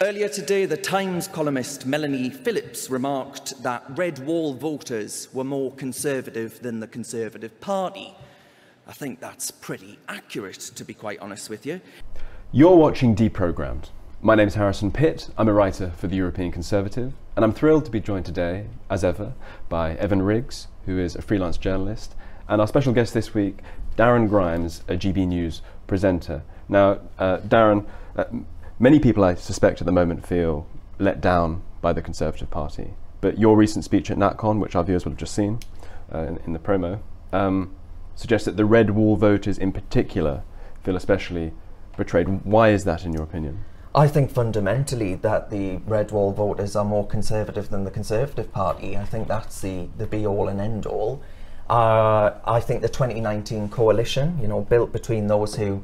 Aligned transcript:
Earlier 0.00 0.28
today, 0.28 0.66
the 0.66 0.76
Times 0.76 1.28
columnist 1.28 1.86
Melanie 1.86 2.28
Phillips 2.28 2.90
remarked 2.90 3.62
that 3.62 3.84
Red 3.90 4.18
Wall 4.26 4.52
voters 4.52 5.28
were 5.32 5.44
more 5.44 5.70
conservative 5.72 6.60
than 6.60 6.80
the 6.80 6.88
Conservative 6.88 7.60
Party. 7.60 8.12
I 8.88 8.92
think 8.92 9.20
that's 9.20 9.52
pretty 9.52 10.00
accurate, 10.08 10.58
to 10.74 10.84
be 10.84 10.92
quite 10.92 11.20
honest 11.20 11.48
with 11.48 11.64
you. 11.64 11.80
You're 12.50 12.76
watching 12.76 13.14
Deprogrammed. 13.14 13.90
My 14.20 14.34
name 14.34 14.48
is 14.48 14.56
Harrison 14.56 14.90
Pitt. 14.90 15.30
I'm 15.38 15.46
a 15.46 15.52
writer 15.52 15.92
for 15.96 16.08
the 16.08 16.16
European 16.16 16.50
Conservative, 16.50 17.12
and 17.36 17.44
I'm 17.44 17.52
thrilled 17.52 17.84
to 17.84 17.90
be 17.92 18.00
joined 18.00 18.24
today, 18.24 18.66
as 18.90 19.04
ever, 19.04 19.34
by 19.68 19.94
Evan 19.94 20.22
Riggs, 20.22 20.66
who 20.84 20.98
is 20.98 21.14
a 21.14 21.22
freelance 21.22 21.58
journalist, 21.58 22.16
and 22.48 22.60
our 22.60 22.66
special 22.66 22.92
guest 22.92 23.14
this 23.14 23.34
week, 23.34 23.58
Darren 23.96 24.28
Grimes, 24.28 24.82
a 24.88 24.94
GB 24.94 25.28
News 25.28 25.62
presenter. 25.86 26.42
Now, 26.68 27.00
uh, 27.18 27.38
Darren, 27.38 27.86
uh, 28.16 28.24
many 28.78 28.98
people, 28.98 29.24
I 29.24 29.34
suspect, 29.34 29.80
at 29.80 29.86
the 29.86 29.92
moment 29.92 30.26
feel 30.26 30.66
let 30.98 31.20
down 31.20 31.62
by 31.80 31.92
the 31.92 32.02
Conservative 32.02 32.50
Party. 32.50 32.94
But 33.20 33.38
your 33.38 33.56
recent 33.56 33.84
speech 33.84 34.10
at 34.10 34.16
NatCon, 34.16 34.58
which 34.58 34.74
our 34.74 34.84
viewers 34.84 35.04
will 35.04 35.12
have 35.12 35.18
just 35.18 35.34
seen 35.34 35.60
uh, 36.12 36.20
in, 36.20 36.38
in, 36.46 36.52
the 36.52 36.58
promo, 36.58 37.00
um, 37.32 37.74
suggests 38.14 38.46
that 38.46 38.56
the 38.56 38.64
red 38.64 38.90
wall 38.90 39.16
voters 39.16 39.58
in 39.58 39.72
particular 39.72 40.42
feel 40.82 40.96
especially 40.96 41.52
betrayed. 41.96 42.44
Why 42.44 42.70
is 42.70 42.84
that, 42.84 43.04
in 43.04 43.12
your 43.12 43.22
opinion? 43.22 43.64
I 43.94 44.08
think 44.08 44.30
fundamentally 44.30 45.14
that 45.16 45.50
the 45.50 45.76
red 45.86 46.10
wall 46.12 46.32
voters 46.32 46.74
are 46.74 46.84
more 46.84 47.06
conservative 47.06 47.68
than 47.68 47.84
the 47.84 47.90
Conservative 47.90 48.50
Party. 48.50 48.96
I 48.96 49.04
think 49.04 49.28
that's 49.28 49.60
the, 49.60 49.88
the 49.98 50.06
be 50.06 50.26
all 50.26 50.48
and 50.48 50.60
end 50.60 50.86
all. 50.86 51.22
Uh, 51.72 52.38
I 52.44 52.60
think 52.60 52.82
the 52.82 52.88
2019 52.90 53.70
coalition, 53.70 54.38
you 54.38 54.46
know, 54.46 54.60
built 54.60 54.92
between 54.92 55.28
those 55.28 55.54
who 55.54 55.82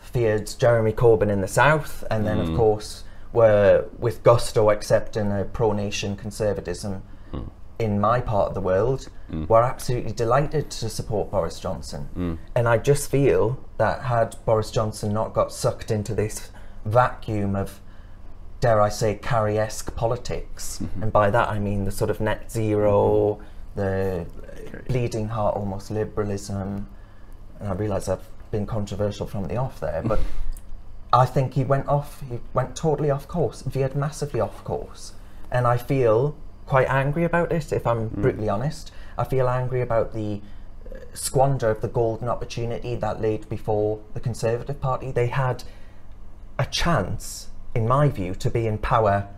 feared 0.00 0.52
Jeremy 0.58 0.90
Corbyn 0.90 1.30
in 1.30 1.40
the 1.42 1.46
south, 1.46 2.02
and 2.10 2.26
then, 2.26 2.38
mm. 2.38 2.50
of 2.50 2.56
course, 2.56 3.04
were 3.32 3.84
with 4.00 4.24
gusto 4.24 4.70
accepting 4.70 5.30
a 5.30 5.44
pro 5.44 5.72
nation 5.72 6.16
conservatism 6.16 7.04
mm. 7.32 7.48
in 7.78 8.00
my 8.00 8.20
part 8.20 8.48
of 8.48 8.54
the 8.54 8.60
world, 8.60 9.10
mm. 9.30 9.48
were 9.48 9.62
absolutely 9.62 10.10
delighted 10.10 10.72
to 10.72 10.88
support 10.88 11.30
Boris 11.30 11.60
Johnson. 11.60 12.08
Mm. 12.16 12.38
And 12.56 12.66
I 12.66 12.78
just 12.78 13.08
feel 13.08 13.64
that 13.76 14.02
had 14.02 14.34
Boris 14.44 14.72
Johnson 14.72 15.12
not 15.12 15.34
got 15.34 15.52
sucked 15.52 15.92
into 15.92 16.16
this 16.16 16.50
vacuum 16.84 17.54
of, 17.54 17.80
dare 18.58 18.80
I 18.80 18.88
say, 18.88 19.14
Carrie 19.14 19.56
esque 19.56 19.94
politics, 19.94 20.80
mm-hmm. 20.82 21.04
and 21.04 21.12
by 21.12 21.30
that 21.30 21.48
I 21.48 21.60
mean 21.60 21.84
the 21.84 21.92
sort 21.92 22.10
of 22.10 22.20
net 22.20 22.50
0 22.50 23.38
mm-hmm. 23.40 23.44
The 23.74 24.26
bleeding 24.88 25.28
heart 25.28 25.56
almost 25.56 25.90
liberalism. 25.90 26.88
And 27.60 27.68
I 27.68 27.72
realise 27.72 28.08
I've 28.08 28.26
been 28.50 28.66
controversial 28.66 29.26
from 29.26 29.48
the 29.48 29.56
off 29.56 29.80
there, 29.80 30.02
but 30.04 30.20
I 31.12 31.26
think 31.26 31.54
he 31.54 31.64
went 31.64 31.88
off, 31.88 32.22
he 32.28 32.38
went 32.54 32.76
totally 32.76 33.10
off 33.10 33.26
course, 33.28 33.62
veered 33.62 33.96
massively 33.96 34.40
off 34.40 34.62
course. 34.64 35.12
And 35.50 35.66
I 35.66 35.78
feel 35.78 36.36
quite 36.66 36.88
angry 36.88 37.24
about 37.24 37.50
it, 37.50 37.72
if 37.72 37.86
I'm 37.86 38.10
mm. 38.10 38.22
brutally 38.22 38.48
honest. 38.48 38.92
I 39.16 39.24
feel 39.24 39.48
angry 39.48 39.80
about 39.80 40.12
the 40.12 40.40
uh, 40.86 40.98
squander 41.14 41.70
of 41.70 41.80
the 41.80 41.88
golden 41.88 42.28
opportunity 42.28 42.94
that 42.94 43.20
laid 43.20 43.48
before 43.48 44.00
the 44.12 44.20
Conservative 44.20 44.80
Party. 44.80 45.10
They 45.10 45.28
had 45.28 45.64
a 46.58 46.66
chance, 46.66 47.48
in 47.74 47.88
my 47.88 48.08
view, 48.08 48.34
to 48.34 48.50
be 48.50 48.66
in 48.66 48.78
power 48.78 49.28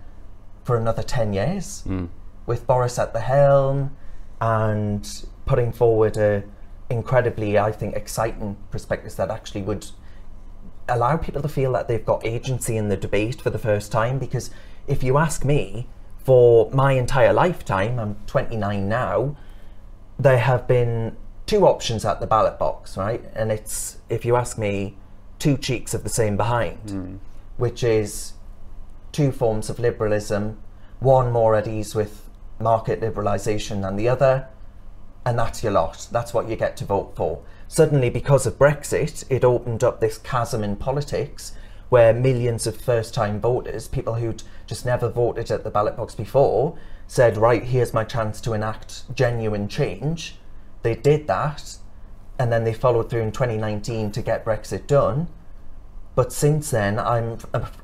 for 0.64 0.76
another 0.76 1.02
10 1.02 1.32
years 1.32 1.84
mm. 1.86 2.08
with 2.46 2.66
Boris 2.66 2.98
at 2.98 3.12
the 3.12 3.20
helm 3.20 3.96
and 4.40 5.24
putting 5.46 5.72
forward 5.72 6.16
a 6.16 6.44
incredibly, 6.88 7.58
I 7.58 7.72
think, 7.72 7.94
exciting 7.94 8.56
perspectives 8.70 9.14
that 9.14 9.30
actually 9.30 9.62
would 9.62 9.86
allow 10.88 11.16
people 11.16 11.40
to 11.40 11.48
feel 11.48 11.72
that 11.72 11.86
they've 11.86 12.04
got 12.04 12.26
agency 12.26 12.76
in 12.76 12.88
the 12.88 12.96
debate 12.96 13.40
for 13.40 13.50
the 13.50 13.58
first 13.58 13.92
time. 13.92 14.18
Because 14.18 14.50
if 14.88 15.02
you 15.02 15.16
ask 15.16 15.44
me, 15.44 15.86
for 16.18 16.70
my 16.72 16.92
entire 16.92 17.32
lifetime, 17.32 17.98
I'm 17.98 18.16
29 18.26 18.88
now, 18.88 19.36
there 20.18 20.38
have 20.38 20.66
been 20.66 21.16
two 21.46 21.66
options 21.66 22.04
at 22.04 22.20
the 22.20 22.26
ballot 22.26 22.58
box, 22.58 22.96
right? 22.96 23.24
And 23.34 23.50
it's, 23.50 23.98
if 24.08 24.24
you 24.24 24.36
ask 24.36 24.58
me, 24.58 24.96
two 25.38 25.56
cheeks 25.56 25.94
of 25.94 26.02
the 26.02 26.10
same 26.10 26.36
behind, 26.36 26.86
mm. 26.86 27.18
which 27.56 27.82
is 27.82 28.34
two 29.12 29.32
forms 29.32 29.70
of 29.70 29.78
liberalism, 29.78 30.58
one 30.98 31.32
more 31.32 31.54
at 31.54 31.66
ease 31.66 31.94
with 31.94 32.28
market 32.60 33.00
liberalisation 33.00 33.82
than 33.82 33.96
the 33.96 34.08
other, 34.08 34.48
and 35.24 35.38
that's 35.38 35.62
your 35.62 35.72
lot. 35.72 36.08
That's 36.10 36.32
what 36.32 36.48
you 36.48 36.56
get 36.56 36.76
to 36.78 36.84
vote 36.84 37.14
for. 37.14 37.42
Suddenly, 37.68 38.10
because 38.10 38.46
of 38.46 38.58
Brexit, 38.58 39.24
it 39.30 39.44
opened 39.44 39.84
up 39.84 40.00
this 40.00 40.18
chasm 40.18 40.64
in 40.64 40.76
politics 40.76 41.52
where 41.88 42.12
millions 42.12 42.66
of 42.66 42.80
first 42.80 43.12
time 43.12 43.40
voters, 43.40 43.88
people 43.88 44.14
who'd 44.14 44.42
just 44.66 44.86
never 44.86 45.08
voted 45.08 45.50
at 45.50 45.64
the 45.64 45.70
ballot 45.70 45.96
box 45.96 46.14
before, 46.14 46.78
said, 47.06 47.36
Right, 47.36 47.64
here's 47.64 47.92
my 47.92 48.04
chance 48.04 48.40
to 48.42 48.52
enact 48.52 49.14
genuine 49.14 49.68
change. 49.68 50.36
They 50.82 50.94
did 50.94 51.26
that, 51.26 51.76
and 52.38 52.52
then 52.52 52.64
they 52.64 52.72
followed 52.72 53.10
through 53.10 53.22
in 53.22 53.32
2019 53.32 54.12
to 54.12 54.22
get 54.22 54.44
Brexit 54.44 54.86
done. 54.86 55.28
But 56.14 56.32
since 56.32 56.70
then, 56.70 56.98
I'm, 56.98 57.38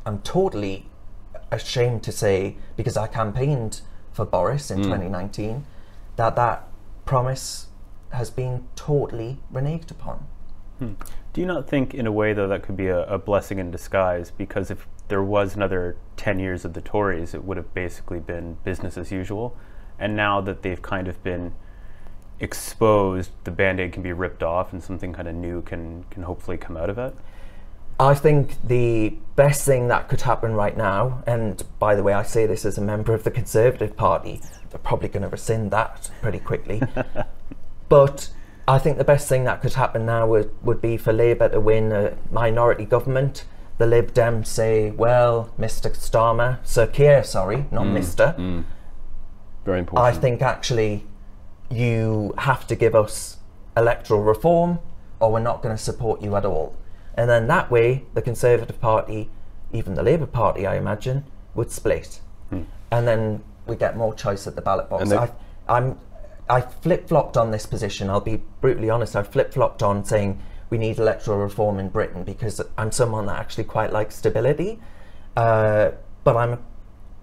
I'm 0.04 0.20
totally 0.20 0.88
ashamed 1.50 2.02
to 2.04 2.12
say, 2.12 2.56
because 2.76 2.96
I 2.96 3.06
campaigned 3.06 3.82
for 4.16 4.24
Boris 4.24 4.70
in 4.70 4.78
mm. 4.78 4.84
2019, 4.84 5.66
that 6.16 6.36
that 6.36 6.66
promise 7.04 7.66
has 8.12 8.30
been 8.30 8.66
totally 8.74 9.38
reneged 9.52 9.90
upon. 9.90 10.26
Hmm. 10.78 10.92
Do 11.34 11.42
you 11.42 11.46
not 11.46 11.68
think, 11.68 11.92
in 11.92 12.06
a 12.06 12.12
way, 12.12 12.32
though, 12.32 12.48
that 12.48 12.62
could 12.62 12.78
be 12.78 12.86
a, 12.86 13.04
a, 13.04 13.18
blessing 13.18 13.58
in 13.58 13.70
disguise? 13.70 14.30
Because 14.30 14.70
if 14.70 14.86
there 15.08 15.22
was 15.22 15.54
another 15.54 15.96
10 16.16 16.38
years 16.38 16.64
of 16.64 16.72
the 16.72 16.80
Tories, 16.80 17.34
it 17.34 17.44
would 17.44 17.58
have 17.58 17.74
basically 17.74 18.18
been 18.18 18.56
business 18.64 18.96
as 18.96 19.12
usual. 19.12 19.54
And 19.98 20.16
now 20.16 20.40
that 20.40 20.62
they've 20.62 20.80
kind 20.80 21.08
of 21.08 21.22
been 21.22 21.52
exposed, 22.40 23.32
the 23.44 23.50
band 23.50 23.80
aid 23.80 23.92
can 23.92 24.02
be 24.02 24.12
ripped 24.14 24.42
off 24.42 24.72
and 24.72 24.82
something 24.82 25.12
kind 25.12 25.28
of 25.28 25.34
new 25.34 25.60
can, 25.60 26.04
can 26.10 26.22
hopefully 26.22 26.56
come 26.56 26.78
out 26.78 26.88
of 26.88 26.96
it? 26.96 27.14
I 27.98 28.14
think 28.14 28.56
the 28.62 29.16
best 29.36 29.64
thing 29.64 29.88
that 29.88 30.08
could 30.08 30.22
happen 30.22 30.54
right 30.54 30.76
now, 30.76 31.22
and 31.26 31.62
by 31.78 31.94
the 31.94 32.02
way, 32.02 32.12
I 32.12 32.22
say 32.22 32.46
this 32.46 32.64
as 32.64 32.76
a 32.76 32.82
member 32.82 33.14
of 33.14 33.24
the 33.24 33.30
Conservative 33.30 33.96
Party, 33.96 34.40
they're 34.70 34.78
probably 34.78 35.08
going 35.08 35.22
to 35.22 35.28
rescind 35.28 35.70
that 35.70 36.10
pretty 36.20 36.38
quickly. 36.38 36.82
but 37.88 38.30
I 38.68 38.78
think 38.78 38.98
the 38.98 39.04
best 39.04 39.28
thing 39.28 39.44
that 39.44 39.62
could 39.62 39.74
happen 39.74 40.04
now 40.04 40.26
would, 40.26 40.50
would 40.62 40.82
be 40.82 40.96
for 40.96 41.12
Labour 41.12 41.48
to 41.48 41.60
win 41.60 41.92
a 41.92 42.16
minority 42.30 42.84
government. 42.84 43.44
The 43.78 43.86
Lib 43.86 44.12
Dems 44.12 44.46
say, 44.46 44.90
well, 44.90 45.52
Mr. 45.58 45.90
Starmer, 45.96 46.58
Sir 46.64 46.86
Keir, 46.86 47.22
sorry, 47.24 47.66
not 47.70 47.86
mm, 47.86 47.98
Mr. 47.98 48.36
Mm. 48.36 48.64
Very 49.64 49.80
important. 49.80 50.16
I 50.16 50.18
think 50.18 50.42
actually 50.42 51.04
you 51.70 52.34
have 52.38 52.66
to 52.66 52.74
give 52.74 52.94
us 52.94 53.38
electoral 53.76 54.22
reform 54.22 54.80
or 55.20 55.32
we're 55.32 55.40
not 55.40 55.62
going 55.62 55.76
to 55.76 55.82
support 55.82 56.22
you 56.22 56.36
at 56.36 56.44
all. 56.44 56.74
And 57.16 57.30
then 57.30 57.46
that 57.48 57.70
way, 57.70 58.04
the 58.14 58.22
Conservative 58.22 58.80
Party, 58.80 59.30
even 59.72 59.94
the 59.94 60.02
Labour 60.02 60.26
Party, 60.26 60.66
I 60.66 60.76
imagine, 60.76 61.24
would 61.54 61.70
split. 61.70 62.20
Hmm. 62.50 62.62
And 62.90 63.08
then 63.08 63.42
we 63.66 63.76
get 63.76 63.96
more 63.96 64.14
choice 64.14 64.46
at 64.46 64.54
the 64.54 64.62
ballot 64.62 64.90
box. 64.90 65.10
I, 65.10 65.30
I'm, 65.68 65.98
I 66.48 66.60
flip 66.60 67.08
flopped 67.08 67.36
on 67.36 67.50
this 67.50 67.66
position. 67.66 68.10
I'll 68.10 68.20
be 68.20 68.42
brutally 68.60 68.90
honest. 68.90 69.16
I 69.16 69.22
flip 69.22 69.52
flopped 69.54 69.82
on 69.82 70.04
saying 70.04 70.40
we 70.70 70.78
need 70.78 70.98
electoral 70.98 71.38
reform 71.38 71.78
in 71.78 71.88
Britain 71.88 72.24
because 72.24 72.60
I'm 72.76 72.92
someone 72.92 73.26
that 73.26 73.38
actually 73.38 73.64
quite 73.64 73.92
likes 73.92 74.16
stability. 74.16 74.78
Uh, 75.36 75.92
but 76.24 76.36
I'm 76.36 76.62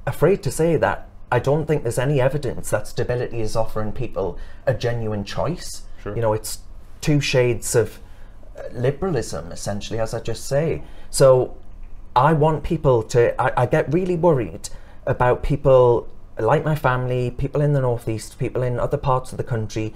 afraid 0.06 0.44
to 0.44 0.52
say 0.52 0.76
that 0.78 1.10
I 1.32 1.40
don't 1.40 1.66
think 1.66 1.84
there's 1.84 1.98
any 1.98 2.22
evidence 2.22 2.70
that 2.70 2.88
stability 2.88 3.42
is 3.42 3.56
offering 3.56 3.92
people 3.92 4.38
a 4.66 4.74
genuine 4.74 5.24
choice. 5.24 5.84
Sure. 6.02 6.16
You 6.16 6.22
know, 6.22 6.34
it's 6.34 6.60
two 7.02 7.20
shades 7.20 7.76
of 7.76 8.00
liberalism, 8.72 9.52
essentially, 9.52 10.00
as 10.00 10.14
I 10.14 10.20
just 10.20 10.46
say. 10.46 10.84
So 11.10 11.58
I 12.16 12.34
want 12.34 12.64
people 12.64 13.04
to, 13.04 13.40
I, 13.42 13.64
I 13.64 13.66
get 13.66 13.92
really 13.94 14.16
worried 14.16 14.70
about 15.06 15.44
people 15.44 16.08
like 16.40 16.64
my 16.64 16.76
family, 16.76 17.32
people 17.32 17.62
in 17.62 17.74
the 17.74 17.82
Northeast, 17.82 18.40
people 18.40 18.64
in 18.64 18.80
other 18.80 18.98
parts 18.98 19.32
of 19.32 19.38
the 19.38 19.44
country. 19.44 19.94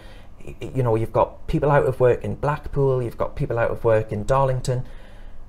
You 0.62 0.83
know, 0.83 0.95
you've 0.95 1.13
got 1.13 1.48
people 1.48 1.71
out 1.71 1.86
of 1.86 2.00
work 2.00 2.24
in 2.24 2.36
Blackpool, 2.36 3.01
you've 3.01 3.18
got 3.18 3.36
people 3.36 3.59
out 3.59 3.71
of 3.71 3.83
work 3.83 4.12
in 4.12 4.24
Darlington. 4.24 4.86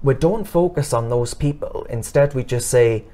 We 0.03 0.15
don't 0.15 0.45
focus 0.45 0.93
on 0.93 1.09
those 1.09 1.35
people. 1.35 1.87
Instead, 1.91 2.35
we 2.35 2.45
just 2.45 2.69
say, 2.69 3.05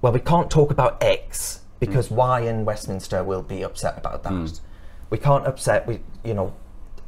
well, 0.00 0.12
we 0.12 0.20
can't 0.20 0.50
talk 0.50 0.70
about 0.70 1.02
X 1.02 1.60
because 1.80 2.08
mm. 2.08 2.16
Y 2.16 2.40
in 2.40 2.64
Westminster 2.64 3.22
will 3.24 3.42
be 3.42 3.62
upset 3.62 3.96
about 3.98 4.22
that. 4.24 4.32
Mm. 4.32 4.60
We 5.10 5.18
can't 5.18 5.46
upset, 5.46 5.86
we, 5.86 6.00
you 6.24 6.34
know, 6.34 6.54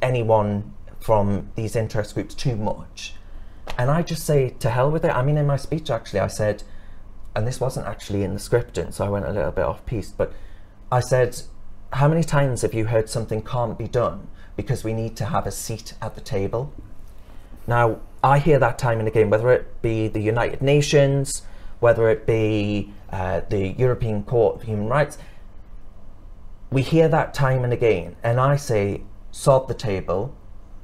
anyone 0.01 0.73
from 1.05 1.51
these 1.53 1.75
interest 1.75 2.15
groups 2.15 2.33
too 2.33 2.55
much. 2.55 3.13
And 3.77 3.91
I 3.91 4.01
just 4.01 4.25
say, 4.25 4.55
to 4.57 4.71
hell 4.71 4.89
with 4.89 5.05
it. 5.05 5.11
I 5.11 5.21
mean, 5.21 5.37
in 5.37 5.45
my 5.45 5.55
speech, 5.55 5.91
actually, 5.91 6.19
I 6.19 6.25
said, 6.25 6.63
and 7.35 7.45
this 7.45 7.59
wasn't 7.59 7.85
actually 7.85 8.23
in 8.23 8.33
the 8.33 8.39
script, 8.39 8.79
and 8.79 8.91
so 8.91 9.05
I 9.05 9.09
went 9.09 9.25
a 9.25 9.31
little 9.31 9.51
bit 9.51 9.65
off 9.65 9.85
piece, 9.85 10.09
but 10.09 10.33
I 10.91 11.01
said, 11.01 11.39
How 11.93 12.07
many 12.07 12.23
times 12.23 12.63
have 12.63 12.73
you 12.73 12.85
heard 12.85 13.07
something 13.07 13.43
can't 13.43 13.77
be 13.77 13.87
done 13.87 14.29
because 14.55 14.83
we 14.83 14.93
need 14.93 15.15
to 15.17 15.25
have 15.25 15.45
a 15.45 15.51
seat 15.51 15.93
at 16.01 16.15
the 16.15 16.21
table? 16.21 16.73
Now, 17.67 17.99
I 18.23 18.39
hear 18.39 18.57
that 18.57 18.79
time 18.79 18.97
and 18.97 19.07
again, 19.07 19.29
whether 19.29 19.51
it 19.51 19.83
be 19.83 20.07
the 20.07 20.21
United 20.21 20.63
Nations, 20.63 21.43
whether 21.81 22.09
it 22.09 22.25
be 22.25 22.91
uh, 23.11 23.41
the 23.47 23.67
European 23.77 24.23
Court 24.23 24.55
of 24.55 24.63
Human 24.63 24.87
Rights, 24.87 25.19
we 26.71 26.81
hear 26.81 27.07
that 27.09 27.35
time 27.35 27.63
and 27.63 27.71
again. 27.71 28.15
And 28.23 28.39
I 28.39 28.55
say, 28.55 29.01
sod 29.29 29.67
the 29.67 29.75
table. 29.75 30.35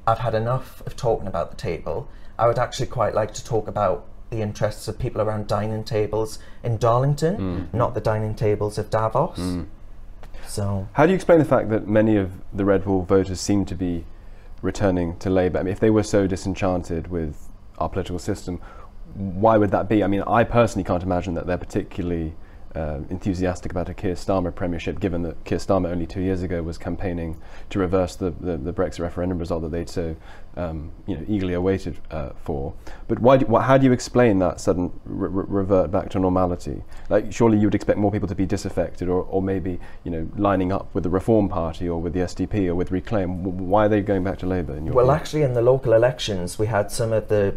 I've 0.06 0.18
had 0.18 0.34
enough 0.34 0.82
of 0.86 0.96
talking 0.96 1.26
about 1.26 1.50
the 1.50 1.56
table. 1.56 2.08
I 2.38 2.46
would 2.46 2.58
actually 2.58 2.86
quite 2.86 3.14
like 3.14 3.32
to 3.34 3.44
talk 3.44 3.68
about 3.68 4.06
the 4.30 4.40
interests 4.40 4.88
of 4.88 4.98
people 4.98 5.20
around 5.20 5.46
dining 5.46 5.84
tables 5.84 6.38
in 6.64 6.78
Darlington, 6.78 7.36
hmm. 7.36 7.76
not 7.76 7.94
the 7.94 8.00
dining 8.00 8.34
tables 8.34 8.78
of 8.78 8.90
Davos. 8.90 9.36
Hmm. 9.36 9.62
So 10.46 10.88
How 10.94 11.06
do 11.06 11.10
you 11.10 11.14
explain 11.14 11.38
the 11.38 11.44
fact 11.44 11.70
that 11.70 11.86
many 11.86 12.16
of 12.16 12.32
the 12.52 12.64
Red 12.64 12.84
Wall 12.84 13.02
voters 13.02 13.40
seem 13.40 13.64
to 13.66 13.74
be 13.74 14.04
returning 14.60 15.16
to 15.18 15.30
Labour? 15.30 15.58
I 15.58 15.62
mean, 15.62 15.72
if 15.72 15.80
they 15.80 15.90
were 15.90 16.02
so 16.02 16.26
disenchanted 16.26 17.08
with 17.08 17.48
our 17.78 17.88
political 17.88 18.18
system, 18.18 18.60
why 19.14 19.56
would 19.56 19.70
that 19.70 19.88
be? 19.88 20.02
I 20.02 20.06
mean, 20.06 20.22
I 20.26 20.44
personally 20.44 20.84
can't 20.84 21.02
imagine 21.02 21.34
that 21.34 21.46
they're 21.46 21.58
particularly 21.58 22.34
uh, 22.74 23.00
enthusiastic 23.10 23.70
about 23.72 23.88
a 23.88 23.94
Keir 23.94 24.14
Starmer 24.14 24.54
premiership, 24.54 25.00
given 25.00 25.22
that 25.22 25.44
Keir 25.44 25.58
Starmer 25.58 25.90
only 25.90 26.06
two 26.06 26.20
years 26.20 26.42
ago 26.42 26.62
was 26.62 26.78
campaigning 26.78 27.36
to 27.70 27.78
reverse 27.78 28.16
the, 28.16 28.30
the, 28.30 28.56
the 28.56 28.72
Brexit 28.72 29.00
referendum 29.00 29.38
result 29.38 29.62
that 29.62 29.70
they'd 29.70 29.88
so 29.88 30.16
um, 30.56 30.90
you 31.06 31.16
know, 31.16 31.24
eagerly 31.28 31.54
awaited 31.54 31.98
uh, 32.10 32.30
for. 32.44 32.74
But 33.08 33.18
why 33.18 33.38
do, 33.38 33.46
wh- 33.46 33.62
how 33.62 33.78
do 33.78 33.86
you 33.86 33.92
explain 33.92 34.38
that 34.40 34.60
sudden 34.60 34.92
re- 35.04 35.28
re- 35.28 35.44
revert 35.48 35.90
back 35.90 36.10
to 36.10 36.18
normality? 36.18 36.82
Like, 37.08 37.32
surely 37.32 37.58
you 37.58 37.66
would 37.66 37.74
expect 37.74 37.98
more 37.98 38.10
people 38.10 38.28
to 38.28 38.34
be 38.34 38.46
disaffected, 38.46 39.08
or, 39.08 39.22
or 39.24 39.42
maybe 39.42 39.78
you 40.04 40.10
know 40.10 40.28
lining 40.36 40.72
up 40.72 40.94
with 40.94 41.04
the 41.04 41.10
Reform 41.10 41.48
Party 41.48 41.88
or 41.88 42.00
with 42.00 42.12
the 42.12 42.20
SDP 42.20 42.68
or 42.68 42.74
with 42.74 42.90
Reclaim. 42.90 43.44
W- 43.44 43.64
Why 43.64 43.86
are 43.86 43.88
they 43.88 44.00
going 44.00 44.24
back 44.24 44.38
to 44.38 44.46
Labour? 44.46 44.76
In 44.76 44.86
your 44.86 44.94
Well, 44.94 45.10
actually, 45.10 45.42
in 45.42 45.54
the 45.54 45.62
local 45.62 45.92
elections, 45.92 46.58
we 46.58 46.66
had 46.66 46.90
some 46.90 47.12
of 47.12 47.28
the 47.28 47.54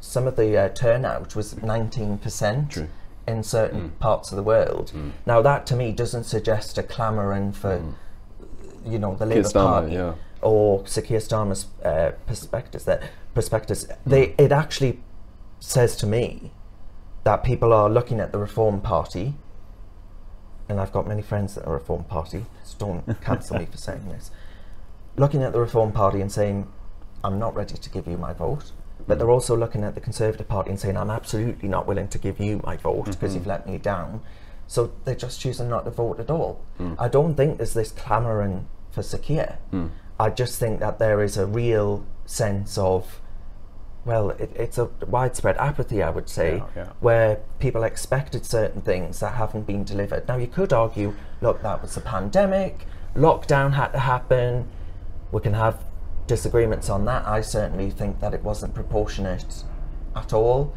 some 0.00 0.26
of 0.26 0.36
the 0.36 0.56
uh, 0.56 0.68
turnout 0.70 1.34
was 1.34 1.54
19% 1.54 2.70
True. 2.70 2.88
In 3.28 3.42
certain 3.42 3.90
mm. 3.90 3.98
parts 3.98 4.32
of 4.32 4.36
the 4.36 4.42
world. 4.42 4.92
Mm. 4.94 5.12
Now, 5.26 5.42
that 5.42 5.66
to 5.66 5.76
me 5.76 5.92
doesn't 5.92 6.24
suggest 6.24 6.78
a 6.78 6.82
clamouring 6.82 7.52
for, 7.52 7.78
mm. 7.78 7.94
you 8.90 8.98
know, 8.98 9.14
the 9.14 9.26
Labour 9.26 9.50
Party 9.50 9.92
yeah. 9.92 10.14
or 10.42 10.86
Sir 10.86 11.02
Keir 11.02 11.20
Starmer's 11.20 11.66
uh, 11.84 12.12
perspectives. 12.26 12.84
That 12.84 13.02
perspectives, 13.34 13.86
they 14.04 14.34
it 14.38 14.50
actually 14.50 15.00
says 15.60 15.96
to 15.96 16.06
me 16.06 16.50
that 17.24 17.44
people 17.44 17.72
are 17.72 17.88
looking 17.88 18.18
at 18.18 18.32
the 18.32 18.38
Reform 18.38 18.80
Party. 18.80 19.34
And 20.70 20.78
I've 20.78 20.92
got 20.92 21.06
many 21.06 21.22
friends 21.22 21.54
that 21.54 21.64
are 21.64 21.72
Reform 21.72 22.04
Party, 22.04 22.44
so 22.62 22.76
don't 22.78 23.20
cancel 23.22 23.58
me 23.58 23.64
for 23.64 23.78
saying 23.78 24.06
this 24.10 24.30
looking 25.18 25.42
at 25.42 25.52
the 25.52 25.60
Reform 25.60 25.92
Party 25.92 26.20
and 26.20 26.30
saying, 26.30 26.66
I'm 27.22 27.38
not 27.38 27.54
ready 27.54 27.74
to 27.74 27.90
give 27.90 28.06
you 28.06 28.16
my 28.16 28.32
vote. 28.32 28.72
But 29.08 29.18
they're 29.18 29.30
also 29.30 29.56
looking 29.56 29.82
at 29.84 29.94
the 29.94 30.00
Conservative 30.00 30.46
Party 30.46 30.70
and 30.70 30.78
saying, 30.78 30.96
I'm 30.96 31.10
absolutely 31.10 31.68
not 31.68 31.86
willing 31.86 32.08
to 32.08 32.18
give 32.18 32.38
you 32.38 32.60
my 32.64 32.76
vote 32.76 33.06
because 33.06 33.34
you've 33.34 33.42
mm-hmm. 33.42 33.50
let 33.50 33.66
me 33.66 33.78
down. 33.78 34.20
So 34.66 34.92
they're 35.04 35.14
just 35.14 35.40
choosing 35.40 35.70
not 35.70 35.86
to 35.86 35.90
vote 35.90 36.20
at 36.20 36.30
all. 36.30 36.62
Mm. 36.78 36.94
I 36.98 37.08
don't 37.08 37.34
think 37.34 37.56
there's 37.56 37.72
this 37.72 37.90
clamouring 37.90 38.68
for 38.90 39.02
Sir 39.02 39.16
Keir. 39.16 39.58
Mm. 39.72 39.90
I 40.20 40.28
just 40.28 40.58
think 40.58 40.80
that 40.80 40.98
there 40.98 41.22
is 41.22 41.38
a 41.38 41.46
real 41.46 42.04
sense 42.26 42.76
of, 42.76 43.22
well, 44.04 44.30
it, 44.30 44.52
it's 44.54 44.76
a 44.76 44.90
widespread 45.06 45.56
apathy, 45.56 46.02
I 46.02 46.10
would 46.10 46.28
say, 46.28 46.56
Yeah, 46.56 46.66
yeah. 46.76 46.92
where 47.00 47.40
people 47.60 47.82
expected 47.82 48.44
certain 48.44 48.82
things 48.82 49.20
that 49.20 49.36
haven't 49.36 49.66
been 49.66 49.84
delivered. 49.84 50.28
Now, 50.28 50.36
you 50.36 50.46
could 50.46 50.74
argue, 50.74 51.14
look, 51.40 51.62
that 51.62 51.80
was 51.80 51.96
a 51.96 52.02
pandemic, 52.02 52.86
lockdown 53.16 53.72
had 53.72 53.88
to 53.92 54.00
happen, 54.00 54.68
we 55.32 55.40
can 55.40 55.54
have 55.54 55.82
disagreements 56.28 56.88
on 56.88 57.04
that. 57.06 57.26
I 57.26 57.40
certainly 57.40 57.90
think 57.90 58.20
that 58.20 58.32
it 58.34 58.44
wasn't 58.44 58.74
proportionate 58.74 59.64
at 60.14 60.32
all. 60.32 60.72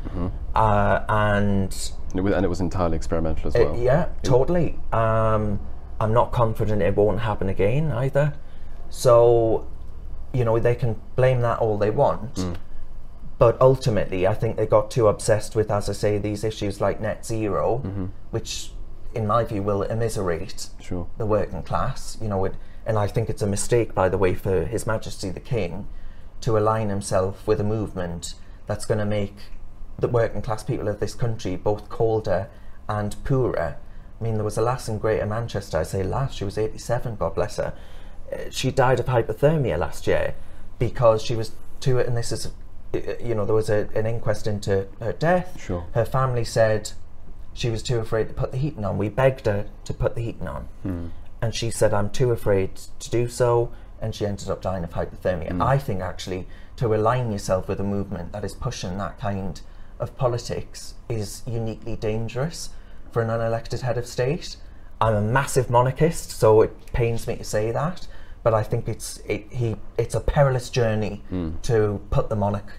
Uh, 0.55 1.01
and 1.07 1.71
And 2.09 2.19
it 2.19 2.21
was, 2.21 2.33
and 2.33 2.43
it 2.43 2.49
was 2.49 2.59
entirely 2.61 2.95
experimental 2.97 3.47
as 3.49 3.55
it- 3.55 3.65
well. 3.67 3.75
yeah, 3.77 4.07
totally. 4.23 4.79
Um, 4.91 5.59
I'm 5.99 6.13
not 6.13 6.31
confident 6.31 6.81
it 6.81 6.95
won't 6.95 7.19
happen 7.19 7.47
again 7.49 7.91
either. 7.91 8.33
So, 8.89 9.67
you 10.33 10.43
know, 10.43 10.57
they 10.59 10.73
can 10.75 10.99
blame 11.15 11.41
that 11.41 11.59
all 11.59 11.77
they 11.77 11.91
want. 11.91 12.57
But 13.37 13.59
ultimately, 13.61 14.27
I 14.27 14.33
think 14.35 14.55
they 14.57 14.67
got 14.67 14.91
too 14.91 15.07
obsessed 15.07 15.55
with, 15.55 15.71
as 15.71 15.89
I 15.89 15.93
say, 15.93 16.17
these 16.17 16.43
issues 16.43 16.79
like 16.81 16.99
net 17.01 17.25
0 17.25 17.81
which, 18.31 18.71
in 19.13 19.25
my 19.27 19.43
view, 19.43 19.61
will 19.63 19.81
immiserate 19.83 20.69
Sure. 20.79 21.07
the 21.17 21.25
working 21.25 21.63
class. 21.63 22.17
You 22.21 22.27
know, 22.27 22.45
it, 22.45 22.53
and 22.85 22.97
I 22.97 23.07
think 23.07 23.29
it's 23.29 23.41
a 23.41 23.47
mistake, 23.47 23.93
by 23.93 24.09
the 24.09 24.17
way, 24.17 24.33
for 24.35 24.65
His 24.65 24.85
Majesty 24.87 25.29
the 25.29 25.39
King 25.39 25.87
to 26.41 26.57
align 26.57 26.89
himself 26.89 27.45
with 27.47 27.59
a 27.59 27.63
movement 27.63 28.33
that's 28.67 28.85
going 28.85 28.97
to 28.97 29.05
make 29.05 29.35
the 29.99 30.07
working 30.07 30.41
class 30.41 30.63
people 30.63 30.87
of 30.87 30.99
this 30.99 31.13
country 31.13 31.55
both 31.55 31.89
colder 31.89 32.49
and 32.89 33.15
poorer. 33.23 33.77
I 34.19 34.23
mean, 34.23 34.35
there 34.35 34.43
was 34.43 34.57
a 34.57 34.61
lass 34.61 34.87
in 34.89 34.97
Greater 34.97 35.25
Manchester, 35.25 35.77
I 35.77 35.83
say 35.83 36.03
lass, 36.03 36.33
she 36.33 36.43
was 36.45 36.57
87, 36.57 37.15
God 37.17 37.35
bless 37.35 37.57
her. 37.57 37.73
Uh, 38.31 38.37
She 38.49 38.71
died 38.71 38.99
of 38.99 39.05
hypothermia 39.05 39.77
last 39.77 40.07
year 40.07 40.33
because 40.79 41.21
she 41.21 41.35
was 41.35 41.51
too, 41.79 41.99
and 41.99 42.17
this 42.17 42.31
is, 42.31 42.47
uh, 42.47 42.99
you 43.23 43.35
know, 43.35 43.45
there 43.45 43.55
was 43.55 43.69
a, 43.69 43.87
an 43.95 44.05
inquest 44.07 44.47
into 44.47 44.87
her 44.99 45.13
death. 45.13 45.61
Sure. 45.61 45.85
Her 45.93 46.05
family 46.05 46.43
said 46.43 46.91
she 47.53 47.69
was 47.69 47.83
too 47.83 47.99
afraid 47.99 48.27
to 48.29 48.33
put 48.33 48.51
the 48.51 48.57
heating 48.57 48.85
on. 48.85 48.97
We 48.97 49.09
begged 49.09 49.45
her 49.45 49.67
to 49.85 49.93
put 49.93 50.15
the 50.15 50.21
heating 50.21 50.47
on. 50.47 51.11
And 51.41 51.55
she 51.55 51.71
said, 51.71 51.93
I'm 51.93 52.09
too 52.09 52.31
afraid 52.31 52.75
to 52.99 53.09
do 53.09 53.27
so. 53.27 53.71
And 53.99 54.15
she 54.15 54.25
ended 54.25 54.49
up 54.49 54.61
dying 54.61 54.83
of 54.83 54.91
hypothermia. 54.91 55.51
Mm. 55.51 55.63
I 55.63 55.77
think 55.77 56.01
actually 56.01 56.47
to 56.77 56.93
align 56.95 57.31
yourself 57.31 57.67
with 57.67 57.79
a 57.79 57.83
movement 57.83 58.31
that 58.31 58.43
is 58.43 58.53
pushing 58.53 58.97
that 58.97 59.19
kind 59.19 59.61
of 59.99 60.17
politics 60.17 60.95
is 61.09 61.43
uniquely 61.45 61.95
dangerous 61.95 62.69
for 63.11 63.21
an 63.21 63.29
unelected 63.29 63.81
head 63.81 63.97
of 63.97 64.07
state. 64.07 64.57
I'm 64.99 65.15
a 65.15 65.21
massive 65.21 65.69
monarchist, 65.69 66.31
so 66.31 66.61
it 66.61 66.93
pains 66.93 67.27
me 67.27 67.35
to 67.35 67.43
say 67.43 67.71
that. 67.71 68.07
But 68.43 68.53
I 68.55 68.63
think 68.63 68.87
it's 68.87 69.17
it, 69.27 69.45
he 69.51 69.75
it's 69.97 70.15
a 70.15 70.19
perilous 70.19 70.69
journey 70.69 71.23
mm. 71.31 71.61
to 71.63 72.01
put 72.09 72.29
the 72.29 72.35
monarch 72.35 72.73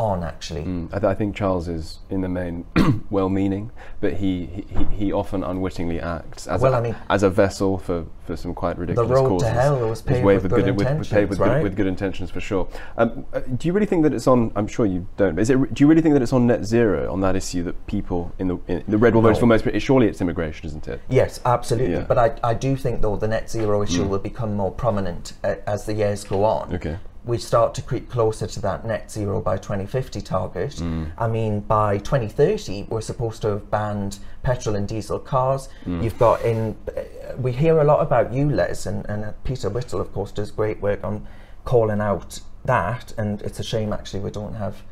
on. 0.00 0.24
Actually, 0.24 0.64
Mm, 0.64 0.88
I, 0.92 0.98
th- 0.98 1.04
I 1.04 1.14
think 1.14 1.36
Charles 1.36 1.68
is, 1.68 1.98
in 2.10 2.20
the 2.22 2.28
main, 2.28 2.64
well-meaning, 3.10 3.70
but 4.00 4.14
he, 4.14 4.64
he, 4.68 4.84
he 4.96 5.12
often 5.12 5.44
unwittingly 5.44 6.00
acts 6.00 6.46
as, 6.46 6.60
Well, 6.60 6.74
a, 6.74 6.78
I 6.78 6.80
mean- 6.80 6.96
as 7.08 7.22
a 7.22 7.30
vessel 7.30 7.78
for, 7.78 8.06
for 8.26 8.36
some 8.36 8.54
quite 8.54 8.78
ridiculous 8.78 9.08
the 9.08 9.14
road 9.14 9.22
to 9.24 9.28
causes. 9.44 9.48
hell 9.48 9.88
was 9.88 10.02
paved 10.02 10.24
waved 10.24 10.42
with 10.44 10.52
good 10.52 10.76
with, 10.76 10.98
with, 10.98 11.10
paved 11.10 11.30
with, 11.30 11.38
good, 11.38 11.62
with 11.62 11.76
good 11.76 11.86
intentions 11.86 12.30
for 12.30 12.40
sure. 12.40 12.68
Um, 12.96 13.24
uh, 13.32 13.40
do 13.40 13.68
you 13.68 13.72
really 13.72 13.86
think 13.86 14.02
that 14.04 14.12
it's 14.14 14.26
on? 14.26 14.52
I'm 14.56 14.66
sure 14.66 14.86
you 14.86 15.06
don't. 15.16 15.34
But 15.34 15.42
is 15.42 15.50
it? 15.50 15.74
Do 15.74 15.82
you 15.84 15.88
really 15.88 16.02
think 16.02 16.14
that 16.14 16.22
it's 16.22 16.32
on 16.32 16.46
net 16.46 16.64
zero 16.64 17.12
on 17.12 17.20
that 17.22 17.36
issue 17.36 17.62
that 17.64 17.86
people 17.86 18.32
in 18.38 18.48
the 18.48 18.58
in 18.68 18.84
the 18.88 18.98
red 18.98 19.14
wall 19.14 19.22
voters 19.22 19.36
No. 19.38 19.40
for 19.40 19.46
most? 19.46 19.80
Surely 19.82 20.06
it's 20.06 20.20
immigration, 20.20 20.66
isn't 20.66 20.86
it? 20.88 21.00
Yes, 21.08 21.40
absolutely. 21.44 21.92
Yeah. 21.94 22.04
But 22.04 22.18
I, 22.18 22.50
I 22.50 22.54
do 22.54 22.76
think, 22.76 23.00
though, 23.02 23.16
the 23.16 23.28
net 23.28 23.50
zero 23.50 23.82
issue 23.82 24.04
will 24.04 24.18
become 24.18 24.54
more 24.56 24.70
prominent 24.70 25.32
uh, 25.44 25.56
as 25.66 25.86
the 25.86 25.94
years 25.94 26.24
go 26.24 26.44
on. 26.44 26.74
Okay. 26.74 26.98
We 27.24 27.36
start 27.38 27.74
to 27.74 27.82
creep 27.82 28.08
closer 28.10 28.46
to 28.46 28.60
that 28.62 28.86
net 28.86 29.10
zero 29.10 29.40
by 29.42 29.56
2050 29.58 30.20
target. 30.22 30.80
I 31.18 31.28
mean, 31.28 31.60
by 31.60 31.98
2030, 31.98 32.84
we're 32.88 33.00
supposed 33.02 33.42
to 33.42 33.48
have 33.48 33.70
banned 33.70 34.18
petrol 34.42 34.74
and 34.74 34.88
diesel 34.88 35.18
cars. 35.18 35.68
You've 35.86 36.18
got 36.18 36.42
in, 36.42 36.76
uh, 36.96 37.02
we 37.36 37.52
hear 37.52 37.78
a 37.78 37.84
lot 37.84 38.00
about 38.00 38.32
ULEZ, 38.32 38.86
and, 38.86 39.06
and 39.06 39.24
uh, 39.26 39.32
Peter 39.44 39.68
Whittle, 39.68 40.00
of 40.00 40.12
course, 40.12 40.32
does 40.32 40.50
great 40.50 40.80
work 40.80 41.04
on 41.04 41.26
calling 41.64 42.00
out 42.00 42.40
that. 42.64 43.12
And 43.18 43.42
it's 43.42 43.60
a 43.60 43.64
shame, 43.64 43.92
actually, 43.92 44.20
we 44.20 44.30
don't 44.30 44.54
have 44.54 44.82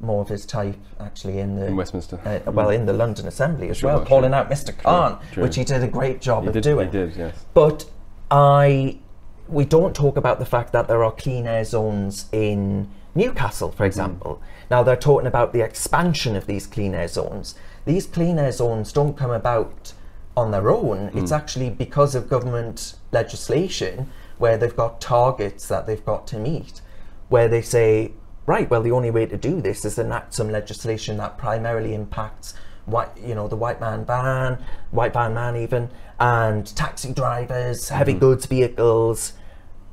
more 0.00 0.20
of 0.22 0.28
his 0.28 0.44
type 0.46 0.76
actually 1.00 1.38
in 1.40 1.56
the 1.56 1.66
In 1.66 1.74
Westminster. 1.76 2.20
uh, 2.46 2.52
well, 2.52 2.68
in 2.70 2.84
the 2.86 2.92
London 2.92 3.26
Assembly 3.26 3.70
as 3.70 3.78
Sure, 3.78 3.88
well, 3.88 3.98
sure. 4.00 4.06
calling 4.06 4.32
out 4.34 4.48
Mr. 4.50 4.76
Khan, 4.76 5.18
true. 5.32 5.42
which 5.42 5.56
he 5.56 5.64
did 5.64 5.82
a 5.82 5.88
great 5.88 6.20
job 6.20 6.42
He 6.42 6.48
of 6.48 6.52
did. 6.54 6.62
doing. 6.62 6.86
He 6.86 6.92
did. 6.92 7.16
Yes. 7.16 7.44
But 7.54 7.86
I, 8.30 8.98
we 9.48 9.64
don't 9.64 9.94
talk 9.94 10.16
about 10.16 10.38
the 10.38 10.46
fact 10.46 10.72
that 10.72 10.88
there 10.88 11.02
are 11.02 11.12
clean 11.12 11.46
air 11.46 11.64
zones 11.64 12.26
in 12.32 12.88
Newcastle, 13.14 13.70
for 13.70 13.84
hmm. 13.84 13.88
example. 13.88 14.42
Now 14.70 14.82
they're 14.82 14.96
talking 14.96 15.26
about 15.26 15.52
the 15.52 15.60
expansion 15.60 16.36
of 16.36 16.46
these 16.46 16.66
clean 16.66 16.94
air 16.94 17.08
zones. 17.08 17.54
These 17.84 18.06
clean 18.06 18.38
air 18.38 18.52
zones 18.52 18.92
don't 18.92 19.16
come 19.16 19.30
about 19.30 19.92
on 20.36 20.50
their 20.50 20.70
own. 20.70 21.08
Hmm. 21.08 21.18
It's 21.18 21.32
actually 21.32 21.70
because 21.70 22.14
of 22.14 22.28
government 22.28 22.94
legislation 23.12 24.10
where 24.38 24.56
they've 24.56 24.76
got 24.76 25.00
targets 25.00 25.66
that 25.68 25.86
they've 25.86 26.04
got 26.04 26.26
to 26.28 26.38
meet, 26.38 26.80
where 27.28 27.48
they 27.48 27.62
say, 27.62 28.12
right, 28.46 28.70
well, 28.70 28.82
the 28.82 28.92
only 28.92 29.10
way 29.10 29.26
to 29.26 29.36
do 29.36 29.60
this 29.60 29.84
is 29.84 29.98
enact 29.98 30.34
some 30.34 30.48
legislation 30.48 31.16
that 31.16 31.36
primarily 31.38 31.92
impacts 31.94 32.54
white, 32.90 33.10
you 33.22 33.34
know, 33.34 33.48
the 33.48 33.56
white 33.56 33.80
man 33.80 34.04
van, 34.04 34.58
white 34.90 35.12
van 35.12 35.34
man 35.34 35.56
even, 35.56 35.90
and 36.18 36.66
taxi 36.76 37.12
drivers, 37.12 37.88
heavy 37.88 38.14
mm. 38.14 38.20
goods 38.20 38.46
vehicles. 38.46 39.34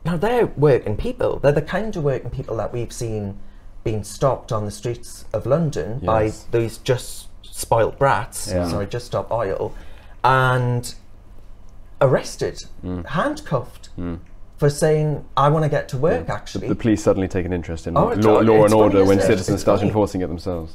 Now 0.06 0.18
they're 0.18 0.48
working 0.48 0.98
people. 0.98 1.40
They're 1.40 1.52
the 1.52 1.62
kind 1.62 1.96
of 1.96 2.04
working 2.04 2.30
people 2.30 2.58
that 2.58 2.72
we've 2.72 2.94
seen 2.94 3.40
being 3.84 4.04
stopped 4.04 4.52
on 4.52 4.66
the 4.66 4.72
streets 4.72 5.26
of 5.34 5.46
London 5.46 6.00
by 6.00 6.24
Yes. 6.24 6.48
these 6.52 6.78
just 6.80 7.28
spoilt 7.44 7.98
brats. 7.98 8.50
Yeah. 8.50 8.68
Sorry, 8.68 8.88
just 8.88 9.06
stop 9.06 9.32
oil, 9.32 9.74
and 10.24 10.94
arrested, 12.02 12.66
mm. 12.84 13.06
handcuffed 13.06 13.90
mm. 13.98 14.20
for 14.58 14.70
saying, 14.70 15.24
I 15.38 15.50
want 15.50 15.64
to 15.64 15.70
get 15.70 15.88
to 15.90 15.98
work, 15.98 16.30
actually. 16.30 16.68
The 16.68 16.76
police 16.76 17.04
suddenly 17.04 17.28
take 17.28 17.46
an 17.46 17.54
interest 17.54 17.88
in 17.88 17.96
Oh, 17.96 18.14
law, 18.14 18.40
law 18.42 18.66
and 18.66 18.74
order 18.74 19.06
when 19.06 19.22
citizens 19.22 19.62
start 19.62 19.82
enforcing 19.82 20.22
it 20.22 20.28
themselves. 20.28 20.74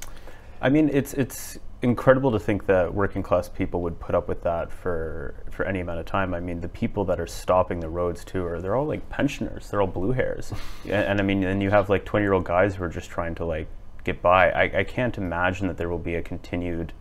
I 0.62 0.68
mean, 0.68 0.90
it's 0.92 1.14
it's 1.14 1.58
incredible 1.82 2.30
to 2.32 2.38
think 2.38 2.66
that 2.66 2.92
working 2.92 3.22
class 3.22 3.48
people 3.48 3.80
would 3.82 3.98
put 3.98 4.14
up 4.14 4.28
with 4.28 4.42
that 4.42 4.70
for 4.70 5.34
for 5.50 5.64
any 5.64 5.80
amount 5.80 5.98
of 5.98 6.06
time. 6.06 6.34
I 6.34 6.40
mean, 6.40 6.60
the 6.60 6.68
people 6.68 7.04
that 7.06 7.18
are 7.18 7.26
stopping 7.26 7.80
the 7.80 7.88
roads 7.88 8.24
too 8.24 8.44
are 8.44 8.60
they're 8.60 8.76
all 8.76 8.86
like 8.86 9.08
pensioners. 9.08 9.70
They're 9.70 9.80
all 9.80 9.86
blue 9.86 10.12
hairs, 10.12 10.52
and, 10.84 10.92
and 10.92 11.20
I 11.20 11.22
mean, 11.22 11.40
then 11.40 11.60
you 11.60 11.70
have 11.70 11.88
like 11.88 12.04
twenty 12.04 12.24
year 12.24 12.32
old 12.32 12.44
guys 12.44 12.74
who 12.74 12.84
are 12.84 12.88
just 12.88 13.10
trying 13.10 13.34
to 13.36 13.44
like 13.44 13.68
get 14.04 14.22
by. 14.22 14.50
I, 14.50 14.80
I 14.80 14.84
can't 14.84 15.16
imagine 15.16 15.68
that 15.68 15.76
there 15.76 15.88
will 15.88 15.98
be 15.98 16.14
a 16.14 16.22
continued 16.22 16.92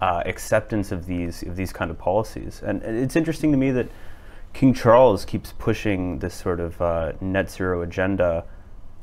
uh, 0.00 0.22
acceptance 0.26 0.92
of 0.92 1.06
these 1.06 1.42
of 1.42 1.56
these 1.56 1.72
kind 1.72 1.90
of 1.90 1.98
policies. 1.98 2.62
And, 2.64 2.82
and 2.82 2.98
it's 2.98 3.16
interesting 3.16 3.52
to 3.52 3.58
me 3.58 3.70
that 3.72 3.88
King 4.52 4.74
Charles 4.74 5.24
keeps 5.24 5.52
pushing 5.58 6.18
this 6.18 6.34
sort 6.34 6.60
of 6.60 6.80
uh, 6.80 7.12
net 7.20 7.50
zero 7.50 7.82
agenda, 7.82 8.44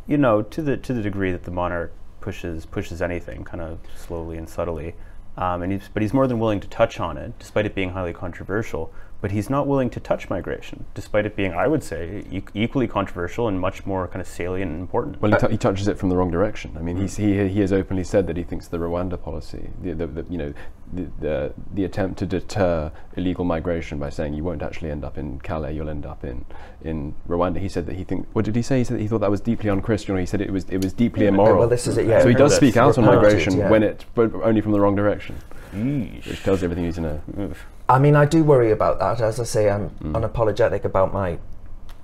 you 0.08 0.18
know, 0.18 0.42
to 0.42 0.62
the 0.62 0.78
to 0.78 0.94
the 0.94 1.02
degree 1.02 1.32
that 1.32 1.44
the 1.44 1.52
monarch 1.52 1.94
pushes 2.30 2.68
pushes 2.68 3.02
anything, 3.02 3.44
kind 3.44 3.60
of 3.60 3.80
slowly 3.96 4.38
and 4.38 4.48
subtly. 4.48 4.94
Um, 5.36 5.64
and 5.64 5.72
he's, 5.72 5.90
but 5.92 6.04
he's 6.04 6.14
more 6.14 6.28
than 6.28 6.38
willing 6.38 6.60
to 6.60 6.68
touch 6.68 7.00
on 7.00 7.18
it, 7.18 7.34
despite 7.40 7.66
it 7.66 7.74
being 7.74 7.92
highly 7.92 8.14
controversial. 8.14 8.94
But 9.22 9.32
he's 9.32 9.50
not 9.50 9.68
willing 9.68 9.90
to 9.90 10.00
touch 10.00 10.30
migration, 10.30 10.86
despite 10.94 11.26
it 11.26 11.36
being, 11.36 11.54
I 11.54 11.68
would 11.68 11.84
say, 11.84 12.24
e- 12.32 12.42
equally 12.54 12.88
controversial 12.88 13.50
and 13.50 13.60
much 13.60 13.86
more 13.86 14.08
kind 14.08 14.22
of 14.22 14.28
salient 14.28 14.72
and 14.72 14.80
important. 14.80 15.22
Well, 15.22 15.32
he, 15.32 15.38
t- 15.38 15.52
he 15.52 15.58
touches 15.58 15.90
it 15.90 15.98
from 15.98 16.08
the 16.08 16.16
wrong 16.16 16.32
direction. 16.32 16.74
I 16.78 16.82
mean, 16.82 16.96
he's, 16.96 17.18
he 17.18 17.50
he 17.50 17.60
has 17.60 17.74
openly 17.74 18.06
said 18.06 18.28
that 18.28 18.38
he 18.38 18.44
thinks 18.44 18.68
the 18.70 18.78
Rwanda 18.78 19.22
policy, 19.22 19.72
the, 19.82 19.94
the, 19.94 20.08
the 20.08 20.26
you 20.30 20.38
know, 20.38 20.54
the, 20.94 21.08
the 21.20 21.54
the 21.74 21.84
attempt 21.84 22.18
to 22.20 22.26
deter 22.26 22.92
illegal 23.18 23.44
migration 23.44 24.00
by 24.00 24.10
saying 24.10 24.36
you 24.36 24.44
won't 24.46 24.62
actually 24.62 24.90
end 24.90 25.04
up 25.04 25.18
in 25.18 25.40
Calais, 25.42 25.76
you'll 25.76 25.90
end 25.90 26.06
up 26.06 26.24
in 26.24 26.46
in 26.82 27.14
Rwanda. 27.28 27.58
He 27.58 27.68
said 27.68 27.88
that 27.88 27.96
he 27.96 28.06
think. 28.06 28.26
What 28.32 28.46
did 28.46 28.56
he 28.56 28.62
say? 28.62 28.78
He 28.78 28.84
said 28.86 28.98
that 28.98 29.02
he 29.02 29.08
thought 29.10 29.20
that 29.20 29.32
was 29.32 29.42
deeply 29.42 29.70
unchristian. 29.70 30.16
Or 30.16 30.20
he 30.20 30.26
said 30.26 30.40
it 30.40 30.52
was 30.52 30.64
it 30.70 30.82
was 30.82 30.94
deeply 30.94 31.28
immoral. 31.28 31.60
well, 31.60 31.68
this 31.68 31.88
is 31.88 31.98
it, 31.98 32.08
yeah. 32.08 32.22
So 32.22 32.30
he 32.30 32.36
does 32.36 32.56
speak 32.56 32.78
out 32.78 32.98
on 32.98 33.04
migration 33.04 33.58
yeah. 33.58 33.70
when 33.70 33.84
it, 33.84 34.06
but 34.16 34.34
only 34.36 34.62
from 34.62 34.72
the 34.72 34.80
wrong 34.80 34.96
direction, 34.96 35.36
Yeesh. 35.74 36.26
which 36.28 36.44
tells 36.44 36.62
you 36.62 36.66
everything 36.66 36.86
you 36.86 36.90
need 36.90 36.96
to 36.96 37.02
know. 37.02 37.22
Oof. 37.40 37.66
I 37.88 38.00
mean, 38.00 38.16
I 38.16 38.26
do 38.26 38.44
worry 38.44 38.72
about 38.72 39.00
that. 39.00 39.22
As 39.22 39.40
I 39.40 39.44
say, 39.44 39.70
I'm 39.70 39.90
unapologetic 40.02 40.84
about 40.84 41.14
my 41.14 41.40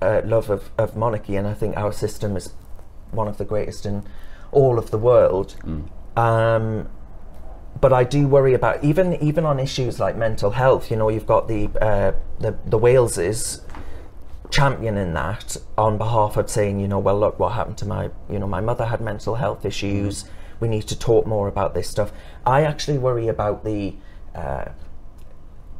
uh, 0.02 0.22
love 0.24 0.50
of, 0.50 0.70
of 0.78 0.96
monarchy, 0.96 1.36
and 1.36 1.46
I 1.46 1.54
think 1.54 1.76
our 1.76 1.92
system 1.92 2.36
is 2.36 2.52
one 3.12 3.28
of 3.28 3.38
the 3.38 3.44
greatest 3.44 3.86
in 3.86 4.04
all 4.52 4.78
of 4.78 4.90
the 4.90 4.98
world. 4.98 5.54
Um, 6.16 6.88
but 7.80 7.92
I 7.92 8.04
do 8.04 8.26
worry 8.26 8.54
about 8.54 8.82
even 8.82 9.14
even 9.22 9.44
on 9.44 9.60
issues 9.60 10.00
like 10.00 10.16
mental 10.16 10.50
health. 10.52 10.90
You 10.90 10.96
know, 10.96 11.08
you've 11.08 11.26
got 11.26 11.46
the 11.46 11.68
uh, 11.80 12.12
the 12.40 12.56
the 12.64 12.78
Waleses 12.78 13.60
championing 14.50 15.12
that 15.14 15.56
on 15.76 15.98
behalf 15.98 16.36
of 16.36 16.48
saying, 16.50 16.80
you 16.80 16.88
know, 16.88 16.98
well, 16.98 17.18
look, 17.18 17.38
what 17.38 17.52
happened 17.52 17.76
to 17.78 17.86
my, 17.86 18.10
you 18.30 18.38
know, 18.38 18.46
my 18.46 18.60
mother 18.60 18.86
had 18.86 19.00
mental 19.00 19.34
health 19.34 19.64
issues. 19.64 20.24
We 20.60 20.68
need 20.68 20.82
to 20.88 20.98
talk 20.98 21.26
more 21.26 21.48
about 21.48 21.74
this 21.74 21.88
stuff. 21.88 22.12
I 22.44 22.62
actually 22.62 22.98
worry 22.98 23.28
about 23.28 23.64
the 23.64 23.94
uh, 24.34 24.66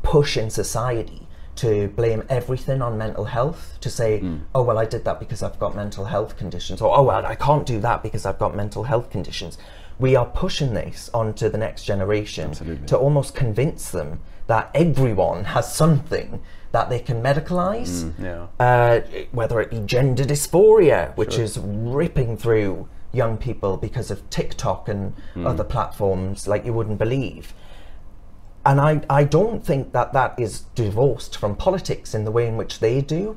push 0.03 0.37
in 0.37 0.51
society 0.51 1.27
to 1.57 1.89
blame 1.89 2.23
everything 2.29 2.83
on 2.83 2.99
mental 2.99 3.25
health 3.25 3.79
to 3.81 3.89
say 3.89 4.23
oh 4.55 4.63
well 4.63 4.79
i 4.79 4.85
did 4.85 5.05
that 5.07 5.19
because 5.19 5.43
i've 5.43 5.59
got 5.59 5.75
mental 5.75 6.05
health 6.05 6.37
conditions 6.37 6.83
or 6.83 6.95
oh 6.97 7.03
well 7.03 7.25
i 7.25 7.35
can't 7.35 7.65
do 7.65 7.81
that 7.81 8.03
because 8.03 8.27
i've 8.27 8.39
got 8.39 8.55
mental 8.55 8.85
health 8.85 9.09
conditions 9.11 9.57
we 9.99 10.15
are 10.15 10.27
pushing 10.27 10.75
this 10.75 11.09
onto 11.15 11.49
the 11.49 11.57
next 11.57 11.85
generation 11.85 12.51
Absolutely. 12.51 12.87
to 12.87 12.97
almost 12.99 13.35
convince 13.35 13.91
them 13.91 14.21
that 14.49 14.71
everyone 14.75 15.45
has 15.45 15.75
something 15.75 16.43
that 16.73 16.91
they 16.91 16.99
can 17.01 17.23
medicalize 17.23 18.13
Yeah. 18.19 18.49
uh, 18.61 19.01
whether 19.33 19.59
it 19.63 19.71
be 19.71 19.81
gender 19.81 20.25
dysphoria, 20.25 21.17
which 21.17 21.39
is 21.39 21.59
ripping 21.59 22.37
through 22.37 22.87
young 23.17 23.37
people 23.39 23.77
because 23.77 24.11
of 24.11 24.29
TikTok 24.31 24.89
and 24.89 25.15
other 25.45 25.65
platforms 25.65 26.47
like 26.47 26.65
you 26.67 26.73
wouldn't 26.73 26.99
believe. 26.99 27.55
And 28.65 28.81
I, 28.81 29.01
I 29.09 29.25
don't 29.25 29.65
think 29.65 29.93
that 29.93 30.13
that 30.13 30.35
is 30.39 30.61
divorced 30.75 31.37
from 31.39 31.55
politics 31.57 32.15
in 32.15 32.25
the 32.25 32.31
way 32.33 32.47
in 32.47 32.57
which 32.57 32.81
they 32.81 33.01
do. 33.01 33.37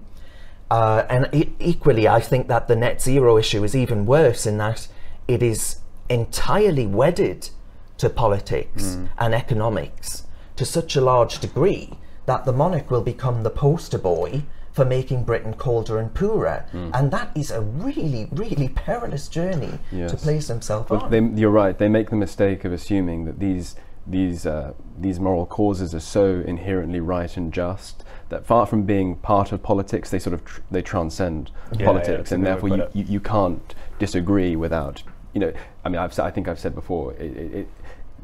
Uh, 0.71 1.03
and 1.09 1.29
e- 1.33 1.53
equally, 1.59 2.07
I 2.07 2.19
think 2.19 2.47
that 2.47 2.67
the 2.67 2.75
net 2.75 3.01
zero 3.01 3.37
issue 3.37 3.63
is 3.63 3.75
even 3.75 4.05
worse 4.05 4.45
in 4.45 4.57
that 4.57 4.87
it 5.27 5.41
is 5.43 5.77
entirely 6.09 6.87
wedded 6.87 7.49
to 7.97 8.09
politics 8.09 8.97
and 9.17 9.33
economics 9.35 10.23
to 10.55 10.65
such 10.65 10.95
a 10.95 11.01
large 11.01 11.39
degree 11.39 11.91
that 12.25 12.45
the 12.45 12.53
monarch 12.53 12.89
will 12.91 13.01
become 13.01 13.43
the 13.43 13.49
poster 13.49 13.97
boy 13.97 14.43
for 14.79 14.85
making 14.85 15.25
Britain 15.25 15.53
colder 15.53 15.97
and 15.99 16.13
poorer. 16.13 16.65
And 16.71 17.11
that 17.11 17.31
is 17.35 17.51
a 17.51 17.59
really, 17.59 18.29
really 18.31 18.69
perilous 18.69 19.27
journey 19.27 19.77
to 19.91 20.15
place 20.15 20.47
himself 20.47 20.87
But 20.87 21.03
on. 21.03 21.11
they, 21.11 21.41
you're 21.41 21.49
right. 21.51 21.77
They 21.77 21.89
make 21.89 22.09
the 22.11 22.15
mistake 22.15 22.63
of 22.63 22.71
assuming 22.71 23.25
that 23.25 23.39
these 23.39 23.75
these 24.07 24.45
uh, 24.45 24.71
these 24.97 25.19
moral 25.19 25.45
causes 25.45 25.93
are 25.93 25.99
so 25.99 26.41
inherently 26.47 27.01
right 27.01 27.35
and 27.37 27.51
just 27.53 28.05
that 28.29 28.45
far 28.45 28.65
from 28.65 28.83
being 28.83 29.17
part 29.17 29.51
of 29.51 29.61
politics, 29.61 30.09
they 30.11 30.17
sort 30.19 30.33
of 30.33 30.45
tr- 30.45 30.61
they 30.71 30.81
transcend 30.81 31.51
yeah, 31.77 31.85
politics, 31.85 32.17
that's 32.17 32.31
a 32.31 32.35
and 32.35 32.45
therefore 32.45 32.69
you, 32.69 32.87
you, 32.93 33.03
you 33.03 33.19
can't 33.19 33.75
disagree 33.99 34.55
without 34.55 35.03
you 35.33 35.41
know. 35.41 35.51
I 35.85 35.89
mean, 35.89 35.99
I've, 35.99 36.11
s- 36.11 36.19
I 36.19 36.31
think 36.31 36.47
I've 36.47 36.59
said 36.59 36.73
before. 36.73 37.13
It, 37.13 37.21
it, 37.21 37.37
it, 37.37 37.51
th- 37.51 37.67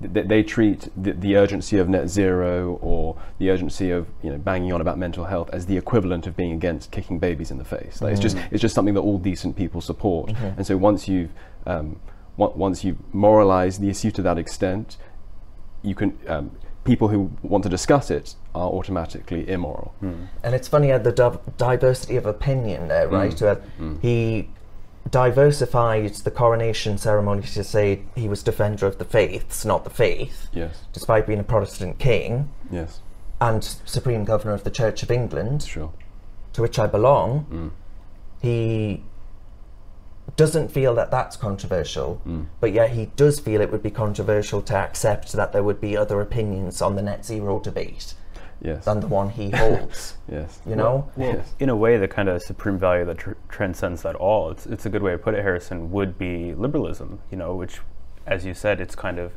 they 0.01 0.43
treat 0.43 0.89
the, 1.01 1.13
the 1.13 1.35
urgency 1.37 1.77
of 1.77 1.87
net 1.89 2.09
zero 2.09 2.77
or 2.81 3.15
the 3.39 3.49
urgency 3.49 3.91
of 3.91 4.07
you 4.21 4.29
know 4.31 4.37
banging 4.37 4.71
on 4.73 4.81
about 4.81 4.97
mental 4.97 5.25
health 5.25 5.49
as 5.53 5.65
the 5.65 5.77
equivalent 5.77 6.27
of 6.27 6.35
being 6.35 6.51
against 6.51 6.91
kicking 6.91 7.19
babies 7.19 7.51
in 7.51 7.57
the 7.57 7.65
face. 7.65 8.01
Like 8.01 8.11
it's 8.13 8.21
just 8.21 8.37
it's 8.51 8.61
just 8.61 8.75
something 8.75 8.93
that 8.95 9.01
all 9.01 9.17
decent 9.17 9.55
people 9.55 9.81
support. 9.81 10.31
And 10.57 10.65
so 10.67 10.77
once 10.77 11.07
you've 11.07 11.31
um, 11.65 11.99
on- 12.37 12.57
once 12.57 12.83
you've 12.83 12.97
moralized 13.13 13.81
the 13.81 13.89
issue 13.89 14.11
to 14.11 14.21
that 14.23 14.37
extent, 14.37 14.97
you 15.81 15.95
can 15.95 16.17
um, 16.27 16.51
people 16.83 17.07
who 17.07 17.31
want 17.41 17.63
to 17.63 17.69
discuss 17.69 18.11
it 18.11 18.35
are 18.53 18.69
automatically 18.69 19.49
immoral. 19.49 19.95
And 20.43 20.53
it's 20.53 20.67
funny, 20.67 20.91
uh, 20.91 20.99
the 20.99 21.11
div- 21.11 21.39
diversity 21.57 22.15
of 22.17 22.25
opinion 22.27 22.87
there, 22.89 23.07
right? 23.07 23.41
Uh, 23.41 23.55
He 24.01 24.49
diversified 25.09 26.13
the 26.15 26.31
coronation 26.31 26.97
ceremony 26.97 27.43
to 27.43 27.63
say 27.63 28.01
he 28.15 28.27
was 28.27 28.43
defender 28.43 28.85
of 28.85 28.97
the 28.97 29.05
faiths, 29.05 29.65
not 29.65 29.83
the 29.83 29.89
faith, 29.89 30.47
Yes, 30.53 30.83
despite 30.93 31.27
being 31.27 31.39
a 31.39 31.43
Protestant 31.43 32.00
king. 32.00 32.50
Yes, 32.71 33.01
and 33.39 33.63
Supreme 33.63 34.24
Governor 34.24 34.53
of 34.53 34.63
the 34.63 34.71
Church 34.71 35.03
of 35.03 35.12
England, 35.12 35.63
sure. 35.63 35.91
to 36.53 36.62
which 36.62 36.79
I 36.79 36.88
belong. 36.88 37.45
Mm. 37.51 37.71
He 38.41 39.03
doesn't 40.35 40.69
feel 40.69 40.95
that 40.95 41.12
that's 41.12 41.38
controversial, 41.38 42.21
mm. 42.25 42.47
but 42.59 42.74
yet 42.74 42.91
he 42.91 43.07
does 43.15 43.39
feel 43.39 43.62
it 43.62 43.71
would 43.71 43.83
be 43.83 43.91
controversial 43.91 44.62
to 44.63 44.75
accept 44.75 45.31
that 45.33 45.53
there 45.53 45.63
would 45.63 45.79
be 45.79 45.95
other 45.95 46.19
opinions 46.21 46.81
on 46.81 46.95
the 46.95 47.01
net 47.01 47.25
zero 47.25 47.59
debate 47.59 48.15
Yes, 48.62 48.85
than 48.85 49.00
the 49.00 49.07
one 49.07 49.29
he 49.29 49.50
holds. 49.50 50.17
yes. 50.31 50.59
you 50.65 50.75
know? 50.75 51.12
yes. 51.17 51.53
in 51.59 51.69
a 51.69 51.75
way, 51.75 51.97
the 51.97 52.07
kind 52.07 52.29
of 52.29 52.41
supreme 52.41 52.77
value 52.77 53.05
that 53.05 53.17
tr- 53.17 53.33
transcends 53.50 54.01
that 54.03 54.15
all, 54.15 54.50
it's, 54.50 54.65
it's 54.65 54.85
a 54.85 54.89
good 54.89 55.03
way 55.03 55.12
to 55.12 55.17
put 55.17 55.33
it, 55.33 55.41
Harrison, 55.41 55.91
would 55.91 56.17
be 56.17 56.53
liberalism, 56.53 57.19
you 57.29 57.38
know, 57.38 57.53
which, 57.53 57.79
as 58.25 58.45
you 58.45 58.53
said, 58.53 58.79
it's 58.79 58.95
kind 58.95 59.19
of, 59.19 59.33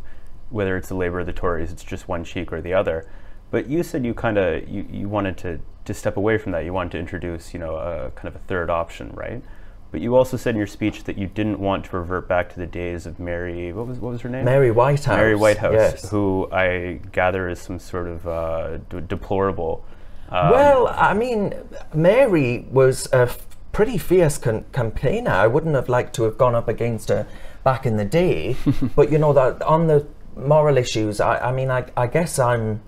whether 0.50 0.76
it's 0.76 0.88
the 0.88 0.94
Labour 0.94 1.20
or 1.20 1.24
the 1.24 1.32
Tories, 1.32 1.72
it's 1.72 1.84
just 1.84 2.08
one 2.08 2.24
cheek 2.24 2.52
or 2.52 2.60
the 2.60 2.72
other. 2.72 3.10
But 3.50 3.68
you 3.68 3.82
said 3.82 4.04
you 4.04 4.14
kind 4.14 4.38
of, 4.38 4.68
you, 4.68 4.86
you 4.90 5.08
wanted 5.08 5.36
to, 5.38 5.60
to 5.84 5.94
step 5.94 6.16
away 6.16 6.38
from 6.38 6.52
that. 6.52 6.64
You 6.64 6.72
wanted 6.72 6.92
to 6.92 6.98
introduce, 6.98 7.52
you 7.52 7.60
know, 7.60 7.76
a 7.76 8.10
kind 8.10 8.28
of 8.28 8.36
a 8.36 8.44
third 8.46 8.70
option, 8.70 9.10
right? 9.14 9.42
But 9.90 10.00
you 10.02 10.16
also 10.16 10.36
said 10.36 10.50
in 10.50 10.58
your 10.58 10.66
speech 10.66 11.04
that 11.04 11.16
you 11.16 11.26
didn't 11.26 11.58
want 11.60 11.86
to 11.86 11.96
revert 11.98 12.28
back 12.28 12.52
to 12.52 12.58
the 12.60 12.66
days 12.66 13.06
of 13.06 13.18
Mary, 13.18 13.72
what 13.72 13.86
was, 13.86 13.98
what 13.98 14.12
was 14.12 14.20
her 14.20 14.28
name? 14.28 14.44
Mary 14.44 14.70
Whitehouse. 14.70 15.16
Mary 15.16 15.34
Whitehouse, 15.34 15.72
Yes. 15.72 16.10
who 16.10 16.46
I 16.52 17.00
gather 17.12 17.48
is 17.48 17.58
some 17.58 17.78
sort 17.78 18.06
of 18.06 18.26
uh, 18.28 18.76
d- 18.90 19.00
deplorable. 19.06 19.82
um, 20.28 20.50
well, 20.50 20.88
I 20.88 21.14
mean, 21.14 21.54
Mary 21.94 22.66
was 22.70 23.06
a 23.14 23.22
f- 23.22 23.46
pretty 23.72 23.96
fierce 23.96 24.36
con- 24.36 24.66
campaigner. 24.72 25.30
I 25.30 25.46
wouldn't 25.46 25.74
have 25.74 25.88
liked 25.88 26.14
to 26.16 26.24
have 26.24 26.36
gone 26.36 26.54
up 26.54 26.68
against 26.68 27.08
her 27.08 27.26
back 27.64 27.86
in 27.86 27.96
the 27.96 28.04
day. 28.04 28.56
but 28.94 29.10
you 29.10 29.16
know 29.18 29.32
that 29.32 29.62
on 29.62 29.86
the 29.86 30.06
moral 30.36 30.76
issues, 30.76 31.18
I, 31.18 31.38
I 31.48 31.52
mean, 31.52 31.70
I, 31.70 31.86
I 31.96 32.06
guess 32.08 32.38
I'm 32.38 32.82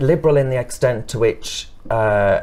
liberal 0.00 0.36
in 0.36 0.48
the 0.50 0.58
extent 0.58 1.08
to 1.08 1.18
which 1.18 1.68
uh, 1.90 2.42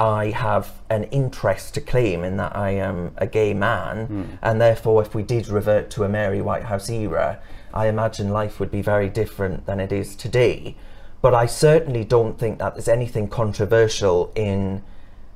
I 0.00 0.26
have 0.30 0.72
an 0.90 1.04
interest 1.04 1.74
to 1.74 1.80
claim 1.80 2.22
in 2.24 2.36
that 2.36 2.54
I 2.56 2.70
am 2.70 3.12
a 3.16 3.26
gay 3.26 3.52
man, 3.54 4.38
and 4.42 4.60
therefore, 4.60 5.02
if 5.02 5.14
we 5.14 5.22
did 5.22 5.48
revert 5.48 5.90
to 5.90 6.04
a 6.04 6.08
Mary 6.08 6.40
Whitehouse 6.40 6.88
era, 6.88 7.40
I 7.74 7.88
imagine 7.88 8.30
life 8.30 8.60
would 8.60 8.70
be 8.70 8.82
very 8.82 9.08
different 9.08 9.66
than 9.66 9.80
it 9.80 9.90
is 9.92 10.14
today. 10.16 10.76
But 11.20 11.34
I 11.34 11.46
certainly 11.46 12.04
don't 12.04 12.38
think 12.38 12.58
that 12.60 12.74
there's 12.74 12.88
anything 12.88 13.26
controversial 13.28 14.30
in 14.36 14.82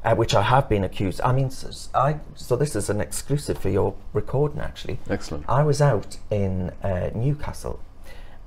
uh, 0.04 0.14
which 0.14 0.34
I 0.34 0.42
have 0.42 0.68
been 0.68 0.84
accused. 0.84 1.20
I 1.22 1.32
mean, 1.32 1.46
s- 1.46 1.88
I 1.94 2.20
so 2.34 2.54
this 2.56 2.74
is 2.76 2.88
an 2.88 3.00
exclusive 3.00 3.58
for 3.58 3.68
your 3.68 3.94
recording, 4.12 4.60
actually. 4.60 4.98
Excellent. 5.10 5.44
I 5.48 5.62
was 5.64 5.82
out 5.82 6.18
in 6.30 6.70
uh, 6.82 7.10
Newcastle 7.14 7.80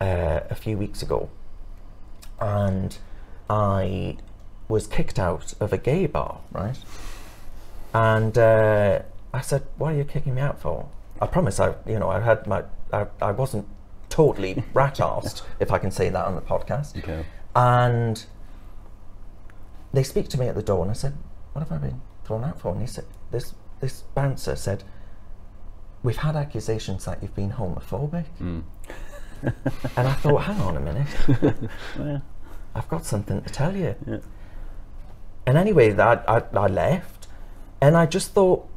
uh, 0.01 0.41
a 0.49 0.55
few 0.55 0.77
weeks 0.77 1.01
ago, 1.01 1.29
and 2.39 2.97
I 3.49 4.17
was 4.67 4.87
kicked 4.87 5.19
out 5.19 5.53
of 5.59 5.71
a 5.73 5.77
gay 5.77 6.07
bar, 6.07 6.41
right? 6.51 6.77
And 7.93 8.37
uh, 8.37 9.01
I 9.33 9.41
said, 9.41 9.63
"What 9.77 9.93
are 9.93 9.97
you 9.97 10.03
kicking 10.03 10.35
me 10.35 10.41
out 10.41 10.59
for?" 10.59 10.89
I 11.21 11.27
promise, 11.27 11.59
I 11.59 11.75
you 11.85 11.99
know, 11.99 12.09
I 12.09 12.19
had 12.19 12.45
my, 12.45 12.63
I, 12.91 13.07
I 13.21 13.31
wasn't 13.31 13.67
totally 14.09 14.63
rat-arsed, 14.73 15.43
if 15.59 15.71
I 15.71 15.77
can 15.77 15.91
say 15.91 16.09
that 16.09 16.25
on 16.25 16.35
the 16.35 16.41
podcast. 16.41 16.97
Okay. 16.97 17.25
And 17.55 18.25
they 19.93 20.03
speak 20.03 20.27
to 20.29 20.39
me 20.39 20.47
at 20.47 20.55
the 20.55 20.63
door, 20.63 20.81
and 20.81 20.91
I 20.91 20.95
said, 20.95 21.13
"What 21.53 21.67
have 21.67 21.71
I 21.71 21.77
been 21.77 22.01
thrown 22.25 22.43
out 22.43 22.59
for?" 22.59 22.71
And 22.71 22.81
he 22.81 22.87
said, 22.87 23.05
"This 23.31 23.53
this 23.79 24.01
bouncer 24.13 24.55
said." 24.55 24.83
We've 26.03 26.17
had 26.17 26.35
accusations 26.35 27.05
that 27.05 27.23
you've 27.23 27.33
been 27.33 27.53
homophobic. 27.53 28.25
Mm. 28.39 28.61
and 29.97 30.07
I 30.07 30.13
thought, 30.13 30.43
hang 30.43 30.61
on 30.61 30.77
a 30.77 30.79
minute. 30.79 31.07
Yeah. 31.99 32.19
I've 32.75 32.87
got 32.89 33.05
something 33.05 33.41
to 33.41 33.49
tell 33.49 33.75
you. 33.75 33.95
Yeah. 34.05 34.17
And 35.45 35.57
anyway, 35.57 35.91
that 35.91 36.23
I, 36.27 36.43
I 36.53 36.67
left, 36.67 37.27
and 37.81 37.95
I 37.95 38.05
just 38.05 38.33
thought 38.33 38.67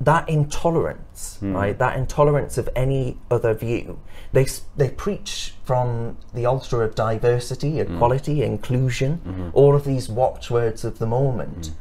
that 0.00 0.28
intolerance, 0.28 1.38
hmm. 1.40 1.54
right? 1.54 1.78
That 1.78 1.96
intolerance 1.96 2.58
of 2.58 2.68
any 2.76 3.16
other 3.30 3.54
view. 3.54 3.98
They 4.32 4.46
they 4.76 4.90
preach 4.90 5.54
from 5.64 6.18
the 6.34 6.44
altar 6.44 6.82
of 6.82 6.94
diversity, 6.94 7.82
hmm. 7.82 7.94
equality, 7.94 8.42
inclusion, 8.42 9.20
mm-hmm. 9.26 9.48
all 9.54 9.74
of 9.74 9.84
these 9.84 10.08
watchwords 10.08 10.84
of 10.84 10.98
the 10.98 11.06
moment. 11.06 11.66
Hmm. 11.66 11.72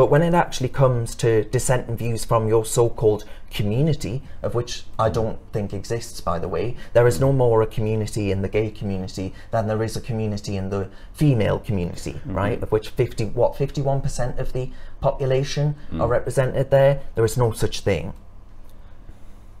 But 0.00 0.10
when 0.10 0.22
it 0.22 0.32
actually 0.32 0.70
comes 0.70 1.14
to 1.16 1.44
dissenting 1.44 1.94
views 1.94 2.24
from 2.24 2.48
your 2.48 2.64
so-called 2.64 3.26
community, 3.50 4.22
of 4.42 4.54
which 4.54 4.84
I 4.98 5.10
don't 5.10 5.38
think 5.52 5.74
exists, 5.74 6.22
by 6.22 6.38
the 6.38 6.48
way, 6.48 6.74
there 6.94 7.06
is 7.06 7.20
no 7.20 7.34
more 7.34 7.60
a 7.60 7.66
community 7.66 8.30
in 8.30 8.40
the 8.40 8.48
gay 8.48 8.70
community 8.70 9.34
than 9.50 9.66
there 9.66 9.82
is 9.82 9.98
a 9.98 10.00
community 10.00 10.56
in 10.56 10.70
the 10.70 10.88
female 11.12 11.58
community, 11.58 12.14
mm-hmm. 12.14 12.32
right? 12.32 12.62
Of 12.62 12.72
which 12.72 12.88
fifty 12.88 13.26
what 13.26 13.58
fifty-one 13.58 14.00
percent 14.00 14.38
of 14.38 14.54
the 14.54 14.70
population 15.02 15.74
mm. 15.92 16.00
are 16.00 16.08
represented 16.08 16.70
there. 16.70 17.02
There 17.14 17.26
is 17.26 17.36
no 17.36 17.52
such 17.52 17.80
thing. 17.80 18.14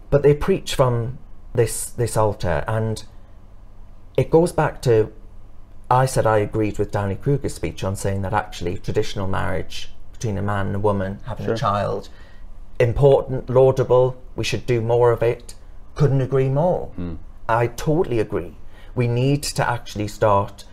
But 0.08 0.22
they 0.22 0.32
preach 0.32 0.74
from 0.74 1.18
this 1.52 1.84
this 1.84 2.16
altar, 2.16 2.64
and 2.66 3.04
it 4.16 4.30
goes 4.30 4.52
back 4.52 4.80
to 4.88 5.12
I 5.90 6.06
said 6.06 6.26
I 6.26 6.38
agreed 6.38 6.78
with 6.78 6.92
Danny 6.92 7.16
Kruger's 7.16 7.52
speech 7.52 7.84
on 7.84 7.94
saying 7.94 8.22
that 8.22 8.32
actually 8.32 8.78
traditional 8.78 9.26
marriage 9.26 9.90
between 10.20 10.38
a 10.38 10.42
man 10.42 10.66
and 10.66 10.76
a 10.76 10.78
woman 10.78 11.18
having 11.24 11.48
a 11.48 11.56
child 11.56 12.10
important, 12.80 13.48
laudable, 13.48 14.20
we 14.34 14.42
should 14.42 14.66
do 14.66 14.80
more 14.80 15.12
of 15.12 15.22
it. 15.22 15.54
Couldn't 15.94 16.20
agree 16.20 16.48
more. 16.48 16.86
Hmm. 16.96 17.14
I 17.48 17.66
totally 17.68 18.18
agree. 18.18 18.54
We 18.94 19.06
need 19.06 19.42
to 19.42 19.68
actually 19.68 20.08
start 20.08 20.64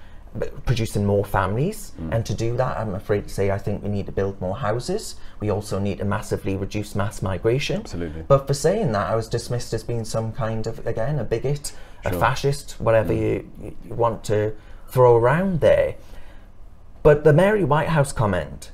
producing 0.65 1.03
more 1.03 1.25
families, 1.25 1.91
hmm. 1.97 2.13
and 2.13 2.25
to 2.25 2.33
do 2.33 2.55
that, 2.57 2.77
I'm 2.77 2.93
afraid 2.93 3.23
to 3.23 3.29
say, 3.29 3.49
I 3.51 3.57
think 3.57 3.83
we 3.83 3.89
need 3.89 4.05
to 4.05 4.11
build 4.11 4.39
more 4.39 4.57
houses. 4.57 5.15
We 5.39 5.49
also 5.49 5.79
need 5.79 5.97
to 5.97 6.05
massively 6.05 6.55
reduce 6.55 6.95
mass 6.95 7.21
migration. 7.21 7.81
Absolutely. 7.81 8.23
But 8.27 8.47
for 8.47 8.53
saying 8.53 8.91
that, 8.93 9.09
I 9.09 9.15
was 9.15 9.27
dismissed 9.27 9.73
as 9.73 9.83
being 9.83 10.05
some 10.05 10.31
kind 10.31 10.67
of, 10.67 10.85
again, 10.85 11.19
a 11.19 11.23
bigot, 11.23 11.73
a 12.05 12.13
fascist, 12.13 12.79
whatever 12.79 13.13
hmm. 13.13 13.21
you, 13.21 13.75
you 13.85 13.93
want 13.93 14.23
to 14.25 14.53
throw 14.87 15.15
around 15.17 15.59
there. 15.59 15.95
But 17.03 17.23
the 17.23 17.33
Mary 17.33 17.63
Whitehouse 17.63 18.13
comment, 18.13 18.71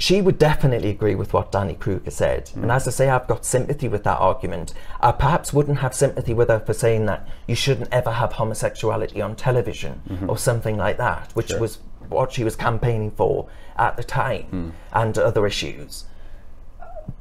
she 0.00 0.22
would 0.22 0.38
definitely 0.38 0.88
agree 0.88 1.14
with 1.14 1.34
what 1.34 1.52
Danny 1.52 1.74
Kruger 1.74 2.10
said. 2.10 2.46
Mm. 2.46 2.62
And 2.62 2.72
as 2.72 2.88
I 2.88 2.90
say, 2.90 3.10
I've 3.10 3.28
got 3.28 3.44
sympathy 3.44 3.86
with 3.86 4.02
that 4.04 4.18
argument. 4.18 4.72
I 4.98 5.12
perhaps 5.12 5.52
wouldn't 5.52 5.80
have 5.80 5.94
sympathy 5.94 6.32
with 6.32 6.48
her 6.48 6.58
for 6.58 6.72
saying 6.72 7.04
that 7.04 7.28
you 7.46 7.54
shouldn't 7.54 7.92
ever 7.92 8.12
have 8.12 8.32
homosexuality 8.32 9.20
on 9.20 9.36
television 9.36 10.00
mm-hmm. 10.08 10.30
or 10.30 10.38
something 10.38 10.78
like 10.78 10.96
that, 10.96 11.30
which 11.34 11.52
was 11.52 11.80
what 12.08 12.32
she 12.32 12.44
was 12.44 12.56
campaigning 12.56 13.10
for 13.10 13.50
at 13.76 13.98
the 13.98 14.02
time, 14.02 14.46
mm. 14.50 14.72
and 14.94 15.18
other 15.18 15.46
issues. 15.46 16.06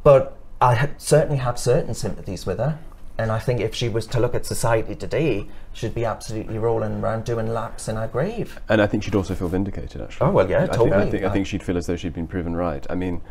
But 0.01 0.37
I 0.61 0.91
certainly 0.97 1.39
have 1.39 1.59
certain 1.59 1.93
sympathies 1.93 2.45
with 2.45 2.59
her. 2.59 2.79
And 3.19 3.33
I 3.33 3.39
think 3.39 3.59
if 3.59 3.75
she 3.75 3.89
was 3.89 4.07
to 4.07 4.19
look 4.21 4.33
at 4.33 4.45
society 4.45 4.95
today, 4.95 5.45
she'd 5.73 5.93
be 5.93 6.05
absolutely 6.05 6.57
rolling 6.57 7.01
around 7.01 7.25
doing 7.25 7.49
laps 7.49 7.89
in 7.89 7.97
her 7.97 8.07
grave. 8.07 8.61
And 8.69 8.81
I 8.81 8.87
think 8.87 9.03
she'd 9.03 9.13
also 9.13 9.35
feel 9.35 9.49
vindicated, 9.49 10.01
actually. 10.01 10.27
Oh, 10.27 10.31
well, 10.31 10.49
yeah, 10.49 10.59
I 10.59 10.61
think, 10.61 10.71
I 10.73 10.77
totally. 10.77 11.11
think, 11.11 11.23
I 11.25 11.27
I- 11.27 11.31
think 11.33 11.45
she'd 11.45 11.61
feel 11.61 11.77
as 11.77 11.85
though 11.87 11.97
she'd 11.97 12.13
been 12.13 12.27
proven 12.27 12.55
right. 12.55 12.87
I 12.89 12.95
mean, 12.95 13.21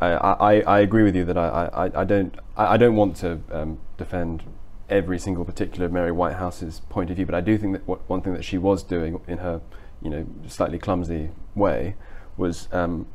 I, 0.00 0.08
I, 0.08 0.60
I 0.62 0.78
agree 0.80 1.04
with 1.04 1.14
you 1.14 1.24
that 1.26 1.38
I, 1.38 1.70
I, 1.72 2.00
I 2.00 2.04
don't 2.04 2.34
I, 2.56 2.74
I 2.74 2.76
don't 2.76 2.96
want 2.96 3.16
to 3.18 3.40
um, 3.52 3.78
defend 3.96 4.42
every 4.90 5.18
single 5.18 5.44
particular 5.44 5.88
Mary 5.88 6.10
Whitehouse's 6.10 6.80
point 6.88 7.10
of 7.10 7.16
view, 7.16 7.24
but 7.24 7.34
I 7.36 7.40
do 7.40 7.56
think 7.56 7.72
that 7.74 7.86
what, 7.86 8.00
one 8.10 8.22
thing 8.22 8.34
that 8.34 8.44
she 8.44 8.58
was 8.58 8.82
doing 8.82 9.20
in 9.28 9.38
her, 9.38 9.60
you 10.02 10.10
know, 10.10 10.26
slightly 10.48 10.78
clumsy 10.78 11.30
way 11.54 11.94
was 12.36 12.68
um, 12.72 13.06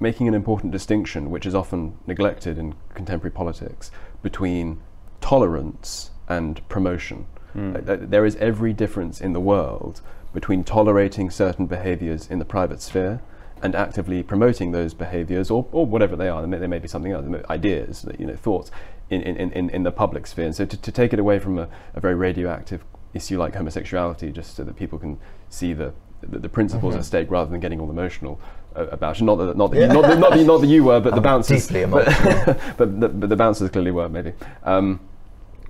making 0.00 0.28
an 0.28 0.34
important 0.34 0.72
distinction, 0.72 1.30
which 1.30 1.44
is 1.44 1.54
often 1.54 1.98
neglected 2.06 2.56
in 2.58 2.74
contemporary 2.94 3.30
politics, 3.32 3.90
between 4.22 4.80
tolerance 5.28 6.10
and 6.28 6.60
promotion. 6.68 7.26
Uh, 7.56 7.96
there 8.14 8.26
is 8.26 8.34
every 8.36 8.72
difference 8.74 9.20
in 9.22 9.32
the 9.32 9.40
world 9.40 10.00
between 10.34 10.64
tolerating 10.64 11.30
certain 11.30 11.66
behaviors 11.66 12.28
in 12.28 12.38
the 12.40 12.44
private 12.44 12.82
sphere 12.82 13.22
and 13.62 13.74
actively 13.74 14.22
promoting 14.22 14.72
those 14.72 14.92
behaviors 14.92 15.50
or, 15.50 15.66
or 15.72 15.86
whatever 15.86 16.14
they 16.16 16.28
are. 16.28 16.42
They 16.42 16.48
may, 16.48 16.58
they 16.58 16.66
may 16.66 16.78
be 16.80 16.88
something 16.88 17.12
else, 17.12 17.24
ideas, 17.48 18.04
you 18.18 18.26
know, 18.26 18.36
thoughts 18.36 18.70
in, 19.08 19.22
in, 19.22 19.50
in, 19.52 19.70
in 19.70 19.82
the 19.84 19.92
public 19.92 20.26
sphere. 20.26 20.46
And 20.46 20.54
so 20.54 20.66
to, 20.66 20.76
to 20.76 20.92
take 20.92 21.12
it 21.14 21.18
away 21.20 21.38
from 21.38 21.58
a, 21.58 21.68
a 21.94 22.00
very 22.00 22.16
radioactive 22.16 22.84
issue 23.14 23.38
like 23.38 23.54
homosexuality, 23.54 24.30
just 24.32 24.56
so 24.56 24.64
that 24.64 24.76
people 24.76 24.98
can 24.98 25.16
see 25.48 25.72
the, 25.72 25.94
the, 26.22 26.40
the 26.40 26.48
principles 26.50 26.94
at 26.96 27.04
stake 27.06 27.30
rather 27.30 27.50
than 27.50 27.60
getting 27.60 27.80
all 27.80 27.88
emotional 27.88 28.38
uh, 28.76 28.86
about 28.88 29.18
it. 29.20 29.24
Not 29.24 29.36
that, 29.36 29.56
not 29.56 29.70
that, 29.70 29.80
you, 29.80 29.86
not, 29.86 30.02
that, 30.02 30.18
not, 30.18 30.34
that, 30.34 30.44
not 30.44 30.60
that 30.60 30.66
you 30.66 30.82
were, 30.84 30.98
but 31.00 31.10
the 31.10 31.16
I'm 31.18 31.22
bouncers. 31.22 31.66
deeply 31.68 31.86
but- 31.86 32.06
but, 32.76 33.00
the, 33.00 33.08
but 33.08 33.28
the 33.30 33.36
bouncers 33.36 33.70
clearly 33.70 33.92
were, 33.92 34.08
maybe. 34.08 34.32
Um, 34.64 34.98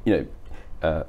you 0.04 0.12
know, 0.16 0.26
uh, 0.88 1.04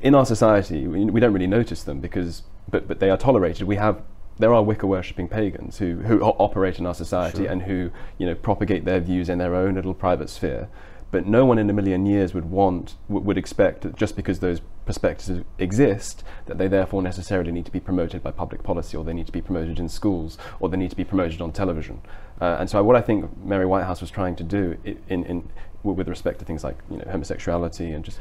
in 0.00 0.14
our 0.14 0.26
society, 0.26 0.86
we, 0.86 1.04
we 1.04 1.20
don't 1.20 1.32
really 1.32 1.46
notice 1.46 1.82
them 1.82 2.00
because, 2.00 2.42
but, 2.70 2.88
but 2.88 3.00
they 3.00 3.10
are 3.10 3.16
tolerated. 3.16 3.66
We 3.66 3.76
have, 3.76 4.02
there 4.38 4.52
are 4.54 4.62
Wicca 4.62 4.86
worshipping 4.86 5.28
pagans 5.28 5.78
who, 5.78 5.96
who 5.96 6.20
operate 6.22 6.78
in 6.78 6.86
our 6.86 6.94
society 6.94 7.46
and 7.46 7.62
who, 7.62 7.90
you 8.18 8.26
know, 8.26 8.34
propagate 8.34 8.84
their 8.84 9.00
views 9.00 9.28
in 9.28 9.38
their 9.38 9.54
own 9.54 9.74
little 9.74 9.94
private 9.94 10.30
sphere. 10.30 10.68
But 11.10 11.26
no 11.26 11.44
one 11.44 11.58
in 11.58 11.68
a 11.68 11.74
million 11.74 12.06
years 12.06 12.32
would 12.32 12.46
want, 12.50 12.94
would 13.08 13.36
expect 13.36 13.82
that 13.82 13.96
just 13.96 14.16
because 14.16 14.40
those 14.40 14.62
perspectives 14.86 15.44
exist, 15.58 16.24
that 16.46 16.56
they 16.56 16.68
therefore 16.68 17.02
necessarily 17.02 17.52
need 17.52 17.66
to 17.66 17.70
be 17.70 17.80
promoted 17.80 18.22
by 18.22 18.30
public 18.30 18.62
policy, 18.62 18.96
or 18.96 19.04
they 19.04 19.12
need 19.12 19.26
to 19.26 19.32
be 19.32 19.42
promoted 19.42 19.78
in 19.78 19.90
schools, 19.90 20.38
or 20.58 20.70
they 20.70 20.78
need 20.78 20.88
to 20.88 20.96
be 20.96 21.04
promoted 21.04 21.42
on 21.42 21.52
television. 21.52 22.00
Uh, 22.40 22.56
and 22.58 22.70
so, 22.70 22.82
what 22.82 22.96
I 22.96 23.02
think 23.02 23.44
Mary 23.44 23.66
Whitehouse 23.66 24.00
was 24.00 24.10
trying 24.10 24.36
to 24.36 24.42
do, 24.42 24.78
in, 25.06 25.24
in, 25.24 25.48
with 25.82 26.08
respect 26.08 26.38
to 26.38 26.44
things 26.44 26.62
like 26.64 26.76
you 26.90 26.96
know 26.96 27.04
homosexuality 27.10 27.92
and 27.92 28.04
just 28.04 28.18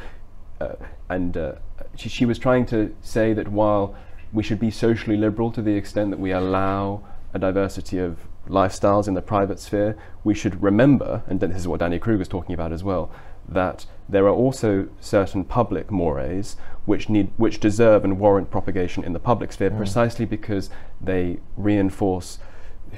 uh, 0.59 0.75
and 1.09 1.37
uh, 1.37 1.53
she, 1.95 2.09
she 2.09 2.25
was 2.25 2.37
trying 2.37 2.65
to 2.67 2.95
say 3.01 3.33
that 3.33 3.47
while 3.47 3.95
we 4.31 4.43
should 4.43 4.59
be 4.59 4.71
socially 4.71 5.17
liberal 5.17 5.51
to 5.51 5.61
the 5.61 5.73
extent 5.73 6.11
that 6.11 6.19
we 6.19 6.31
allow 6.31 7.03
a 7.33 7.39
diversity 7.39 7.97
of 7.97 8.17
lifestyles 8.47 9.07
in 9.07 9.13
the 9.13 9.21
private 9.21 9.59
sphere, 9.59 9.97
we 10.23 10.33
should 10.33 10.61
remember, 10.61 11.23
and 11.27 11.39
this 11.39 11.57
is 11.57 11.67
what 11.67 11.79
Danny 11.79 11.99
Kruger's 11.99 12.27
talking 12.27 12.53
about 12.53 12.71
as 12.71 12.83
well, 12.83 13.11
that 13.47 13.85
there 14.07 14.25
are 14.25 14.33
also 14.33 14.87
certain 14.99 15.43
public 15.43 15.89
mores 15.91 16.55
which 16.85 17.09
need, 17.09 17.31
which 17.37 17.59
deserve 17.59 18.03
and 18.03 18.19
warrant 18.19 18.49
propagation 18.51 19.03
in 19.03 19.13
the 19.13 19.19
public 19.19 19.51
sphere 19.51 19.71
precisely 19.71 20.25
because 20.25 20.69
they 20.99 21.39
reinforce 21.57 22.39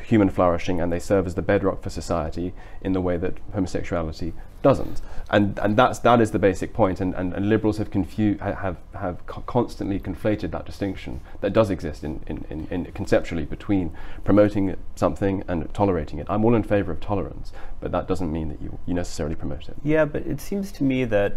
human 0.06 0.30
flourishing 0.30 0.82
and 0.82 0.92
they 0.92 1.00
serve 1.00 1.28
as 1.28 1.36
the 1.36 1.42
bedrock 1.42 1.82
for 1.82 1.90
society 1.90 2.54
in 2.82 2.94
the 2.94 3.02
way 3.02 3.16
that 3.18 3.38
homosexuality 3.54 4.34
doesn't. 4.64 5.02
And, 5.30 5.60
and 5.60 5.78
that's, 5.78 6.00
that 6.00 6.20
is 6.22 6.32
the 6.32 6.40
basic 6.40 6.74
point. 6.74 7.00
And, 7.00 7.14
and, 7.14 7.34
and 7.34 7.48
liberals 7.48 7.78
have, 7.78 7.92
confu- 7.92 8.38
have, 8.40 8.78
have 8.96 9.26
constantly 9.28 10.00
conflated 10.00 10.52
that 10.52 10.66
distinction 10.66 11.22
that 11.42 11.54
does 11.54 11.70
exist 11.70 12.04
in, 12.04 12.22
in, 12.26 12.46
in, 12.50 12.68
in 12.72 12.92
conceptually 12.94 13.46
between 13.46 13.96
promoting 14.24 14.76
something 14.96 15.44
and 15.48 15.72
tolerating 15.74 16.18
it. 16.18 16.26
I'm 16.30 16.44
all 16.44 16.56
in 16.56 16.64
favour 16.64 16.92
of 16.92 17.00
tolerance, 17.00 17.54
but 17.80 17.92
that 17.92 18.08
doesn't 18.08 18.32
mean 18.32 18.50
that 18.50 18.62
you, 18.62 18.80
you 18.88 18.94
necessarily 18.96 19.36
promote 19.36 19.70
it. 19.70 19.76
Yeah, 19.84 20.06
but 20.06 20.26
it 20.26 20.42
seems 20.42 20.72
to 20.74 20.84
me 20.84 21.06
that 21.06 21.36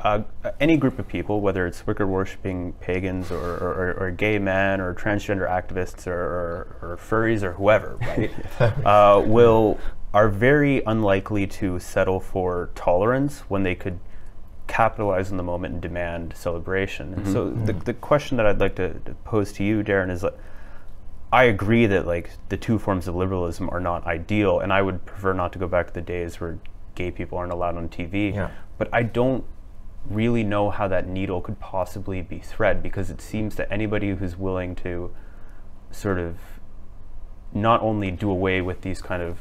uh, 0.00 0.22
any 0.58 0.76
group 0.76 0.98
of 0.98 1.06
people, 1.06 1.40
whether 1.40 1.64
it's 1.64 1.86
Wicca 1.86 2.04
worshipping 2.04 2.72
pagans 2.80 3.30
or, 3.30 3.38
or, 3.38 3.72
or, 3.72 3.92
or 4.00 4.10
gay 4.10 4.38
men 4.38 4.80
or 4.80 4.94
transgender 4.94 5.48
activists 5.48 6.08
or, 6.08 6.12
or, 6.12 6.76
or 6.82 6.96
furries 6.96 7.44
or 7.44 7.52
whoever, 7.52 7.96
right, 8.00 8.32
uh, 8.84 9.22
will 9.24 9.78
are 10.14 10.28
very 10.28 10.82
unlikely 10.84 11.46
to 11.46 11.78
settle 11.78 12.20
for 12.20 12.70
tolerance 12.74 13.40
when 13.48 13.62
they 13.62 13.74
could 13.74 13.98
capitalize 14.66 15.30
on 15.30 15.36
the 15.36 15.42
moment 15.42 15.72
and 15.72 15.82
demand 15.82 16.34
celebration. 16.36 17.14
And 17.14 17.26
so 17.26 17.46
mm-hmm. 17.46 17.64
the, 17.64 17.72
mm-hmm. 17.72 17.82
the 17.84 17.94
question 17.94 18.36
that 18.36 18.46
I'd 18.46 18.60
like 18.60 18.76
to, 18.76 18.94
to 19.00 19.14
pose 19.24 19.52
to 19.54 19.64
you, 19.64 19.82
Darren, 19.82 20.10
is 20.10 20.20
that 20.20 20.34
I 21.32 21.44
agree 21.44 21.86
that 21.86 22.06
like 22.06 22.30
the 22.50 22.56
two 22.58 22.78
forms 22.78 23.08
of 23.08 23.14
liberalism 23.14 23.70
are 23.70 23.80
not 23.80 24.06
ideal, 24.06 24.60
and 24.60 24.72
I 24.72 24.82
would 24.82 25.04
prefer 25.06 25.32
not 25.32 25.52
to 25.54 25.58
go 25.58 25.66
back 25.66 25.88
to 25.88 25.94
the 25.94 26.02
days 26.02 26.40
where 26.40 26.58
gay 26.94 27.10
people 27.10 27.38
aren't 27.38 27.52
allowed 27.52 27.76
on 27.76 27.88
TV. 27.88 28.34
Yeah. 28.34 28.50
But 28.76 28.90
I 28.92 29.02
don't 29.02 29.44
really 30.04 30.42
know 30.44 30.68
how 30.68 30.88
that 30.88 31.06
needle 31.06 31.40
could 31.40 31.58
possibly 31.58 32.20
be 32.20 32.38
thread 32.38 32.82
because 32.82 33.08
it 33.10 33.20
seems 33.20 33.54
that 33.54 33.68
anybody 33.70 34.10
who's 34.10 34.36
willing 34.36 34.74
to 34.74 35.14
sort 35.90 36.18
of 36.18 36.36
not 37.54 37.80
only 37.82 38.10
do 38.10 38.30
away 38.30 38.60
with 38.60 38.82
these 38.82 39.00
kind 39.00 39.22
of 39.22 39.38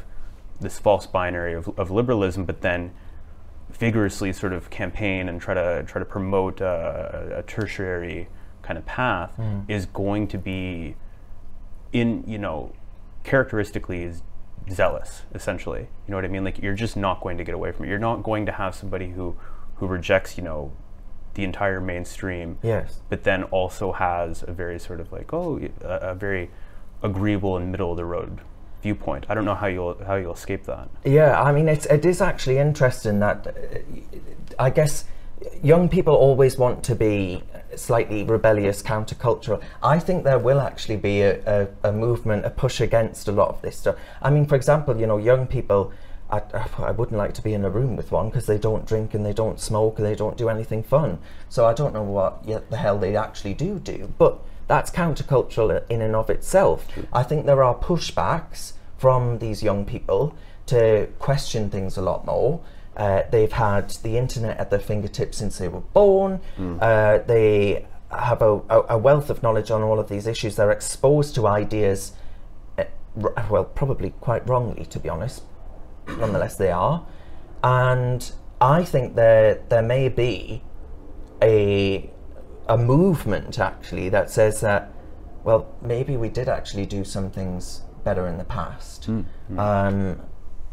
this 0.61 0.79
false 0.79 1.05
binary 1.07 1.53
of, 1.53 1.67
of 1.77 1.91
liberalism, 1.91 2.45
but 2.45 2.61
then 2.61 2.91
vigorously 3.71 4.31
sort 4.33 4.53
of 4.53 4.69
campaign 4.69 5.27
and 5.29 5.41
try 5.41 5.53
to 5.53 5.83
try 5.87 5.99
to 5.99 6.05
promote 6.05 6.61
a, 6.61 7.35
a 7.37 7.43
tertiary 7.43 8.27
kind 8.61 8.77
of 8.77 8.85
path 8.85 9.31
Mm. 9.37 9.65
is 9.69 9.85
going 9.87 10.27
to 10.27 10.37
be 10.37 10.95
in 11.93 12.23
you 12.27 12.37
know 12.37 12.73
characteristically 13.23 14.03
is 14.03 14.23
zealous 14.69 15.23
essentially 15.33 15.81
you 15.81 16.09
know 16.11 16.15
what 16.17 16.25
i 16.25 16.27
mean 16.27 16.43
like 16.43 16.59
you're 16.61 16.75
just 16.75 16.95
not 16.95 17.21
going 17.21 17.37
to 17.37 17.43
get 17.43 17.55
away 17.55 17.71
from 17.71 17.85
it 17.85 17.89
you're 17.89 17.97
not 17.99 18.23
going 18.23 18.45
to 18.45 18.51
have 18.51 18.75
somebody 18.75 19.09
who 19.11 19.35
who 19.77 19.87
rejects 19.87 20.37
you 20.37 20.43
know 20.43 20.71
the 21.33 21.43
entire 21.43 21.79
mainstream 21.81 22.57
Yes. 22.61 23.01
but 23.09 23.23
then 23.23 23.43
also 23.45 23.93
has 23.93 24.43
a 24.47 24.51
very 24.51 24.77
sort 24.79 24.99
of 24.99 25.11
like 25.11 25.33
oh 25.33 25.59
a, 25.81 25.85
a 26.11 26.15
very 26.15 26.51
agreeable 27.01 27.57
and 27.57 27.71
middle 27.71 27.91
of 27.91 27.97
the 27.97 28.05
road 28.05 28.41
viewpoint 28.81 29.25
i 29.29 29.33
don't 29.33 29.45
know 29.45 29.55
how 29.55 29.67
you'll 29.67 29.97
how 30.05 30.15
you'll 30.15 30.33
escape 30.33 30.63
that 30.65 30.89
Yeah, 31.03 31.41
I 31.41 31.51
mean, 31.51 31.67
it's, 31.67 31.85
it 31.87 32.05
is 32.05 32.21
actually 32.21 32.57
interesting 32.57 33.19
that 33.19 33.47
uh, 33.47 33.53
I 34.59 34.69
guess 34.69 35.05
young 35.63 35.89
people 35.89 36.13
always 36.15 36.57
want 36.57 36.83
to 36.85 36.95
be 36.95 37.43
slightly 37.75 38.23
rebellious, 38.23 38.81
countercultural. 38.83 39.61
I 39.81 39.99
think 39.99 40.23
there 40.23 40.39
will 40.39 40.59
actually 40.59 40.97
be 40.97 41.21
a, 41.21 41.39
a, 41.45 41.89
a 41.89 41.91
movement, 41.91 42.45
a 42.45 42.49
push 42.49 42.81
against 42.81 43.27
a 43.27 43.31
lot 43.31 43.49
of 43.49 43.61
this 43.61 43.77
stuff. 43.77 43.95
I 44.21 44.29
mean, 44.29 44.45
for 44.45 44.55
example, 44.55 44.97
you 44.97 45.07
know, 45.07 45.17
young 45.17 45.47
people. 45.47 45.91
I, 46.29 46.41
I 46.77 46.91
wouldn't 46.91 47.17
like 47.17 47.33
to 47.33 47.41
be 47.41 47.53
in 47.53 47.65
a 47.65 47.69
room 47.69 47.97
with 47.97 48.09
one 48.09 48.29
because 48.29 48.45
they 48.45 48.57
don't 48.57 48.85
drink 48.85 49.13
and 49.13 49.25
they 49.25 49.33
don't 49.33 49.59
smoke 49.59 49.99
and 49.99 50.07
they 50.07 50.15
don't 50.15 50.37
do 50.37 50.47
anything 50.47 50.81
fun. 50.81 51.19
So 51.49 51.65
I 51.65 51.73
don't 51.73 51.93
know 51.93 52.03
what 52.03 52.47
the 52.69 52.77
hell 52.77 52.97
they 52.97 53.17
actually 53.17 53.53
do 53.53 53.79
do. 53.79 54.13
But 54.17 54.39
that's 54.71 54.89
countercultural 54.89 55.83
in 55.89 56.01
and 56.01 56.15
of 56.15 56.29
itself. 56.29 56.87
I 57.11 57.23
think 57.23 57.45
there 57.45 57.61
are 57.61 57.75
pushbacks 57.75 58.73
from 58.97 59.39
these 59.39 59.61
young 59.61 59.83
people 59.85 60.33
to 60.67 61.07
question 61.19 61.69
things 61.69 61.97
a 61.97 62.01
lot 62.01 62.25
more. 62.25 62.61
Uh, 62.95 63.23
they've 63.31 63.51
had 63.51 63.89
the 64.03 64.17
internet 64.17 64.57
at 64.57 64.69
their 64.69 64.79
fingertips 64.79 65.37
since 65.37 65.57
they 65.57 65.67
were 65.67 65.81
born. 65.93 66.39
Uh, 66.81 67.17
they 67.27 67.85
have 68.11 68.41
a, 68.41 68.53
a, 68.69 68.81
a 68.95 68.97
wealth 68.97 69.29
of 69.29 69.41
knowledge 69.43 69.71
on 69.71 69.81
all 69.81 69.99
of 69.99 70.07
these 70.07 70.25
issues. 70.27 70.55
They're 70.55 70.71
exposed 70.71 71.35
to 71.35 71.47
ideas, 71.47 72.13
uh, 72.77 72.85
r- 73.21 73.45
well, 73.49 73.65
probably 73.65 74.11
quite 74.21 74.47
wrongly, 74.47 74.85
to 74.85 74.99
be 74.99 75.09
honest. 75.09 75.43
Nonetheless, 76.07 76.55
they 76.55 76.71
are. 76.71 77.05
And 77.63 78.31
I 78.61 78.83
think 78.85 79.15
there 79.15 79.61
there 79.69 79.81
may 79.81 80.07
be 80.09 80.61
a 81.41 82.09
a 82.71 82.77
movement 82.77 83.59
actually 83.59 84.07
that 84.07 84.31
says 84.31 84.61
that 84.61 84.93
well 85.43 85.75
maybe 85.81 86.15
we 86.15 86.29
did 86.29 86.47
actually 86.47 86.85
do 86.85 87.03
some 87.03 87.29
things 87.29 87.81
better 88.05 88.25
in 88.27 88.37
the 88.37 88.45
past. 88.45 89.09
Um, 89.59 90.21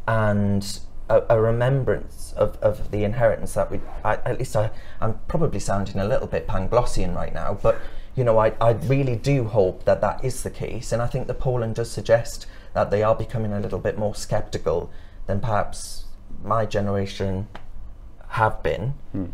and 0.07 0.81
a, 1.11 1.23
a 1.29 1.41
remembrance 1.41 2.33
of, 2.37 2.57
of 2.63 2.93
the 2.93 3.03
inheritance 3.03 3.55
that 3.55 3.69
we 3.71 3.81
I, 4.05 4.15
at 4.15 4.39
least 4.39 4.55
I, 4.55 4.71
I'm 5.01 5.19
probably 5.27 5.59
sounding 5.59 5.99
a 5.99 6.07
little 6.07 6.29
bit 6.29 6.47
Panglossian 6.47 7.17
right 7.17 7.35
now 7.35 7.59
but 7.61 7.81
you 8.15 8.23
know 8.23 8.39
I, 8.39 8.53
I 8.61 8.71
really 8.95 9.17
do 9.17 9.45
hope 9.45 9.85
that 9.85 10.01
that 10.01 10.25
is 10.25 10.45
the 10.45 10.51
case. 10.51 10.93
And 10.93 11.03
I 11.03 11.09
think 11.09 11.27
the 11.27 11.35
polling 11.35 11.73
does 11.73 11.91
suggest 11.91 12.47
that 12.75 12.93
they 12.93 13.03
are 13.03 13.17
becoming 13.17 13.53
a 13.53 13.59
little 13.59 13.81
bit 13.81 13.99
more 13.99 14.15
skeptical 14.15 14.91
than 15.27 15.41
perhaps 15.41 16.05
my 16.45 16.65
generation 16.65 17.49
have 18.31 18.63
been, 18.63 18.93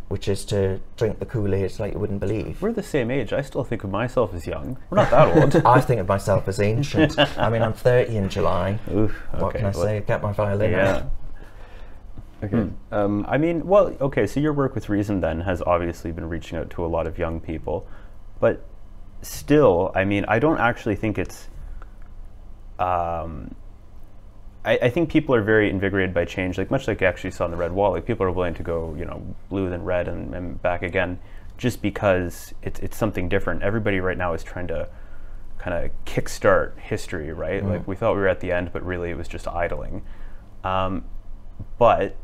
which 0.08 0.28
is 0.28 0.44
to 0.46 0.80
drink 0.96 1.18
the 1.18 1.26
Kool-Aid 1.26 1.78
like 1.80 1.92
you 1.94 1.98
wouldn't 1.98 2.20
believe. 2.20 2.62
we're 2.62 2.72
the 2.72 2.82
same 2.82 3.10
age 3.10 3.32
i 3.32 3.42
still 3.42 3.64
think 3.64 3.82
of 3.82 3.90
myself 3.90 4.32
as 4.32 4.46
young 4.46 4.78
we're 4.88 4.96
not 4.96 5.10
that 5.10 5.36
old 5.36 5.56
I 5.66 5.80
think 5.80 6.00
of 6.00 6.06
myself 6.08 6.46
as 6.46 6.60
ancient. 6.60 7.18
I 7.36 7.50
mean, 7.50 7.60
I'm 7.62 7.72
30 7.72 8.16
in 8.16 8.28
July. 8.28 8.78
Oof, 8.94 9.12
What 9.32 9.42
okay, 9.42 9.58
can 9.58 9.66
I 9.66 9.70
well, 9.70 9.82
say? 9.84 10.04
Get 10.06 10.22
my 10.22 10.32
violin 10.32 10.70
yeah 10.70 10.96
out. 10.96 11.02
Okay. 12.44 12.70
Um, 12.92 13.24
I 13.28 13.38
mean, 13.38 13.66
well, 13.66 13.96
okay, 14.00 14.26
so 14.26 14.38
your 14.38 14.52
work 14.52 14.74
with 14.74 14.88
Reasoned 14.88 15.22
then 15.22 15.40
has 15.40 15.62
obviously 15.62 16.12
been 16.12 16.28
reaching 16.28 16.58
out 16.58 16.68
to 16.70 16.84
a 16.84 16.88
lot 16.88 17.06
of 17.06 17.18
young 17.18 17.40
people, 17.40 17.86
but 18.38 18.64
still, 19.22 19.90
I 19.94 20.04
mean, 20.04 20.24
I 20.28 20.38
don't 20.38 20.58
actually 20.60 20.96
think 20.96 21.18
it's. 21.18 21.48
Um, 22.78 23.54
I, 24.64 24.78
I 24.82 24.90
think 24.90 25.10
people 25.10 25.34
are 25.34 25.42
very 25.42 25.68
invigorated 25.68 26.14
by 26.14 26.24
change, 26.24 26.58
like 26.58 26.70
much 26.70 26.88
like 26.88 27.00
you 27.00 27.06
actually 27.06 27.30
saw 27.32 27.44
in 27.44 27.50
the 27.50 27.56
Red 27.56 27.72
Wall. 27.72 27.92
Like 27.92 28.06
people 28.06 28.24
are 28.26 28.30
willing 28.30 28.54
to 28.54 28.62
go, 28.62 28.94
you 28.98 29.04
know, 29.04 29.34
blue 29.48 29.68
then 29.68 29.84
red 29.84 30.08
and, 30.08 30.34
and 30.34 30.62
back 30.62 30.82
again, 30.82 31.18
just 31.58 31.82
because 31.82 32.54
it's 32.62 32.80
it's 32.80 32.96
something 32.96 33.28
different. 33.28 33.62
Everybody 33.62 34.00
right 34.00 34.18
now 34.18 34.32
is 34.32 34.42
trying 34.42 34.66
to 34.68 34.88
kind 35.58 35.84
of 35.84 35.90
kickstart 36.04 36.78
history, 36.78 37.32
right? 37.32 37.64
Like 37.64 37.88
we 37.88 37.96
thought 37.96 38.14
we 38.14 38.20
were 38.20 38.28
at 38.28 38.40
the 38.40 38.52
end, 38.52 38.70
but 38.72 38.84
really 38.84 39.10
it 39.10 39.16
was 39.16 39.28
just 39.28 39.48
idling. 39.48 40.02
Um, 40.62 41.04
but 41.78 42.16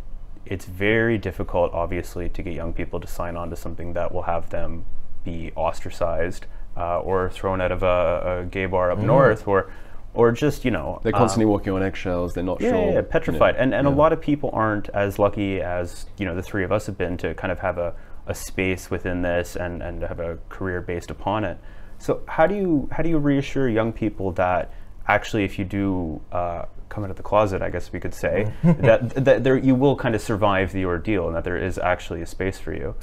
it's 0.44 0.64
very 0.64 1.18
difficult, 1.18 1.72
obviously, 1.72 2.28
to 2.28 2.42
get 2.42 2.54
young 2.54 2.72
people 2.72 3.00
to 3.00 3.06
sign 3.06 3.36
on 3.36 3.50
to 3.50 3.56
something 3.56 3.92
that 3.94 4.12
will 4.12 4.22
have 4.22 4.50
them 4.50 4.84
be 5.24 5.52
ostracized 5.54 6.46
uh, 6.76 7.00
or 7.00 7.30
thrown 7.30 7.60
out 7.60 7.72
of 7.72 7.82
a, 7.82 8.40
a 8.40 8.46
gay 8.46 8.66
bar 8.66 8.90
up 8.90 8.98
north, 8.98 9.46
or 9.46 9.70
or 10.14 10.32
just 10.32 10.64
you 10.64 10.70
know 10.70 11.00
they're 11.02 11.14
um, 11.14 11.20
constantly 11.20 11.46
walking 11.46 11.72
on 11.72 11.82
eggshells. 11.82 12.34
They're 12.34 12.44
not 12.44 12.60
yeah, 12.60 12.70
sure. 12.70 12.78
yeah, 12.78 12.86
you 12.86 12.94
know, 12.94 13.02
petrified. 13.02 13.56
and 13.56 13.74
and 13.74 13.86
a 13.86 13.90
lot 13.90 14.12
of 14.12 14.20
people 14.20 14.50
aren't 14.52 14.88
as 14.90 15.18
lucky 15.18 15.60
as 15.60 16.06
you 16.18 16.26
know 16.26 16.34
the 16.34 16.42
three 16.42 16.64
of 16.64 16.72
us 16.72 16.86
have 16.86 16.98
been 16.98 17.16
to 17.18 17.34
kind 17.34 17.52
of 17.52 17.60
have 17.60 17.78
a, 17.78 17.94
a 18.26 18.34
space 18.34 18.90
within 18.90 19.22
this 19.22 19.56
and 19.56 19.82
and 19.82 20.02
have 20.02 20.20
a 20.20 20.38
career 20.48 20.80
based 20.80 21.10
upon 21.10 21.44
it. 21.44 21.58
So 21.98 22.22
how 22.26 22.46
do 22.46 22.54
you 22.54 22.88
how 22.92 23.02
do 23.02 23.08
you 23.08 23.18
reassure 23.18 23.68
young 23.68 23.92
people 23.92 24.32
that 24.32 24.72
actually 25.06 25.44
if 25.44 25.58
you 25.58 25.64
do 25.64 26.20
uh, 26.32 26.64
come 26.88 27.04
out 27.04 27.10
of 27.10 27.16
the 27.16 27.22
closet, 27.22 27.62
I 27.62 27.70
guess 27.70 27.92
we 27.92 28.00
could 28.00 28.14
say 28.14 28.52
that 28.64 29.24
that 29.24 29.44
there 29.44 29.56
you 29.56 29.74
will 29.74 29.96
kind 29.96 30.14
of 30.14 30.20
survive 30.20 30.72
the 30.72 30.84
ordeal 30.84 31.28
and 31.28 31.36
that 31.36 31.44
there 31.44 31.56
is 31.56 31.78
actually 31.78 32.20
a 32.20 32.26
space 32.26 32.58
for 32.58 32.74
you. 32.74 32.94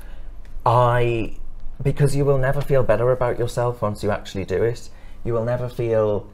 I, 0.65 1.37
because 1.81 2.13
you 2.13 2.25
will 2.25 2.37
never 2.37 2.59
feel 2.59 2.83
better 2.83 3.09
about 3.11 3.39
yourself 3.39 3.81
once 3.81 4.03
you 4.03 4.11
actually 4.11 4.43
do 4.43 4.63
it. 4.63 4.89
You 5.23 5.33
will 5.33 5.45
never 5.45 5.69
feel 5.69 6.27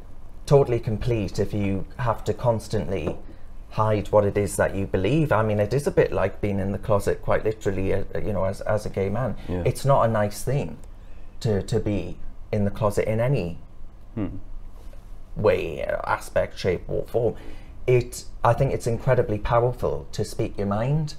totally 0.46 0.80
complete 0.80 1.40
if 1.40 1.54
you 1.54 1.86
have 1.98 2.24
to 2.26 2.34
constantly 2.34 3.16
hide 3.72 4.08
what 4.10 4.24
it 4.24 4.38
is 4.38 4.56
that 4.58 4.76
you 4.76 4.86
believe. 4.86 5.32
I 5.32 5.42
mean, 5.42 5.60
it 5.60 5.74
is 5.74 5.88
a 5.88 5.92
bit 5.92 6.12
like 6.12 6.42
being 6.42 6.60
in 6.60 6.72
the 6.72 6.78
closet, 6.78 7.22
quite 7.22 7.44
literally, 7.44 7.94
uh, 7.94 8.04
you 8.16 8.34
know, 8.34 8.44
as, 8.44 8.62
as 8.62 8.86
a 8.86 8.90
gay 8.90 9.10
man. 9.10 9.36
Yeah. 9.50 9.64
It's 9.66 9.84
not 9.84 10.04
a 10.04 10.08
nice 10.08 10.44
thing 10.44 10.78
to, 11.40 11.64
to 11.64 11.80
be 11.80 12.18
in 12.52 12.66
the 12.66 12.72
closet 12.72 13.08
in 13.08 13.20
any 13.20 13.58
way, 15.36 15.84
uh, 15.84 15.98
aspect, 16.06 16.60
shape, 16.60 16.84
or 16.88 17.04
form. 17.06 17.36
It, 17.88 18.26
I 18.44 18.54
think 18.54 18.74
it's 18.74 18.86
incredibly 18.86 19.40
powerful 19.40 20.08
to 20.12 20.24
speak 20.24 20.58
your 20.58 20.68
mind. 20.68 21.16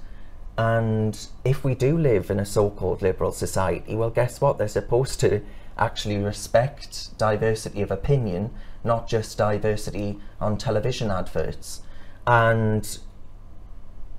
And 0.57 1.27
if 1.43 1.65
we 1.65 1.75
do 1.75 1.97
live 1.97 2.31
in 2.31 2.39
a 2.39 2.45
so 2.45 2.69
called 2.69 3.01
liberal 3.01 3.33
society, 3.33 3.95
well, 3.95 4.09
guess 4.09 4.39
what? 4.39 4.57
They're 4.57 4.69
supposed 4.69 5.19
to 5.19 5.41
actually 5.77 6.17
respect 6.17 7.17
diversity 7.17 7.81
of 7.81 7.91
opinion, 7.91 8.51
not 8.85 9.07
just 9.07 9.37
diversity 9.37 10.19
on 10.39 10.57
television 10.57 11.11
adverts. 11.11 11.81
And 12.27 12.97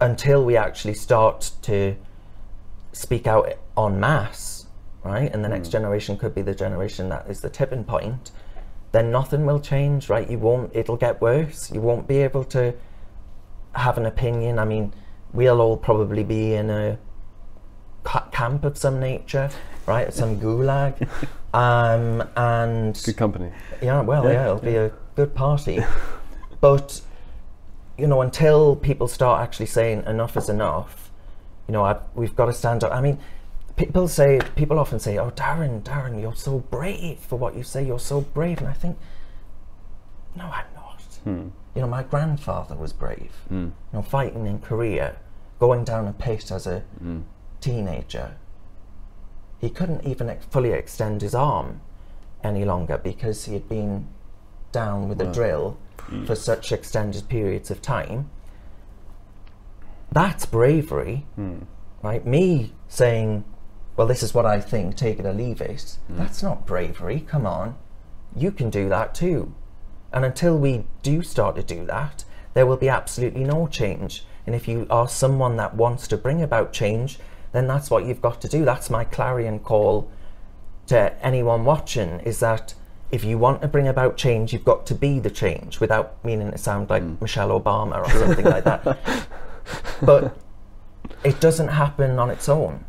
until 0.00 0.44
we 0.44 0.56
actually 0.56 0.94
start 0.94 1.52
to 1.62 1.96
speak 2.92 3.26
out 3.26 3.52
en 3.78 4.00
masse, 4.00 4.66
right? 5.04 5.32
And 5.32 5.44
the 5.44 5.48
next 5.48 5.68
mm. 5.68 5.72
generation 5.72 6.16
could 6.16 6.34
be 6.34 6.42
the 6.42 6.54
generation 6.54 7.08
that 7.10 7.28
is 7.28 7.40
the 7.40 7.50
tipping 7.50 7.84
point, 7.84 8.30
then 8.92 9.10
nothing 9.10 9.46
will 9.46 9.60
change, 9.60 10.08
right? 10.08 10.28
You 10.28 10.38
won't, 10.38 10.74
it'll 10.74 10.96
get 10.96 11.20
worse. 11.20 11.70
You 11.70 11.80
won't 11.80 12.08
be 12.08 12.18
able 12.18 12.44
to 12.44 12.74
have 13.74 13.98
an 13.98 14.06
opinion. 14.06 14.58
I 14.58 14.64
mean, 14.64 14.94
we'll 15.32 15.60
all 15.60 15.76
probably 15.76 16.24
be 16.24 16.54
in 16.54 16.70
a 16.70 16.98
camp 18.32 18.64
of 18.64 18.78
some 18.78 18.98
nature, 19.00 19.50
right? 19.86 20.12
Some 20.12 20.40
gulag. 20.40 21.08
Um, 21.56 22.28
and 22.36 23.00
Good 23.02 23.16
company. 23.16 23.50
yeah, 23.80 24.02
well, 24.02 24.24
yeah, 24.26 24.44
it'll 24.44 24.58
be 24.58 24.76
a 24.76 24.92
good 25.14 25.34
party. 25.34 25.82
but 26.60 27.00
you 27.96 28.06
know, 28.06 28.20
until 28.20 28.76
people 28.76 29.08
start 29.08 29.42
actually 29.42 29.66
saying 29.66 30.04
enough 30.06 30.36
is 30.36 30.50
enough, 30.50 31.10
you 31.66 31.72
know, 31.72 31.82
I, 31.82 31.96
we've 32.14 32.36
got 32.36 32.46
to 32.46 32.52
stand 32.52 32.84
up. 32.84 32.92
I 32.92 33.00
mean, 33.00 33.18
people 33.76 34.06
say, 34.06 34.40
people 34.54 34.78
often 34.78 34.98
say, 34.98 35.16
"Oh, 35.16 35.30
Darren, 35.30 35.82
Darren, 35.82 36.20
you're 36.20 36.36
so 36.36 36.58
brave 36.58 37.20
for 37.20 37.38
what 37.38 37.56
you 37.56 37.62
say. 37.62 37.86
You're 37.86 37.98
so 37.98 38.20
brave," 38.20 38.58
and 38.58 38.68
I 38.68 38.74
think, 38.74 38.98
no, 40.34 40.44
I'm 40.44 40.66
not. 40.74 41.02
Hmm. 41.24 41.48
You 41.74 41.80
know, 41.82 41.88
my 41.88 42.02
grandfather 42.02 42.74
was 42.74 42.92
brave. 42.92 43.32
Hmm. 43.48 43.64
You 43.64 43.72
know, 43.94 44.02
fighting 44.02 44.46
in 44.46 44.58
Korea, 44.58 45.16
going 45.58 45.84
down 45.84 46.06
a 46.06 46.12
pit 46.12 46.50
as 46.50 46.66
a 46.66 46.80
hmm. 46.98 47.20
teenager. 47.62 48.36
He 49.58 49.70
couldn't 49.70 50.04
even 50.04 50.34
fully 50.50 50.72
extend 50.72 51.22
his 51.22 51.34
arm 51.34 51.80
any 52.42 52.64
longer 52.64 52.98
because 52.98 53.44
he 53.46 53.54
had 53.54 53.68
been 53.68 54.08
down 54.72 55.08
with 55.08 55.20
a 55.20 55.32
drill 55.32 55.78
mm. 55.98 56.26
for 56.26 56.34
such 56.34 56.72
extended 56.72 57.28
periods 57.28 57.70
of 57.70 57.80
time. 57.80 58.30
That's 60.12 60.46
bravery, 60.46 61.26
hmm. 61.34 61.58
right? 62.02 62.24
Me 62.24 62.72
saying, 62.88 63.44
well, 63.96 64.06
this 64.06 64.22
is 64.22 64.32
what 64.32 64.46
I 64.46 64.60
think, 64.60 64.96
take 64.96 65.18
it 65.18 65.26
or 65.26 65.32
leave 65.32 65.60
it, 65.60 65.98
hmm. 66.06 66.16
that's 66.16 66.42
not 66.42 66.66
bravery. 66.66 67.20
Come 67.20 67.46
on. 67.46 67.76
You 68.34 68.52
can 68.52 68.70
do 68.70 68.88
that 68.88 69.14
too. 69.14 69.54
And 70.12 70.24
until 70.24 70.56
we 70.56 70.86
do 71.02 71.22
start 71.22 71.56
to 71.56 71.62
do 71.62 71.84
that, 71.86 72.24
there 72.54 72.66
will 72.66 72.76
be 72.76 72.88
absolutely 72.88 73.44
no 73.44 73.66
change. 73.66 74.24
And 74.46 74.54
if 74.54 74.68
you 74.68 74.86
are 74.88 75.08
someone 75.08 75.56
that 75.56 75.74
wants 75.74 76.08
to 76.08 76.16
bring 76.16 76.40
about 76.40 76.72
change, 76.72 77.18
then 77.56 77.66
that's 77.66 77.90
what 77.90 78.04
you've 78.04 78.22
got 78.22 78.40
to 78.42 78.48
do. 78.48 78.64
That's 78.64 78.90
my 78.90 79.04
clarion 79.04 79.58
call 79.60 80.10
to 80.88 81.14
anyone 81.24 81.64
watching 81.64 82.20
is 82.20 82.40
that 82.40 82.74
if 83.10 83.24
you 83.24 83.38
want 83.38 83.62
to 83.62 83.68
bring 83.68 83.88
about 83.88 84.16
change, 84.16 84.52
you've 84.52 84.64
got 84.64 84.86
to 84.86 84.94
be 84.94 85.18
the 85.18 85.30
change 85.30 85.80
without 85.80 86.22
meaning 86.24 86.50
to 86.50 86.58
sound 86.58 86.90
like 86.90 87.02
mm. 87.02 87.20
Michelle 87.20 87.48
Obama 87.58 88.04
or 88.04 88.10
something 88.10 88.44
like 88.44 88.64
that. 88.64 88.98
But 90.02 90.36
it 91.24 91.40
doesn't 91.40 91.68
happen 91.68 92.18
on 92.18 92.30
its 92.30 92.48
own. 92.48 92.84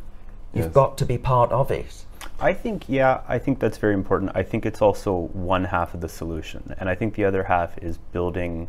You've 0.53 0.65
Yes. 0.65 0.73
got 0.73 0.97
to 0.99 1.05
be 1.05 1.17
part 1.17 1.51
of 1.51 1.71
it. 1.71 2.05
I 2.39 2.53
think, 2.53 2.83
yeah, 2.87 3.21
I 3.27 3.39
think 3.39 3.59
that's 3.59 3.77
very 3.77 3.93
important. 3.93 4.31
I 4.35 4.43
think 4.43 4.65
it's 4.65 4.81
also 4.81 5.29
one 5.33 5.63
half 5.63 5.93
of 5.95 6.01
the 6.01 6.09
solution. 6.09 6.75
And 6.77 6.87
I 6.87 6.93
think 6.95 7.15
the 7.15 7.25
other 7.25 7.43
half 7.43 7.77
is 7.79 7.97
building 8.11 8.67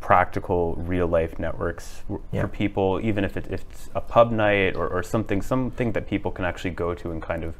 practical, 0.00 0.74
real 0.76 1.06
life 1.06 1.38
networks 1.38 2.02
Yeah. 2.32 2.42
for 2.42 2.48
people, 2.48 3.00
even 3.02 3.24
if, 3.24 3.36
it, 3.36 3.46
if 3.50 3.62
it's 3.62 3.90
a 3.94 4.00
pub 4.00 4.30
night 4.30 4.76
or, 4.76 4.88
or 4.88 5.02
something, 5.02 5.42
something 5.42 5.92
that 5.92 6.06
people 6.06 6.30
can 6.30 6.44
actually 6.44 6.70
go 6.70 6.94
to 6.94 7.10
and 7.10 7.20
kind 7.20 7.44
of 7.44 7.56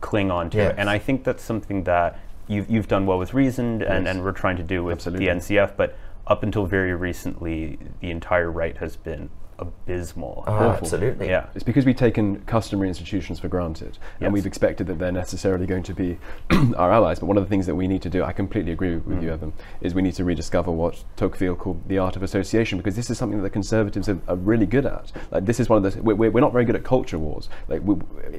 cling 0.00 0.30
on 0.30 0.50
to. 0.50 0.58
Yes. 0.58 0.74
And 0.76 0.88
I 0.90 0.98
think 0.98 1.24
that's 1.24 1.42
something 1.42 1.84
that 1.84 2.18
you've, 2.48 2.70
you've 2.70 2.88
done 2.88 3.06
well 3.06 3.18
with 3.18 3.34
Reasoned 3.34 3.82
and, 3.82 4.04
Yes. 4.06 4.14
and 4.14 4.24
we're 4.24 4.32
trying 4.32 4.56
to 4.56 4.62
do 4.62 4.84
with 4.84 4.94
Absolutely. 4.98 5.26
the 5.26 5.32
NCF. 5.32 5.76
But 5.76 5.96
up 6.26 6.42
until 6.42 6.66
very 6.66 6.94
recently, 6.94 7.78
the 8.00 8.10
entire 8.10 8.50
right 8.50 8.76
has 8.78 8.96
been 8.96 9.30
abysmal. 9.60 10.44
Oh, 10.46 10.70
absolutely. 10.70 11.28
Yeah. 11.28 11.46
It's 11.54 11.64
because 11.64 11.84
we've 11.86 11.96
taken 11.96 12.40
customary 12.46 12.88
institutions 12.88 13.38
for 13.38 13.48
granted 13.48 13.98
and 14.20 14.32
we've 14.32 14.46
expected 14.46 14.86
that 14.88 14.98
they're 14.98 15.12
necessarily 15.12 15.66
going 15.66 15.82
to 15.84 15.94
be 15.94 16.18
our 16.76 16.90
allies. 16.92 17.18
But 17.18 17.26
one 17.26 17.36
of 17.36 17.44
the 17.44 17.48
things 17.48 17.66
that 17.66 17.74
we 17.74 17.86
need 17.86 18.02
to 18.02 18.10
do, 18.10 18.22
I 18.24 18.32
completely 18.32 18.72
agree 18.72 18.96
with 18.96 19.18
Mm. 19.18 19.22
you, 19.22 19.30
Evan, 19.32 19.52
is 19.80 19.94
we 19.94 20.02
need 20.02 20.14
to 20.14 20.24
rediscover 20.24 20.70
what 20.70 21.04
Tocqueville 21.16 21.56
called 21.56 21.88
the 21.88 21.98
art 21.98 22.16
of 22.16 22.22
association 22.22 22.78
because 22.78 22.96
this 22.96 23.10
is 23.10 23.18
something 23.18 23.38
that 23.38 23.42
the 23.42 23.50
conservatives 23.50 24.08
are, 24.08 24.20
are 24.28 24.36
really 24.36 24.66
good 24.66 24.86
at. 24.86 25.12
Like 25.30 25.44
this 25.46 25.60
is 25.60 25.68
one 25.68 25.84
of 25.84 25.94
the 25.94 26.02
we're, 26.02 26.14
we're 26.14 26.30
we're 26.30 26.40
not 26.40 26.52
very 26.52 26.64
good 26.64 26.76
at 26.76 26.84
culture 26.84 27.18
wars. 27.18 27.48
Like 27.68 27.82
we, 27.82 27.96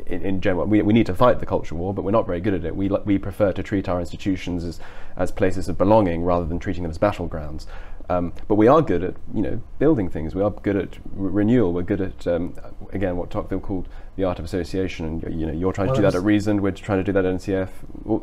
in, 0.07 0.21
in 0.23 0.41
general, 0.41 0.65
we, 0.65 0.81
we 0.81 0.93
need 0.93 1.05
to 1.07 1.13
fight 1.15 1.39
the 1.39 1.45
culture 1.45 1.75
war, 1.75 1.93
but 1.93 2.03
we're 2.03 2.11
not 2.11 2.25
very 2.25 2.39
good 2.41 2.53
at 2.53 2.65
it. 2.65 2.75
We 2.75 2.87
we 3.05 3.17
prefer 3.17 3.51
to 3.53 3.61
treat 3.63 3.87
our 3.89 3.99
institutions 3.99 4.63
as 4.63 4.79
as 5.17 5.31
places 5.31 5.67
of 5.67 5.77
belonging 5.77 6.23
rather 6.23 6.45
than 6.45 6.57
treating 6.57 6.83
them 6.83 6.89
as 6.91 6.97
battlegrounds. 6.97 7.65
Um, 8.11 8.33
but 8.47 8.55
we 8.55 8.67
are 8.67 8.81
good 8.81 9.03
at, 9.03 9.15
you 9.33 9.41
know, 9.41 9.61
building 9.79 10.09
things. 10.09 10.35
We 10.35 10.41
are 10.41 10.49
good 10.51 10.75
at 10.75 10.97
re- 11.13 11.31
renewal. 11.31 11.73
We're 11.73 11.83
good 11.83 12.01
at, 12.01 12.27
um, 12.27 12.53
again, 12.91 13.15
what 13.17 13.29
Tocqueville 13.29 13.59
called 13.59 13.87
the 14.17 14.23
art 14.23 14.39
of 14.39 14.45
association. 14.45 15.05
And 15.05 15.39
you 15.39 15.45
know, 15.45 15.53
you're 15.53 15.71
trying 15.73 15.87
Well, 15.87 15.95
to 15.95 16.01
do 16.01 16.07
that 16.11 16.15
at 16.15 16.23
Reasoned. 16.23 16.61
We're 16.61 16.71
trying 16.71 16.99
to 16.99 17.03
do 17.03 17.11
that 17.13 17.25
at 17.25 17.33
NCF. 17.35 17.69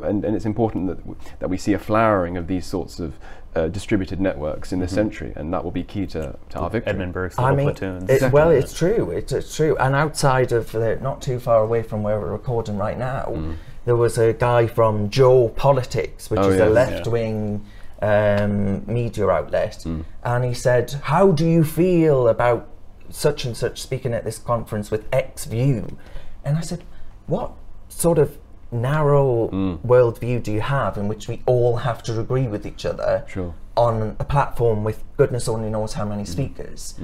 And, 0.07 0.23
and 0.25 0.35
it's 0.35 0.45
important 0.45 0.87
that 0.87 0.97
w- 0.99 1.17
that 1.39 1.49
we 1.49 1.57
see 1.57 1.73
a 1.73 1.79
flowering 1.79 2.37
of 2.37 2.47
these 2.47 2.65
sorts 2.65 2.99
of 2.99 3.15
uh, 3.55 3.67
distributed 3.67 4.21
networks 4.21 4.71
in 4.71 4.79
this 4.79 4.93
century, 4.93 5.33
and 5.35 5.51
that 5.53 5.63
will 5.63 5.71
be 5.71 5.83
key 5.83 6.05
to, 6.05 6.37
to 6.49 6.59
our 6.59 6.69
victory. 6.69 6.91
Edmund 6.91 7.13
Burke's 7.13 7.39
I 7.39 7.55
mean, 7.55 7.65
platoons. 7.65 8.07
it, 8.09 8.31
well, 8.31 8.51
it's 8.51 8.73
true. 8.77 9.09
It's, 9.09 9.31
it's 9.31 9.55
true. 9.55 9.75
And 9.77 9.95
outside 9.95 10.51
of 10.51 10.71
the, 10.71 10.97
not 11.01 11.21
too 11.23 11.39
far 11.39 11.63
away 11.63 11.81
from 11.81 12.03
where 12.03 12.19
we're 12.19 12.31
recording 12.31 12.77
right 12.77 12.97
now, 12.97 13.55
there 13.85 13.95
was 13.95 14.19
a 14.19 14.33
guy 14.33 14.67
from 14.67 15.09
Joe 15.09 15.49
Politics, 15.49 16.29
which 16.29 16.39
Mm. 16.41 16.43
Oh, 16.45 16.49
is 16.49 16.57
yes. 16.59 16.67
a 16.67 16.69
left-wing. 16.69 17.53
Yeah. 17.65 17.71
Um, 18.01 18.83
media 18.87 19.27
outlet, 19.27 19.83
Mm. 19.85 20.03
and 20.23 20.45
he 20.45 20.53
said, 20.53 20.91
"How 21.03 21.31
do 21.31 21.45
you 21.47 21.63
feel 21.63 22.27
about 22.27 22.67
such 23.09 23.43
and 23.45 23.57
such 23.57 23.81
speaking 23.81 24.13
at 24.13 24.23
this 24.23 24.37
conference 24.37 24.89
with 24.91 25.03
X 25.11 25.45
view?" 25.45 25.97
And 26.45 26.57
I 26.57 26.61
said, 26.61 26.83
"What 27.27 27.51
sort 27.89 28.17
of 28.17 28.37
narrow 28.71 29.49
Mm. 29.49 29.79
worldview 29.85 30.41
do 30.43 30.51
you 30.51 30.61
have 30.61 30.97
in 30.97 31.07
which 31.07 31.27
we 31.27 31.41
all 31.45 31.77
have 31.77 32.03
to 32.03 32.19
agree 32.19 32.47
with 32.47 32.65
each 32.65 32.85
other 32.85 33.23
Sure. 33.27 33.53
on 33.75 34.15
a 34.19 34.23
platform 34.23 34.83
with 34.83 35.03
goodness 35.17 35.49
only 35.49 35.69
knows 35.69 35.93
how 35.93 36.05
Mm. 36.05 36.09
many 36.09 36.25
speakers?" 36.25 36.95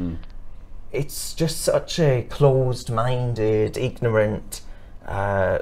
it's 0.92 1.34
just 1.34 1.60
such 1.62 2.00
a 2.00 2.22
closed-minded, 2.30 3.78
ignorant 3.78 4.62
uh, 5.08 5.60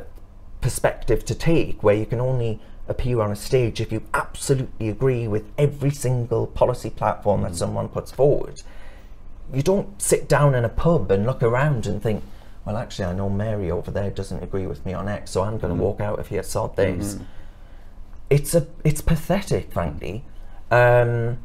perspective 0.62 1.26
to 1.26 1.34
take, 1.36 1.82
where 1.84 1.96
you 1.96 2.06
can 2.06 2.19
only 2.22 2.62
appear 2.88 3.22
on 3.22 3.32
a 3.32 3.36
stage 3.36 3.80
if 3.80 3.91
you 3.91 4.04
absolutely 4.13 4.89
agree 4.89 5.28
with 5.28 5.46
every 5.58 5.91
single 5.91 6.48
policy 6.48 6.89
platform 6.89 7.41
that 7.43 7.54
mm. 7.54 7.56
someone 7.56 7.88
puts 7.88 8.12
forward. 8.12 8.62
You 9.54 9.62
don't 9.62 10.02
sit 10.02 10.28
down 10.28 10.56
in 10.56 10.65
a 10.65 10.69
pub 10.69 11.12
and 11.12 11.26
look 11.26 11.43
around 11.43 11.86
and 11.86 12.02
think, 12.02 12.24
well, 12.65 12.78
actually, 12.78 13.06
I 13.06 13.13
know 13.13 13.30
Mary 13.30 13.69
over 13.72 13.91
there 13.91 14.10
doesn't 14.10 14.43
agree 14.43 14.67
with 14.67 14.86
me 14.86 14.93
on 14.93 15.08
X, 15.08 15.32
so 15.32 15.43
I'm 15.43 15.58
going 15.58 15.74
to 15.74 15.80
mm. 15.80 15.84
walk 15.84 16.02
out 16.02 16.19
of 16.19 16.28
here, 16.28 16.43
sod 16.43 16.76
this. 16.76 17.15
Mm-hmm. 17.15 17.24
It's 18.30 18.56
a, 18.56 18.67
it's 18.84 19.02
pathetic, 19.02 19.72
frankly. 19.72 20.24
Um, 20.72 21.38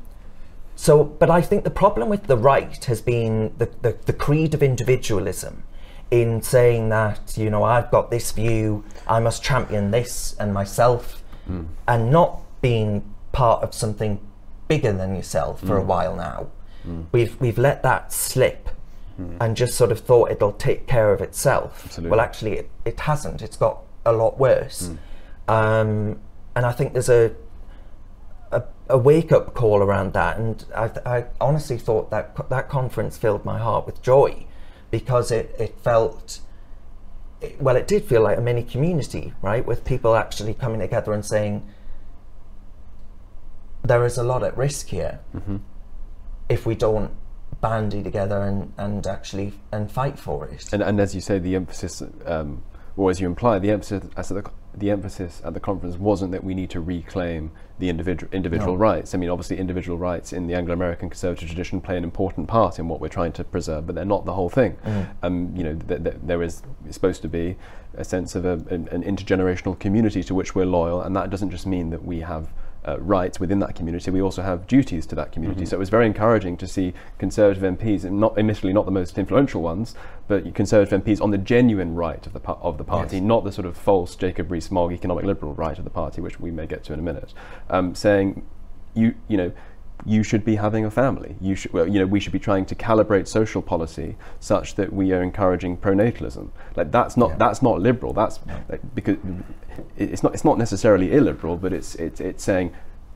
so, 0.74 1.04
but 1.04 1.28
I 1.28 1.42
think 1.42 1.64
the 1.64 1.70
problem 1.70 2.08
with 2.08 2.28
the 2.28 2.36
right 2.36 2.84
has 2.84 3.00
been 3.00 3.52
the, 3.58 3.68
the, 3.82 3.96
the 4.06 4.12
creed 4.12 4.54
of 4.54 4.62
individualism 4.62 5.64
in 6.10 6.40
saying 6.40 6.88
that, 6.88 7.36
you 7.36 7.50
know, 7.50 7.64
I've 7.64 7.90
got 7.90 8.10
this 8.10 8.32
view, 8.32 8.84
I 9.06 9.20
must 9.20 9.42
champion 9.42 9.90
this 9.90 10.34
and 10.38 10.54
myself, 10.54 11.22
Mm. 11.48 11.66
and 11.86 12.10
not 12.10 12.42
being 12.60 13.02
part 13.32 13.62
of 13.62 13.74
something 13.74 14.20
bigger 14.68 14.92
than 14.92 15.16
yourself 15.16 15.60
for 15.60 15.78
a 15.78 15.82
mm. 15.82 15.86
while 15.86 16.14
now. 16.14 16.48
Mm. 16.86 17.06
We've, 17.12 17.40
we've 17.40 17.58
let 17.58 17.82
that 17.82 18.12
slip 18.12 18.68
and 19.40 19.56
just 19.56 19.74
sort 19.74 19.90
of 19.90 19.98
thought 19.98 20.30
it'll 20.30 20.52
take 20.52 20.86
care 20.86 21.12
of 21.12 21.20
itself. 21.20 21.82
Absolutely. 21.84 22.10
Well, 22.10 22.20
actually, 22.20 22.52
it, 22.52 22.70
it 22.84 23.00
hasn't. 23.00 23.42
It's 23.42 23.56
got 23.56 23.80
a 24.04 24.12
lot 24.12 24.38
worse. 24.38 24.90
Um, 25.48 26.20
and 26.54 26.64
I 26.64 26.72
think 26.72 26.92
there's 26.92 27.08
a, 27.08 27.34
a, 28.52 28.62
a 28.88 28.96
wake 28.96 29.32
up 29.32 29.54
call 29.54 29.82
around 29.82 30.12
that. 30.12 30.38
And 30.38 30.64
I, 30.74 30.90
I 31.04 31.24
honestly 31.40 31.78
thought 31.78 32.10
that 32.10 32.48
that 32.48 32.68
conference 32.68 33.18
filled 33.18 33.44
my 33.44 33.58
heart 33.58 33.86
with 33.86 34.00
joy 34.02 34.46
because 34.92 35.32
it, 35.32 35.54
it 35.58 35.74
felt, 35.80 36.38
it, 37.40 37.60
well, 37.60 37.76
it 37.76 37.86
did 37.86 38.04
feel 38.04 38.22
like 38.22 38.38
a 38.38 38.40
mini 38.40 38.62
community, 38.62 39.32
right? 39.42 39.64
With 39.64 39.84
people 39.84 40.16
actually 40.16 40.54
coming 40.54 40.80
together 40.80 41.12
and 41.12 41.24
saying, 41.24 41.66
there 43.82 44.04
is 44.04 44.18
a 44.18 44.24
lot 44.24 44.42
at 44.42 44.56
risk 44.56 44.88
here 44.88 45.20
if 46.48 46.66
we 46.66 46.74
don't 46.74 47.10
bandy 47.60 48.02
together 48.02 48.42
and, 48.42 48.72
and 48.76 49.06
actually 49.06 49.52
and 49.72 49.90
fight 49.90 50.18
for 50.18 50.46
it. 50.46 50.72
And, 50.72 50.82
and 50.82 51.00
as 51.00 51.14
you 51.14 51.20
say, 51.20 51.38
the 51.38 51.54
emphasis, 51.54 52.02
um, 52.26 52.62
or 52.96 53.10
as 53.10 53.20
you 53.20 53.26
imply, 53.26 53.58
the 53.58 53.70
emphasis, 53.70 54.04
as 54.16 54.28
the, 54.28 54.48
the 54.74 54.90
emphasis 54.90 55.40
at 55.44 55.54
the 55.54 55.60
conference 55.60 55.96
wasn't 55.96 56.32
that 56.32 56.44
we 56.44 56.54
need 56.54 56.70
to 56.70 56.80
reclaim 56.80 57.50
the 57.78 57.88
individual 57.88 58.32
individual 58.32 58.72
No. 58.74 58.78
rights. 58.78 59.14
I 59.14 59.18
mean, 59.18 59.30
obviously, 59.30 59.58
individual 59.58 59.98
rights 59.98 60.32
in 60.32 60.46
the 60.46 60.54
Anglo-American 60.54 61.10
conservative 61.10 61.48
tradition 61.48 61.80
play 61.80 61.96
an 61.96 62.04
important 62.04 62.48
part 62.48 62.78
in 62.78 62.88
what 62.88 63.00
we're 63.00 63.08
trying 63.08 63.32
to 63.32 63.44
preserve, 63.44 63.86
but 63.86 63.94
they're 63.94 64.04
not 64.04 64.24
the 64.24 64.32
whole 64.34 64.48
thing. 64.48 64.76
Um, 65.22 65.52
you 65.56 65.62
know, 65.64 65.74
th- 65.74 66.02
th- 66.02 66.16
there 66.22 66.42
is 66.42 66.62
supposed 66.90 67.22
to 67.22 67.28
be 67.28 67.56
a 67.96 68.04
sense 68.04 68.34
of 68.34 68.44
a, 68.44 68.54
an, 68.70 68.88
an 68.90 69.02
intergenerational 69.04 69.78
community 69.78 70.22
to 70.24 70.34
which 70.34 70.54
we're 70.54 70.66
loyal, 70.66 71.00
and 71.02 71.14
that 71.16 71.30
doesn't 71.30 71.50
just 71.50 71.66
mean 71.66 71.90
that 71.90 72.04
we 72.04 72.20
have 72.20 72.48
uh, 72.88 72.98
rights 73.00 73.38
within 73.38 73.58
that 73.58 73.74
community, 73.74 74.10
we 74.10 74.20
also 74.22 74.42
have 74.42 74.66
duties 74.66 75.06
to 75.06 75.14
that 75.14 75.30
community. 75.32 75.66
So 75.66 75.76
it 75.76 75.78
was 75.78 75.90
very 75.90 76.06
encouraging 76.06 76.56
to 76.58 76.66
see 76.66 76.94
Conservative 77.18 77.62
MPs, 77.62 78.04
and 78.04 78.18
not 78.18 78.38
admittedly 78.38 78.72
not 78.72 78.86
the 78.86 78.90
most 78.90 79.18
influential 79.18 79.60
ones, 79.62 79.94
but 80.26 80.54
Conservative 80.54 81.02
MPs 81.04 81.20
on 81.20 81.30
the 81.30 81.38
genuine 81.38 81.94
right 81.94 82.24
of 82.26 82.32
the 82.32 82.40
par- 82.40 82.58
of 82.62 82.78
the 82.78 82.84
party, 82.84 83.16
Yes. 83.16 83.24
not 83.24 83.44
the 83.44 83.52
sort 83.52 83.66
of 83.66 83.76
false 83.76 84.16
Jacob 84.16 84.50
Rees-Mogg 84.50 84.92
economic 84.92 85.24
liberal 85.24 85.52
right 85.54 85.78
of 85.78 85.84
the 85.84 85.90
party, 85.90 86.20
which 86.20 86.40
we 86.40 86.50
may 86.50 86.66
get 86.66 86.82
to 86.84 86.92
in 86.92 86.98
a 86.98 87.02
minute, 87.02 87.34
um, 87.68 87.94
saying 87.94 88.42
you 88.94 89.14
you 89.28 89.36
know 89.36 89.52
you 90.06 90.22
should 90.22 90.44
be 90.44 90.56
having 90.56 90.84
a 90.84 90.90
family. 90.90 91.36
You 91.40 91.54
should, 91.54 91.72
well, 91.72 91.86
you 91.86 91.98
know, 91.98 92.06
we 92.06 92.20
should 92.20 92.32
be 92.32 92.38
trying 92.38 92.66
to 92.66 92.74
calibrate 92.74 93.26
social 93.26 93.62
policy 93.62 94.16
such 94.40 94.74
that 94.76 94.92
we 94.92 95.12
are 95.12 95.22
encouraging 95.22 95.76
pronatalism. 95.76 96.50
Like 96.76 96.90
that's 96.92 97.16
not 97.16 97.30
Yeah. 97.30 97.36
that's 97.36 97.62
not 97.62 97.80
liberal. 97.80 98.12
That's 98.12 98.40
like, 98.68 98.80
because 98.94 99.16
it's 99.96 100.22
not 100.22 100.34
it's 100.34 100.44
not 100.44 100.58
necessarily 100.58 101.12
illiberal, 101.12 101.56
but 101.56 101.72
it's 101.72 101.94
it's 101.96 102.20
it's 102.20 102.44
saying 102.44 102.72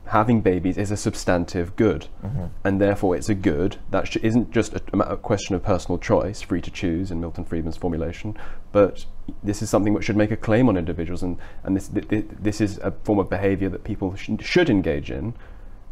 having 0.07 0.41
babies 0.41 0.77
is 0.77 0.91
a 0.91 0.97
substantive 0.97 1.75
good, 1.77 2.07
mm-hmm. 2.23 2.45
and 2.65 2.81
therefore 2.81 3.15
it's 3.15 3.29
a 3.29 3.33
good 3.35 3.77
that 3.89 4.05
sh- 4.05 4.17
isn't 4.21 4.51
just 4.51 4.73
a, 4.73 4.81
a 4.99 5.15
question 5.15 5.55
of 5.55 5.63
personal 5.63 5.97
choice, 5.97 6.41
free 6.41 6.59
to 6.59 6.69
choose 6.69 7.09
in 7.09 7.21
Milton 7.21 7.45
Friedman's 7.45 7.77
formulation, 7.77 8.37
but 8.73 9.05
this 9.41 9.61
is 9.61 9.69
something 9.69 9.93
which 9.93 10.03
should 10.03 10.17
make 10.17 10.31
a 10.31 10.35
claim 10.37 10.67
on 10.67 10.75
individuals, 10.75 11.23
and 11.23 11.37
and 11.63 11.75
this 11.77 11.87
th- 11.87 12.07
th- 12.09 12.25
this 12.41 12.59
is 12.59 12.77
a 12.79 12.91
form 13.05 13.17
of 13.19 13.29
behaviour 13.29 13.69
that 13.69 13.85
people 13.85 14.13
sh- 14.15 14.31
should 14.41 14.69
engage 14.69 15.09
in 15.09 15.33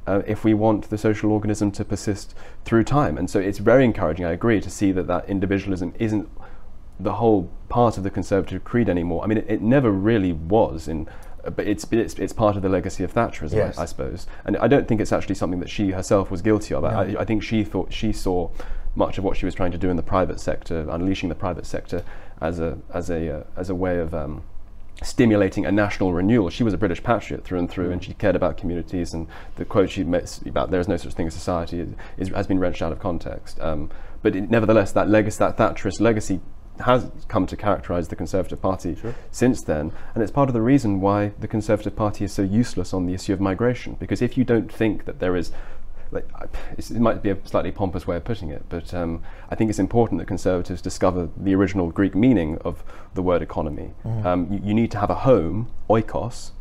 uh, 0.07 0.21
if 0.25 0.43
we 0.43 0.53
want 0.53 0.89
the 0.89 0.97
social 0.97 1.31
organism 1.31 1.71
to 1.71 1.85
persist 1.85 2.35
through 2.65 2.83
time. 2.83 3.17
And 3.17 3.29
so 3.29 3.39
it's 3.39 3.59
very 3.59 3.85
encouraging, 3.85 4.25
I 4.25 4.31
agree, 4.31 4.59
to 4.61 4.69
see 4.69 4.91
that 4.93 5.07
that 5.07 5.29
individualism 5.29 5.93
isn't 5.99 6.29
the 6.99 7.13
whole 7.13 7.49
part 7.69 7.97
of 7.97 8.03
the 8.03 8.09
conservative 8.09 8.63
creed 8.63 8.89
anymore. 8.89 9.23
I 9.23 9.27
mean, 9.27 9.37
it, 9.39 9.45
it 9.47 9.61
never 9.61 9.91
really 9.91 10.33
was 10.33 10.87
in. 10.87 11.07
uh, 11.43 11.49
But 11.49 11.67
it's, 11.67 11.85
it's 11.91 12.15
it's 12.15 12.33
part 12.33 12.55
of 12.55 12.61
the 12.61 12.69
legacy 12.69 13.03
of 13.03 13.13
Thatcherism, 13.13 13.53
Yes. 13.55 13.77
I, 13.77 13.83
I 13.83 13.85
suppose, 13.85 14.27
and 14.45 14.57
I 14.57 14.67
don't 14.67 14.87
think 14.87 15.01
it's 15.01 15.11
actually 15.11 15.35
something 15.35 15.59
that 15.61 15.69
she 15.69 15.91
herself 15.91 16.29
was 16.29 16.41
guilty 16.41 16.73
of. 16.75 16.83
I, 16.83 17.15
I 17.19 17.25
think 17.25 17.41
she 17.43 17.63
thought 17.63 17.91
she 17.91 18.11
saw 18.13 18.49
much 18.95 19.17
of 19.17 19.23
what 19.23 19.37
she 19.37 19.45
was 19.45 19.55
trying 19.55 19.71
to 19.71 19.77
do 19.77 19.89
in 19.89 19.95
the 19.97 20.03
private 20.03 20.39
sector, 20.39 20.85
unleashing 20.89 21.29
the 21.29 21.35
private 21.35 21.65
sector 21.65 22.03
as 22.41 22.59
a 22.59 22.77
as 22.93 23.09
a 23.09 23.39
uh, 23.39 23.43
as 23.55 23.69
a 23.69 23.75
way 23.75 23.97
of 23.99 24.13
um, 24.13 24.43
stimulating 25.01 25.65
a 25.65 25.71
national 25.71 26.13
renewal. 26.13 26.49
She 26.49 26.63
was 26.63 26.73
a 26.73 26.77
British 26.77 27.03
patriot 27.03 27.43
through 27.43 27.59
and 27.59 27.69
through, 27.69 27.91
and 27.91 28.03
she 28.03 28.13
cared 28.13 28.35
about 28.35 28.57
communities. 28.57 29.13
And 29.13 29.27
the 29.55 29.65
quote 29.65 29.89
she 29.89 30.03
makes 30.03 30.39
about 30.45 30.71
"there 30.71 30.79
is 30.79 30.87
no 30.87 30.97
such 30.97 31.13
thing 31.13 31.27
as 31.27 31.33
society" 31.33 31.79
is, 31.79 31.89
is, 32.17 32.29
has 32.29 32.47
been 32.47 32.59
wrenched 32.59 32.81
out 32.81 32.91
of 32.91 32.99
context. 32.99 33.59
Um, 33.59 33.89
but 34.21 34.35
it, 34.35 34.49
nevertheless, 34.49 34.91
that 34.91 35.09
legacy, 35.09 35.39
that 35.39 35.57
Thatcherist 35.57 35.99
legacy, 35.99 36.39
has 36.81 37.11
come 37.27 37.45
to 37.47 37.55
characterise 37.57 38.09
the 38.09 38.15
Conservative 38.15 38.61
Party 38.61 38.95
Sure. 38.95 39.13
since 39.29 39.63
then, 39.63 39.91
and 40.13 40.23
it's 40.23 40.31
part 40.31 40.49
of 40.49 40.53
the 40.53 40.61
reason 40.61 41.01
why 41.01 41.31
the 41.39 41.47
Conservative 41.47 41.95
Party 41.95 42.25
is 42.25 42.31
so 42.31 42.41
useless 42.41 42.93
on 42.93 43.05
the 43.05 43.13
issue 43.13 43.33
of 43.33 43.41
migration. 43.41 43.97
Because 43.99 44.21
if 44.21 44.37
you 44.37 44.43
don't 44.43 44.71
think 44.71 45.05
that 45.05 45.19
there 45.19 45.35
is 45.35 45.51
like, 46.11 46.27
it 46.77 46.91
might 46.91 47.23
be 47.23 47.29
a 47.29 47.37
slightly 47.45 47.71
pompous 47.71 48.05
way 48.05 48.17
of 48.17 48.23
putting 48.23 48.49
it, 48.49 48.63
but 48.69 48.93
um, 48.93 49.21
I 49.49 49.55
think 49.55 49.69
it's 49.69 49.79
important 49.79 50.19
that 50.19 50.27
conservatives 50.27 50.81
discover 50.81 51.29
the 51.37 51.55
original 51.55 51.89
Greek 51.91 52.15
meaning 52.15 52.57
of 52.59 52.83
the 53.13 53.21
word 53.21 53.41
economy. 53.41 53.93
Um, 54.25 54.47
you, 54.51 54.59
you 54.63 54.73
need 54.73 54.91
to 54.91 54.99
have 54.99 55.09
a 55.09 55.15
home, 55.15 55.71
oikos, 55.89 56.51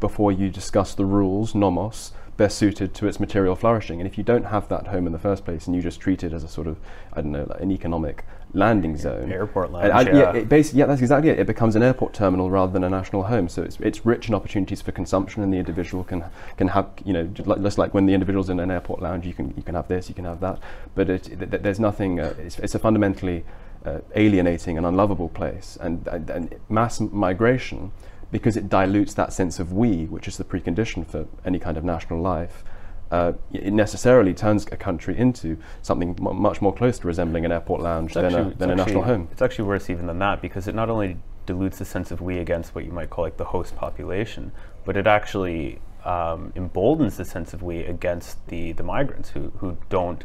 before 0.00 0.32
you 0.32 0.48
discuss 0.50 0.94
the 0.94 1.04
rules, 1.04 1.54
nomos, 1.54 2.12
best 2.38 2.56
suited 2.56 2.94
to 2.94 3.06
its 3.06 3.18
material 3.20 3.54
flourishing. 3.54 4.00
And 4.00 4.08
if 4.08 4.16
you 4.16 4.24
don't 4.24 4.44
have 4.44 4.68
that 4.68 4.86
home 4.86 5.06
in 5.06 5.12
the 5.12 5.18
first 5.18 5.44
place 5.44 5.66
and 5.66 5.76
you 5.76 5.82
just 5.82 6.00
treat 6.00 6.22
it 6.22 6.32
as 6.32 6.44
a 6.44 6.48
sort 6.48 6.66
of, 6.66 6.78
I 7.12 7.20
don't 7.20 7.32
know, 7.32 7.46
like 7.48 7.60
an 7.60 7.70
economic 7.70 8.24
landing 8.54 8.96
zone. 8.96 9.30
Airport 9.30 9.72
lounge, 9.72 9.92
I- 9.92 10.10
yeah. 10.10 10.32
it 10.32 10.48
basically, 10.48 10.80
yeah, 10.80 10.86
that's 10.86 11.00
exactly 11.00 11.30
it. 11.30 11.38
It 11.38 11.46
becomes 11.46 11.76
an 11.76 11.82
airport 11.82 12.14
terminal 12.14 12.50
rather 12.50 12.72
than 12.72 12.82
a 12.84 12.90
national 12.90 13.24
home. 13.24 13.48
So 13.48 13.62
it's, 13.62 13.78
it's 13.80 14.06
rich 14.06 14.28
in 14.28 14.34
opportunities 14.34 14.80
for 14.80 14.92
consumption, 14.92 15.42
and 15.42 15.52
the 15.52 15.58
individual 15.58 16.04
can 16.04 16.24
can 16.56 16.68
have, 16.68 16.88
you 17.04 17.12
know, 17.12 17.24
just 17.24 17.46
like, 17.46 17.62
just 17.62 17.78
like 17.78 17.94
when 17.94 18.06
the 18.06 18.14
individual's 18.14 18.48
in 18.48 18.60
an 18.60 18.70
airport 18.70 19.02
lounge, 19.02 19.26
you 19.26 19.34
can 19.34 19.52
you 19.56 19.62
can 19.62 19.74
have 19.74 19.88
this, 19.88 20.08
you 20.08 20.14
can 20.14 20.24
have 20.24 20.40
that. 20.40 20.58
But 20.94 21.10
it, 21.10 21.24
th- 21.24 21.62
there's 21.62 21.80
nothing. 21.80 22.20
Uh, 22.20 22.34
it's, 22.38 22.58
it's 22.58 22.74
a 22.74 22.78
fundamentally 22.78 23.44
uh, 23.84 24.00
alienating 24.14 24.76
and 24.76 24.86
unlovable 24.86 25.28
place, 25.28 25.78
and, 25.80 26.06
and, 26.08 26.30
and 26.30 26.54
mass 26.68 27.00
migration, 27.00 27.92
because 28.32 28.56
it 28.56 28.68
dilutes 28.68 29.14
that 29.14 29.32
sense 29.32 29.58
of 29.60 29.72
we, 29.72 30.06
which 30.06 30.26
is 30.26 30.36
the 30.36 30.44
precondition 30.44 31.06
for 31.06 31.26
any 31.44 31.58
kind 31.58 31.76
of 31.76 31.84
national 31.84 32.20
life. 32.20 32.64
Uh, 33.10 33.32
it 33.52 33.72
necessarily 33.72 34.34
turns 34.34 34.66
a 34.70 34.76
country 34.76 35.16
into 35.16 35.56
something 35.80 36.14
mu 36.20 36.34
much 36.34 36.60
more 36.60 36.74
close 36.74 36.98
to 36.98 37.06
resembling 37.06 37.44
an 37.46 37.52
airport 37.52 37.80
lounge 37.80 38.10
It's 38.10 38.14
than, 38.14 38.24
actually- 38.26 38.52
a, 38.52 38.56
than 38.56 38.70
a 38.70 38.74
national 38.76 39.02
home. 39.02 39.28
It's 39.32 39.40
actually 39.40 39.64
worse 39.66 39.88
even 39.88 40.06
than 40.06 40.18
that 40.18 40.42
because 40.42 40.68
it 40.68 40.74
not 40.74 40.90
only 40.90 41.16
dilutes 41.46 41.78
the 41.78 41.86
sense 41.86 42.10
of 42.10 42.20
we 42.20 42.38
against 42.38 42.74
what 42.74 42.84
you 42.84 42.92
might 42.92 43.08
call 43.08 43.24
like 43.24 43.38
the 43.38 43.46
host 43.46 43.74
population, 43.76 44.52
but 44.84 44.96
it 44.96 45.06
actually 45.06 45.80
um, 46.04 46.52
emboldens 46.54 47.16
the 47.16 47.24
sense 47.24 47.54
of 47.54 47.62
we 47.62 47.80
against 47.80 48.46
the, 48.48 48.72
the 48.72 48.82
migrants 48.82 49.30
who, 49.30 49.52
who 49.58 49.78
don't 49.88 50.24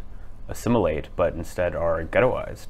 assimilate 0.49 1.07
but 1.15 1.33
instead 1.33 1.75
are 1.75 2.03
ghettoized. 2.03 2.67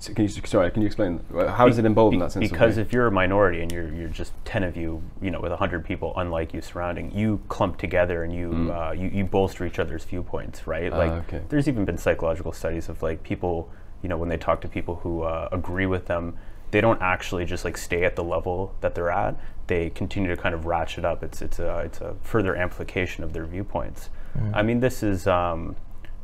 So 0.00 0.14
can 0.14 0.24
you, 0.24 0.30
sorry, 0.30 0.70
can 0.70 0.80
you 0.80 0.86
explain? 0.86 1.20
how 1.30 1.68
is 1.68 1.76
it 1.76 1.84
embolden 1.84 2.18
Be- 2.18 2.24
that 2.24 2.32
sense 2.32 2.50
because 2.50 2.78
if 2.78 2.90
you're 2.90 3.06
a 3.06 3.12
minority 3.12 3.60
and 3.60 3.70
you're, 3.70 3.92
you're 3.92 4.08
just 4.08 4.32
10 4.46 4.64
of 4.64 4.74
you, 4.74 5.02
you 5.20 5.30
know, 5.30 5.40
with 5.40 5.50
100 5.50 5.84
people 5.84 6.14
unlike 6.16 6.54
you 6.54 6.62
surrounding, 6.62 7.12
you 7.12 7.38
clump 7.48 7.76
together 7.76 8.24
and 8.24 8.34
you, 8.34 8.72
uh, 8.72 8.92
you, 8.92 9.08
you 9.08 9.24
bolster 9.24 9.66
each 9.66 9.78
other's 9.78 10.02
viewpoints, 10.04 10.66
right? 10.66 10.90
Like, 10.90 11.10
Mm. 11.10 11.16
Ah, 11.18 11.24
okay. 11.28 11.42
there's 11.50 11.68
even 11.68 11.84
been 11.84 11.98
psychological 11.98 12.50
studies 12.52 12.88
of 12.88 13.02
like 13.02 13.22
people, 13.22 13.70
you 14.02 14.08
know, 14.08 14.16
when 14.16 14.30
they 14.30 14.38
talk 14.38 14.62
to 14.62 14.68
people 14.68 14.96
who 14.96 15.22
uh, 15.22 15.50
agree 15.52 15.86
with 15.86 16.06
them, 16.06 16.34
they 16.70 16.80
don't 16.80 17.02
actually 17.02 17.44
just 17.44 17.66
like 17.66 17.76
stay 17.76 18.04
at 18.04 18.16
the 18.16 18.24
level 18.24 18.74
that 18.80 18.94
they're 18.94 19.10
at. 19.10 19.36
They 19.66 19.90
continue 19.90 20.34
to 20.34 20.40
kind 20.40 20.54
of 20.54 20.64
ratchet 20.64 21.04
up. 21.04 21.22
It's, 21.22 21.42
it's, 21.42 21.58
a, 21.58 21.80
it's 21.80 22.00
a 22.00 22.16
further 22.22 22.56
amplification 22.56 23.22
of 23.22 23.34
their 23.34 23.44
viewpoints. 23.44 24.08
I 24.54 24.62
mean, 24.62 24.80
this 24.80 25.02
is. 25.02 25.26
Um, 25.26 25.76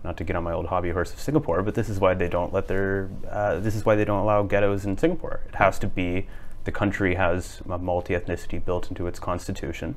not 0.07 0.17
to 0.17 0.25
get 0.25 0.37
on 0.37 0.45
my 0.45 0.53
old 0.53 0.67
hobby 0.67 0.91
horse 0.91 1.13
of 1.13 1.19
Singapore, 1.19 1.63
but 1.63 1.75
this 1.75 1.89
is 1.89 1.99
why 1.99 2.15
they 2.15 2.29
don't 2.29 2.53
let 2.53 2.69
their, 2.69 3.11
uh, 3.31 3.59
this 3.59 3.75
is 3.75 3.85
why 3.85 3.95
they 3.97 4.05
don't 4.05 4.21
allow 4.21 4.43
ghettos 4.45 4.85
in 4.87 4.97
Singapore. 4.97 5.41
It 5.49 5.57
has 5.57 5.79
to 5.81 5.89
be, 5.89 6.29
the 6.65 6.73
country 6.73 7.17
has 7.17 7.61
a 7.69 7.77
multi-ethnicity 7.79 8.65
built 8.65 8.89
into 8.89 9.07
its 9.09 9.19
constitution, 9.19 9.97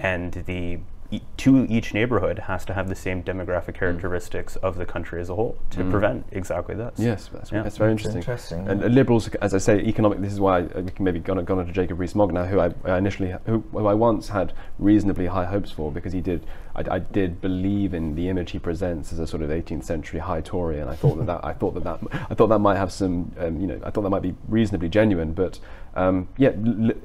and 0.00 0.32
the 0.46 0.80
e- 1.12 1.20
to 1.36 1.64
each 1.68 1.94
neighborhood 1.94 2.38
has 2.40 2.64
to 2.64 2.74
have 2.74 2.88
the 2.88 2.94
same 2.96 3.22
demographic 3.22 3.74
characteristics 3.74 4.56
of 4.56 4.76
the 4.76 4.86
country 4.86 5.20
as 5.20 5.28
a 5.30 5.34
whole 5.36 5.56
to 5.70 5.84
prevent 5.88 6.26
exactly 6.32 6.74
this. 6.74 6.94
Yes, 6.98 7.28
that's, 7.32 7.52
Yeah. 7.52 7.62
that's 7.62 7.76
very 7.76 7.92
interesting. 7.92 8.18
interesting, 8.22 8.66
And 8.68 8.80
yeah. 8.80 8.86
uh, 8.86 8.90
liberals, 8.90 9.28
as 9.40 9.54
I 9.54 9.58
say, 9.58 9.78
economic. 9.80 10.20
This 10.20 10.32
is 10.32 10.40
why 10.40 10.58
I, 10.58 10.62
we 10.80 10.90
can 10.90 11.04
maybe 11.04 11.20
gone, 11.20 11.44
gone 11.44 11.60
on 11.60 11.66
to 11.66 11.72
Jacob 11.72 12.00
Rees-Mogg 12.00 12.32
now, 12.34 12.44
who 12.44 12.58
I, 12.58 12.72
I 12.84 12.98
initially, 12.98 13.32
who, 13.46 13.62
who 13.70 13.86
I 13.86 13.94
once 13.94 14.28
had 14.30 14.52
reasonably 14.80 15.26
high 15.26 15.44
hopes 15.44 15.70
for 15.70 15.92
because 15.92 16.12
he 16.12 16.20
did, 16.20 16.44
I, 16.74 16.84
I 16.94 16.98
did 16.98 17.40
believe 17.40 17.94
in 17.94 18.14
the 18.14 18.28
image 18.28 18.50
he 18.50 18.58
presents 18.58 19.12
as 19.12 19.18
a 19.18 19.26
sort 19.26 19.42
of 19.42 19.50
18th 19.50 19.84
century 19.84 20.20
high 20.20 20.40
Tory, 20.40 20.80
and 20.80 20.90
I 20.90 20.96
thought 20.96 21.16
that, 21.16 21.26
that 21.26 21.44
I 21.44 21.52
thought 21.52 21.74
that 21.74 21.84
that 21.84 22.00
I 22.30 22.34
thought 22.34 22.48
that 22.48 22.58
might 22.58 22.76
have 22.76 22.92
some, 22.92 23.32
um, 23.38 23.60
you 23.60 23.66
know, 23.66 23.80
I 23.84 23.90
thought 23.90 24.02
that 24.02 24.10
might 24.10 24.22
be 24.22 24.34
reasonably 24.48 24.88
genuine, 24.88 25.32
but. 25.32 25.58
Um, 25.96 26.26
yeah, 26.36 26.50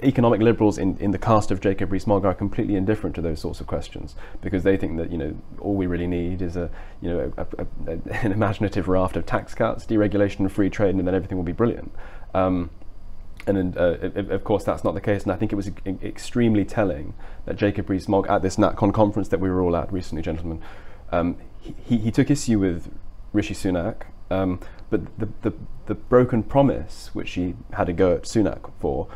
economic 0.02 0.42
liberals 0.42 0.80
in, 0.80 0.98
in 0.98 1.12
the 1.12 1.20
cast 1.20 1.52
of 1.52 1.62
Jacob 1.62 1.92
Rees-Mogg 1.92 2.26
are 2.26 2.34
completely 2.34 2.74
indifferent 2.74 3.16
to 3.18 3.22
those 3.22 3.40
sorts 3.40 3.62
of 3.62 3.68
questions 3.68 4.16
because 4.42 4.64
they 4.64 4.78
think 4.78 4.98
that 4.98 5.12
you 5.12 5.18
know 5.20 5.36
all 5.60 5.76
we 5.76 5.86
really 5.86 6.08
need 6.08 6.42
is 6.42 6.56
a 6.56 6.72
you 7.00 7.08
know 7.12 7.32
a, 7.38 7.42
a, 7.42 7.68
a, 7.86 8.26
an 8.26 8.32
imaginative 8.32 8.88
raft 8.88 9.16
of 9.16 9.28
tax 9.28 9.54
cuts, 9.54 9.86
deregulation, 9.86 10.40
and 10.40 10.52
free 10.52 10.72
trade, 10.72 10.96
and 10.96 11.08
then 11.08 11.14
everything 11.14 11.38
will 11.38 11.46
be 11.46 11.52
brilliant. 11.52 11.92
Um, 12.34 12.72
and 13.48 13.78
uh, 13.78 13.96
of 14.30 14.44
course, 14.44 14.64
that's 14.64 14.84
not 14.84 14.94
the 14.94 15.02
case. 15.02 15.24
And 15.24 15.32
I 15.32 15.36
think 15.36 15.52
it 15.52 15.56
was 15.56 15.72
extremely 15.86 16.66
telling 16.66 17.14
that 17.50 17.58
Jacob 17.58 17.90
Rees-Mogg 17.90 18.28
at 18.28 18.44
this 18.44 18.58
NatCon 18.58 18.94
conference 18.94 19.30
that 19.30 19.40
we 19.40 19.50
were 19.50 19.60
all 19.62 19.76
at 19.76 19.92
recently, 19.92 20.22
gentlemen, 20.22 20.62
um, 21.12 21.36
he, 21.60 21.98
he 21.98 22.12
took 22.12 22.30
issue 22.30 22.60
with 22.60 22.94
Rishi 23.34 23.56
Sunak, 23.56 24.04
um, 24.30 24.60
but 24.92 25.02
the, 25.18 25.28
the, 25.42 25.54
the 25.88 25.96
broken 25.96 26.44
promise 26.44 27.10
which 27.14 27.32
he 27.32 27.56
had 27.74 27.86
to 27.86 27.94
go 27.94 28.14
at 28.14 28.24
Sunak 28.24 28.72
for 28.80 29.08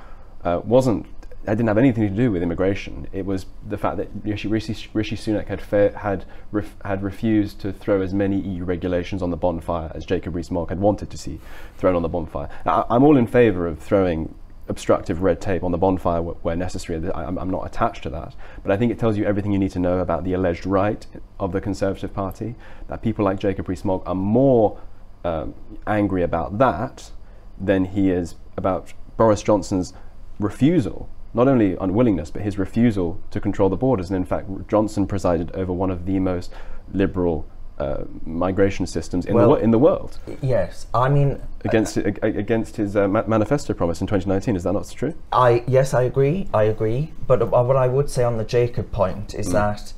uh, 0.44 0.60
wasn't. 0.64 1.06
That 1.44 1.58
didn't 1.58 1.68
have 1.68 1.78
anything 1.78 2.08
to 2.08 2.16
do 2.16 2.32
with 2.32 2.42
immigration. 2.42 3.08
It 3.12 3.26
was 3.26 3.46
the 3.68 3.78
fact 3.78 3.98
that 3.98 4.08
Rishi, 4.24 4.48
Rishi, 4.48 4.90
Rishi 4.94 5.18
Sunak 5.18 5.48
had 5.48 5.62
fa- 5.62 5.96
had 5.98 6.24
ref- 6.54 6.78
had 6.86 7.04
refused 7.04 7.60
to 7.60 7.74
throw 7.74 8.02
as 8.02 8.14
many 8.14 8.40
EU 8.40 8.64
regulations 8.64 9.22
on 9.22 9.30
the 9.30 9.36
bonfire 9.36 9.92
as 9.94 10.06
Jacob 10.06 10.36
Rees-Mogg 10.36 10.70
had 10.70 10.80
wanted 10.80 11.10
to 11.10 11.18
see 11.18 11.42
thrown 11.78 11.98
on 11.98 12.02
the 12.02 12.08
bonfire. 12.08 12.50
I, 12.66 12.86
I'm 12.90 13.04
all 13.04 13.18
in 13.18 13.28
favour 13.28 13.68
of 13.68 13.80
throwing 13.80 14.34
obstructive 14.68 15.22
red 15.22 15.42
tape 15.42 15.64
on 15.64 15.72
the 15.72 15.78
bonfire 15.78 16.22
wh- 16.22 16.46
where 16.46 16.56
necessary. 16.56 17.12
I'm 17.14 17.50
not 17.50 17.66
attached 17.66 18.04
to 18.04 18.10
that, 18.12 18.36
but 18.62 18.72
I 18.72 18.78
think 18.78 18.92
it 18.92 19.00
tells 19.00 19.18
you 19.18 19.26
everything 19.26 19.52
you 19.52 19.60
need 19.60 19.72
to 19.72 19.80
know 19.80 20.00
about 20.00 20.24
the 20.24 20.34
alleged 20.34 20.66
right 20.66 21.06
of 21.40 21.52
the 21.52 21.62
Conservative 21.62 22.14
Party. 22.14 22.56
That 22.88 23.02
people 23.02 23.26
like 23.26 23.40
Jacob 23.40 23.68
Rees-Mogg 23.68 24.04
are 24.06 24.16
more 24.16 24.80
um, 25.24 25.54
angry 25.86 26.24
about 26.24 26.58
that 26.60 27.12
than 27.60 27.86
he 27.86 28.10
is 28.10 28.36
about 28.58 28.94
Boris 29.18 29.44
Johnson's 29.44 29.94
refusal, 30.40 31.10
not 31.34 31.48
only 31.48 31.76
unwillingness, 31.76 32.32
but 32.32 32.42
his 32.42 32.58
refusal 32.58 33.20
to 33.32 33.40
control 33.40 33.70
the 33.70 33.76
borders. 33.76 34.10
And 34.10 34.18
in 34.18 34.26
fact, 34.26 34.50
Johnson 34.68 35.08
presided 35.08 35.52
over 35.52 35.72
one 35.72 35.92
of 35.92 36.06
the 36.06 36.20
most 36.20 36.54
liberal 36.94 37.46
uh, 37.80 38.04
migration 38.26 38.86
systems 38.86 39.26
in, 39.26 39.34
Well- 39.34 39.46
the, 39.46 39.50
wo- 39.50 39.56
in 39.56 39.72
the 39.72 39.80
world 39.80 40.20
Yes, 40.42 40.86
I 40.94 41.10
mean, 41.10 41.42
against, 41.66 41.98
ag- 41.98 42.20
against 42.24 42.76
his 42.78 42.96
uh, 42.96 43.08
ma- 43.08 43.24
manifesto 43.28 43.74
promise 43.74 44.00
in 44.02 44.08
2019. 44.08 44.56
Is 44.56 44.64
that 44.64 44.74
not 44.74 44.90
true? 44.90 45.14
I 45.32 45.64
yes, 45.68 45.94
I 45.94 46.04
agree. 46.04 46.48
I 46.54 46.64
agree. 46.64 47.14
But 47.28 47.42
uh, 47.42 47.46
what 47.48 47.76
I 47.76 47.88
would 47.88 48.10
say 48.10 48.24
on 48.24 48.38
the 48.38 48.44
Jacob 48.46 48.92
point 48.92 49.30
Mm. 49.30 49.40
is 49.40 49.52
that 49.52 49.94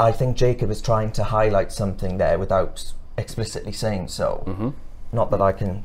I 0.00 0.12
think 0.12 0.36
Jacob 0.36 0.70
is 0.70 0.80
trying 0.80 1.12
to 1.12 1.24
highlight 1.24 1.72
something 1.72 2.18
there 2.18 2.38
without 2.38 2.92
explicitly 3.18 3.72
saying 3.72 4.08
so. 4.08 4.44
Mm-hmm. 4.46 4.68
Not 5.12 5.30
that 5.32 5.42
I 5.42 5.52
can 5.52 5.84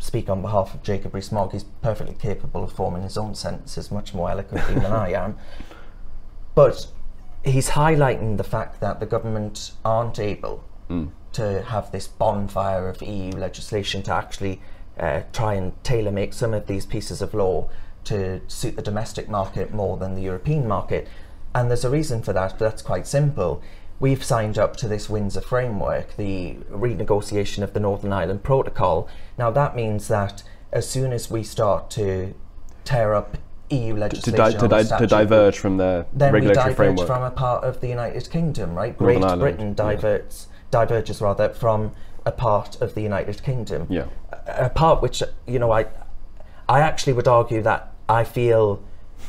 speak 0.00 0.28
on 0.28 0.42
behalf 0.42 0.74
of 0.74 0.82
Jacob 0.82 1.14
Rees-Mogg. 1.14 1.52
He's 1.52 1.64
perfectly 1.80 2.14
capable 2.14 2.64
of 2.64 2.72
forming 2.72 3.02
his 3.04 3.16
own 3.16 3.34
sentences 3.36 3.90
much 3.92 4.12
more 4.14 4.30
eloquently 4.30 4.74
than 4.74 4.92
I 5.06 5.12
am. 5.12 5.38
But 6.54 6.88
he's 7.44 7.70
highlighting 7.70 8.36
the 8.36 8.44
fact 8.44 8.80
that 8.80 9.00
the 9.00 9.06
government 9.06 9.72
aren't 9.84 10.18
able 10.18 10.64
to 11.32 11.62
have 11.62 11.90
this 11.92 12.06
bonfire 12.06 12.88
of 12.88 13.02
EU 13.02 13.32
legislation 13.32 14.02
to 14.02 14.12
actually 14.12 14.60
uh, 14.98 15.22
try 15.32 15.54
and 15.54 15.72
tailor 15.82 16.12
make 16.12 16.32
some 16.32 16.52
of 16.52 16.66
these 16.66 16.86
pieces 16.86 17.22
of 17.22 17.34
law 17.34 17.68
to 18.04 18.40
suit 18.48 18.76
the 18.76 18.82
domestic 18.82 19.28
market 19.28 19.72
more 19.72 19.96
than 19.96 20.14
the 20.14 20.22
European 20.22 20.68
market. 20.68 21.08
And 21.54 21.70
there's 21.70 21.84
a 21.84 21.90
reason 21.90 22.22
for 22.22 22.32
that, 22.32 22.58
but 22.58 22.70
that's 22.70 22.82
quite 22.82 23.06
simple. 23.06 23.62
We've 24.00 24.24
signed 24.24 24.58
up 24.58 24.76
to 24.78 24.88
this 24.88 25.08
Windsor 25.08 25.40
framework, 25.40 26.16
the 26.16 26.56
renegotiation 26.70 27.62
of 27.62 27.72
the 27.72 27.80
Northern 27.80 28.12
Ireland 28.12 28.42
Protocol. 28.42 29.08
Now, 29.38 29.50
that 29.52 29.76
means 29.76 30.08
that 30.08 30.42
as 30.72 30.88
soon 30.88 31.12
as 31.12 31.30
we 31.30 31.42
start 31.42 31.90
to 31.90 32.34
tear 32.84 33.14
up 33.14 33.38
EU 33.72 33.94
To, 33.94 34.00
legislation, 34.00 34.36
di- 34.36 34.52
to, 34.52 34.68
the 34.68 34.82
di- 34.84 34.98
to 34.98 35.06
diverge 35.06 35.58
from 35.58 35.76
their 35.78 36.06
then 36.12 36.32
we 36.32 36.40
regulatory 36.40 36.70
diverge 36.72 36.76
framework. 36.76 37.06
from 37.06 37.22
a 37.22 37.30
part 37.30 37.64
of 37.64 37.80
the 37.80 37.88
United 37.88 38.30
Kingdom, 38.30 38.74
right? 38.74 38.98
Northern 39.00 39.20
Great 39.20 39.30
Ireland, 39.30 39.40
Britain 39.40 39.74
yeah. 39.78 40.18
diverges 40.70 41.20
rather 41.20 41.48
from 41.50 41.92
a 42.24 42.32
part 42.32 42.80
of 42.80 42.94
the 42.94 43.02
United 43.02 43.42
Kingdom. 43.42 43.86
Yeah. 43.90 44.06
A, 44.46 44.66
a 44.66 44.70
part 44.70 45.02
which 45.02 45.22
you 45.46 45.58
know 45.58 45.70
I 45.72 45.86
I 46.68 46.80
actually 46.80 47.12
would 47.14 47.28
argue 47.28 47.62
that 47.62 47.92
I 48.08 48.24
feel 48.24 48.82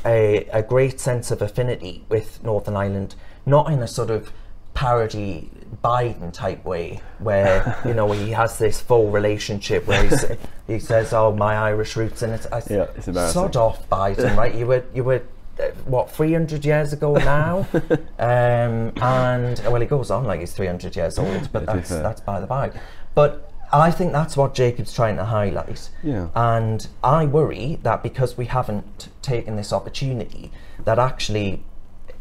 a, 0.06 0.46
a 0.52 0.62
great 0.64 1.00
sense 1.00 1.32
of 1.32 1.42
affinity 1.42 2.04
with 2.10 2.44
Northern 2.44 2.76
Ireland, 2.76 3.16
not 3.46 3.72
in 3.72 3.82
a 3.82 3.88
sort 3.88 4.10
of 4.10 4.32
parody 4.74 5.50
Biden 5.84 6.32
type 6.34 6.64
way, 6.66 7.02
where 7.20 7.80
you 7.86 7.94
know 7.94 8.12
he 8.12 8.32
has 8.32 8.58
this 8.58 8.82
full 8.82 9.12
relationship 9.12 9.88
where 9.88 10.04
he 10.68 10.80
says, 10.80 11.14
"Oh, 11.14 11.34
my 11.36 11.56
Irish 11.56 11.96
roots," 11.96 12.22
and 12.22 12.34
it's, 12.34 12.46
I, 12.52 12.62
Yeah, 12.70 12.88
it's 12.96 13.08
embarrassing. 13.08 13.34
Sod 13.34 13.56
off, 13.56 13.90
Biden, 13.90 14.36
right? 14.36 14.54
You 14.54 14.68
were 14.68 14.84
you 14.94 15.04
were 15.04 15.24
uh, 15.60 15.68
what 15.86 16.12
300 16.12 16.66
years 16.66 16.94
ago 16.94 17.16
now, 17.16 17.68
um, 18.20 18.92
and 19.02 19.62
well, 19.66 19.82
he 19.82 19.88
goes 19.88 20.12
on 20.12 20.26
like 20.26 20.40
he's 20.40 20.54
300 20.54 20.96
years 20.96 21.18
old, 21.20 21.50
but 21.52 21.64
Yeah, 21.64 21.76
that's 21.76 21.90
that's 21.90 22.22
by 22.22 22.40
the 22.40 22.48
by. 22.48 22.72
But 23.16 23.52
I 23.72 23.90
think 23.90 24.12
that's 24.12 24.38
what 24.38 24.54
Jacob's 24.54 24.94
trying 24.94 25.18
to 25.18 25.26
highlight. 25.26 25.90
Yeah. 26.04 26.30
And 26.36 26.88
I 27.04 27.26
worry 27.26 27.80
that 27.82 28.04
because 28.04 28.38
we 28.38 28.46
haven't 28.46 29.10
taken 29.22 29.56
this 29.56 29.74
opportunity, 29.74 30.52
that 30.86 31.00
actually 31.00 31.64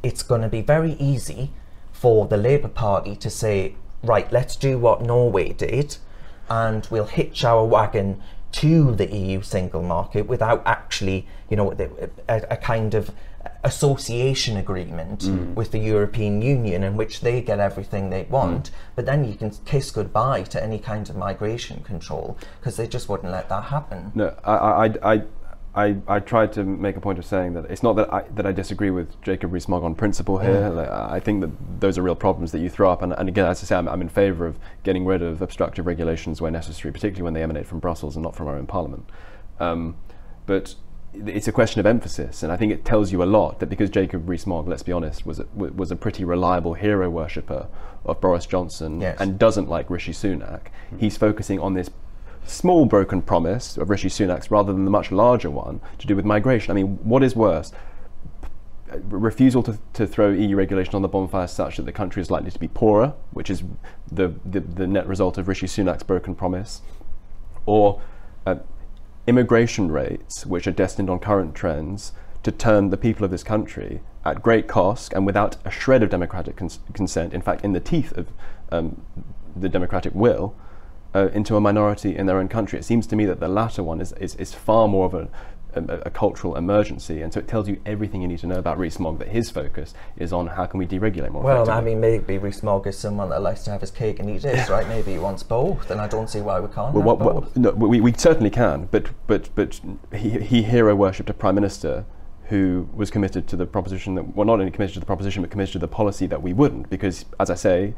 it's 0.02 0.22
going 0.22 0.40
to 0.40 0.48
be 0.48 0.62
very 0.62 0.94
easy 0.94 1.50
for 2.02 2.26
the 2.26 2.36
Labour 2.36 2.66
Party 2.66 3.14
to 3.14 3.30
say, 3.30 3.76
right, 4.02 4.30
let's 4.32 4.56
do 4.56 4.76
what 4.76 5.02
Norway 5.02 5.52
did, 5.52 5.98
and 6.50 6.84
we'll 6.90 7.06
hitch 7.06 7.44
our 7.44 7.64
wagon 7.64 8.20
to 8.50 8.92
the 8.96 9.06
EU 9.06 9.40
single 9.40 9.84
market 9.84 10.26
without 10.26 10.64
actually, 10.66 11.28
you 11.48 11.56
know, 11.56 11.70
a, 12.28 12.42
a 12.50 12.56
kind 12.56 12.94
of 12.94 13.12
association 13.62 14.56
agreement 14.56 15.20
mm. 15.20 15.54
with 15.54 15.70
the 15.70 15.78
European 15.78 16.42
Union 16.42 16.82
in 16.82 16.96
which 16.96 17.20
they 17.20 17.40
get 17.40 17.60
everything 17.60 18.10
they 18.10 18.24
mm. 18.24 18.30
want, 18.30 18.72
but 18.96 19.06
then 19.06 19.24
you 19.24 19.36
can 19.36 19.50
kiss 19.64 19.92
goodbye 19.92 20.42
to 20.42 20.60
any 20.60 20.80
kind 20.80 21.08
of 21.08 21.14
migration 21.14 21.84
control 21.84 22.36
because 22.58 22.76
they 22.76 22.88
just 22.88 23.08
wouldn't 23.08 23.30
let 23.30 23.48
that 23.48 23.62
happen. 23.66 24.10
No, 24.16 24.34
I, 24.42 24.54
I, 24.54 25.12
I, 25.12 25.22
I, 25.74 25.96
I 26.06 26.20
tried 26.20 26.52
to 26.54 26.64
make 26.64 26.96
a 26.96 27.00
point 27.00 27.18
of 27.18 27.24
saying 27.24 27.54
that 27.54 27.64
it's 27.70 27.82
not 27.82 27.96
that 27.96 28.12
I, 28.12 28.22
that 28.34 28.44
I 28.44 28.52
disagree 28.52 28.90
with 28.90 29.20
Jacob 29.22 29.52
Rees-Mogg 29.52 29.82
on 29.82 29.94
principle 29.94 30.38
here. 30.38 30.68
Like, 30.68 30.90
I 30.90 31.18
think 31.18 31.40
that 31.40 31.80
those 31.80 31.96
are 31.96 32.02
real 32.02 32.14
problems 32.14 32.52
that 32.52 32.58
you 32.58 32.68
throw 32.68 32.90
up, 32.92 33.00
and, 33.00 33.12
and 33.14 33.28
again, 33.28 33.46
as 33.46 33.62
I 33.62 33.66
say, 33.66 33.76
I'm, 33.76 33.88
I'm 33.88 34.02
in 34.02 34.10
favour 34.10 34.46
of 34.46 34.58
getting 34.82 35.06
rid 35.06 35.22
of 35.22 35.40
obstructive 35.40 35.86
regulations 35.86 36.42
where 36.42 36.50
necessary, 36.50 36.92
particularly 36.92 37.22
when 37.22 37.32
they 37.32 37.42
emanate 37.42 37.66
from 37.66 37.78
Brussels 37.78 38.16
and 38.16 38.22
not 38.22 38.36
from 38.36 38.48
our 38.48 38.56
own 38.56 38.66
Parliament. 38.66 39.08
Um, 39.60 39.96
but 40.44 40.74
it's 41.14 41.48
a 41.48 41.52
question 41.52 41.80
of 41.80 41.86
emphasis, 41.86 42.42
and 42.42 42.52
I 42.52 42.56
think 42.56 42.72
it 42.72 42.84
tells 42.84 43.10
you 43.10 43.22
a 43.22 43.24
lot 43.24 43.60
that 43.60 43.66
because 43.66 43.88
Jacob 43.88 44.28
Rees-Mogg, 44.28 44.68
let's 44.68 44.82
be 44.82 44.92
honest, 44.92 45.24
was 45.24 45.40
a, 45.40 45.46
was 45.54 45.90
a 45.90 45.96
pretty 45.96 46.24
reliable 46.24 46.74
hero 46.74 47.08
worshipper 47.08 47.66
of 48.04 48.20
Boris 48.20 48.44
Johnson 48.44 49.00
Yes. 49.00 49.18
and 49.20 49.38
doesn't 49.38 49.68
like 49.68 49.88
Rishi 49.88 50.12
Sunak, 50.12 50.66
he's 50.98 51.16
focusing 51.16 51.60
on 51.60 51.74
this 51.74 51.88
small 52.46 52.86
broken 52.86 53.22
promise 53.22 53.76
of 53.76 53.90
Rishi 53.90 54.08
Sunak's 54.08 54.50
rather 54.50 54.72
than 54.72 54.84
the 54.84 54.90
much 54.90 55.10
larger 55.10 55.50
one 55.50 55.80
to 55.98 56.06
do 56.06 56.16
with 56.16 56.24
migration. 56.24 56.70
I 56.70 56.74
mean, 56.74 56.98
what 57.02 57.22
is 57.22 57.36
worse? 57.36 57.72
Refusal 59.08 59.62
to, 59.62 59.78
to 59.94 60.06
throw 60.06 60.30
EU 60.30 60.54
regulation 60.56 60.94
on 60.94 61.02
the 61.02 61.08
bonfire 61.08 61.46
such 61.46 61.76
that 61.76 61.86
the 61.86 61.92
country 61.92 62.20
is 62.20 62.30
likely 62.30 62.50
to 62.50 62.58
be 62.58 62.68
poorer, 62.68 63.14
which 63.32 63.48
is 63.48 63.62
the, 64.10 64.34
the, 64.44 64.60
the 64.60 64.86
net 64.86 65.06
result 65.06 65.38
of 65.38 65.48
Rishi 65.48 65.66
Sunak's 65.66 66.02
broken 66.02 66.34
promise, 66.34 66.82
or 67.64 68.02
uh, 68.44 68.56
immigration 69.26 69.90
rates 69.90 70.44
which 70.44 70.66
are 70.66 70.72
destined 70.72 71.08
on 71.08 71.18
current 71.18 71.54
trends 71.54 72.12
to 72.42 72.50
turn 72.50 72.90
the 72.90 72.96
people 72.96 73.24
of 73.24 73.30
this 73.30 73.44
country 73.44 74.00
at 74.24 74.42
great 74.42 74.68
cost 74.68 75.12
and 75.12 75.24
without 75.26 75.56
a 75.64 75.70
shred 75.70 76.02
of 76.02 76.10
democratic 76.10 76.56
cons- 76.56 76.80
consent, 76.92 77.32
in 77.32 77.40
fact, 77.40 77.64
in 77.64 77.72
the 77.72 77.80
teeth 77.80 78.12
of 78.16 78.28
um, 78.70 79.02
the 79.54 79.68
democratic 79.68 80.14
will, 80.14 80.54
uh, 81.14 81.28
into 81.32 81.56
a 81.56 81.60
minority 81.60 82.16
in 82.16 82.26
their 82.26 82.38
own 82.38 82.48
country. 82.48 82.78
It 82.78 82.84
seems 82.84 83.06
to 83.08 83.16
me 83.16 83.24
that 83.26 83.40
the 83.40 83.48
latter 83.48 83.82
one 83.82 84.00
is, 84.00 84.12
is, 84.12 84.34
is 84.36 84.54
far 84.54 84.88
more 84.88 85.06
of 85.06 85.14
a, 85.14 85.28
a, 85.74 85.82
a 86.06 86.10
cultural 86.10 86.56
emergency, 86.56 87.22
and 87.22 87.32
so 87.32 87.40
it 87.40 87.48
tells 87.48 87.68
you 87.68 87.80
everything 87.86 88.22
you 88.22 88.28
need 88.28 88.38
to 88.40 88.46
know 88.46 88.58
about 88.58 88.78
Rees-Mogg. 88.78 89.18
That 89.18 89.28
his 89.28 89.50
focus 89.50 89.94
is 90.16 90.32
on 90.32 90.46
how 90.48 90.66
can 90.66 90.78
we 90.78 90.86
deregulate 90.86 91.30
more. 91.30 91.42
Well, 91.42 91.70
I 91.70 91.80
mean, 91.80 92.00
maybe 92.00 92.38
Rees-Mogg 92.38 92.86
is 92.86 92.98
someone 92.98 93.30
that 93.30 93.40
likes 93.40 93.64
to 93.64 93.70
have 93.70 93.80
his 93.80 93.90
cake 93.90 94.20
and 94.20 94.28
eat 94.28 94.44
it, 94.44 94.68
right? 94.68 94.86
Maybe 94.88 95.12
he 95.12 95.18
wants 95.18 95.42
both, 95.42 95.90
and 95.90 96.00
I 96.00 96.08
don't 96.08 96.28
see 96.28 96.40
why 96.40 96.60
we 96.60 96.68
can't 96.68 96.94
Well, 96.94 97.02
have 97.02 97.04
what, 97.04 97.18
both. 97.18 97.44
what, 97.44 97.56
no, 97.56 97.70
we, 97.70 98.00
we 98.00 98.12
certainly 98.12 98.50
can, 98.50 98.88
but 98.90 99.10
but 99.26 99.48
but 99.54 99.80
he, 100.14 100.40
he 100.40 100.62
hero 100.62 100.94
worshipped 100.94 101.30
a 101.30 101.34
prime 101.34 101.54
minister 101.54 102.04
who 102.48 102.86
was 102.92 103.10
committed 103.10 103.48
to 103.48 103.56
the 103.56 103.64
proposition 103.64 104.14
that 104.14 104.36
well, 104.36 104.44
not 104.44 104.60
only 104.60 104.70
committed 104.70 104.92
to 104.92 105.00
the 105.00 105.06
proposition, 105.06 105.40
but 105.42 105.50
committed 105.50 105.72
to 105.72 105.78
the 105.78 105.88
policy 105.88 106.26
that 106.26 106.42
we 106.42 106.52
wouldn't, 106.52 106.90
because 106.90 107.24
as 107.40 107.48
I 107.48 107.54
say, 107.54 107.94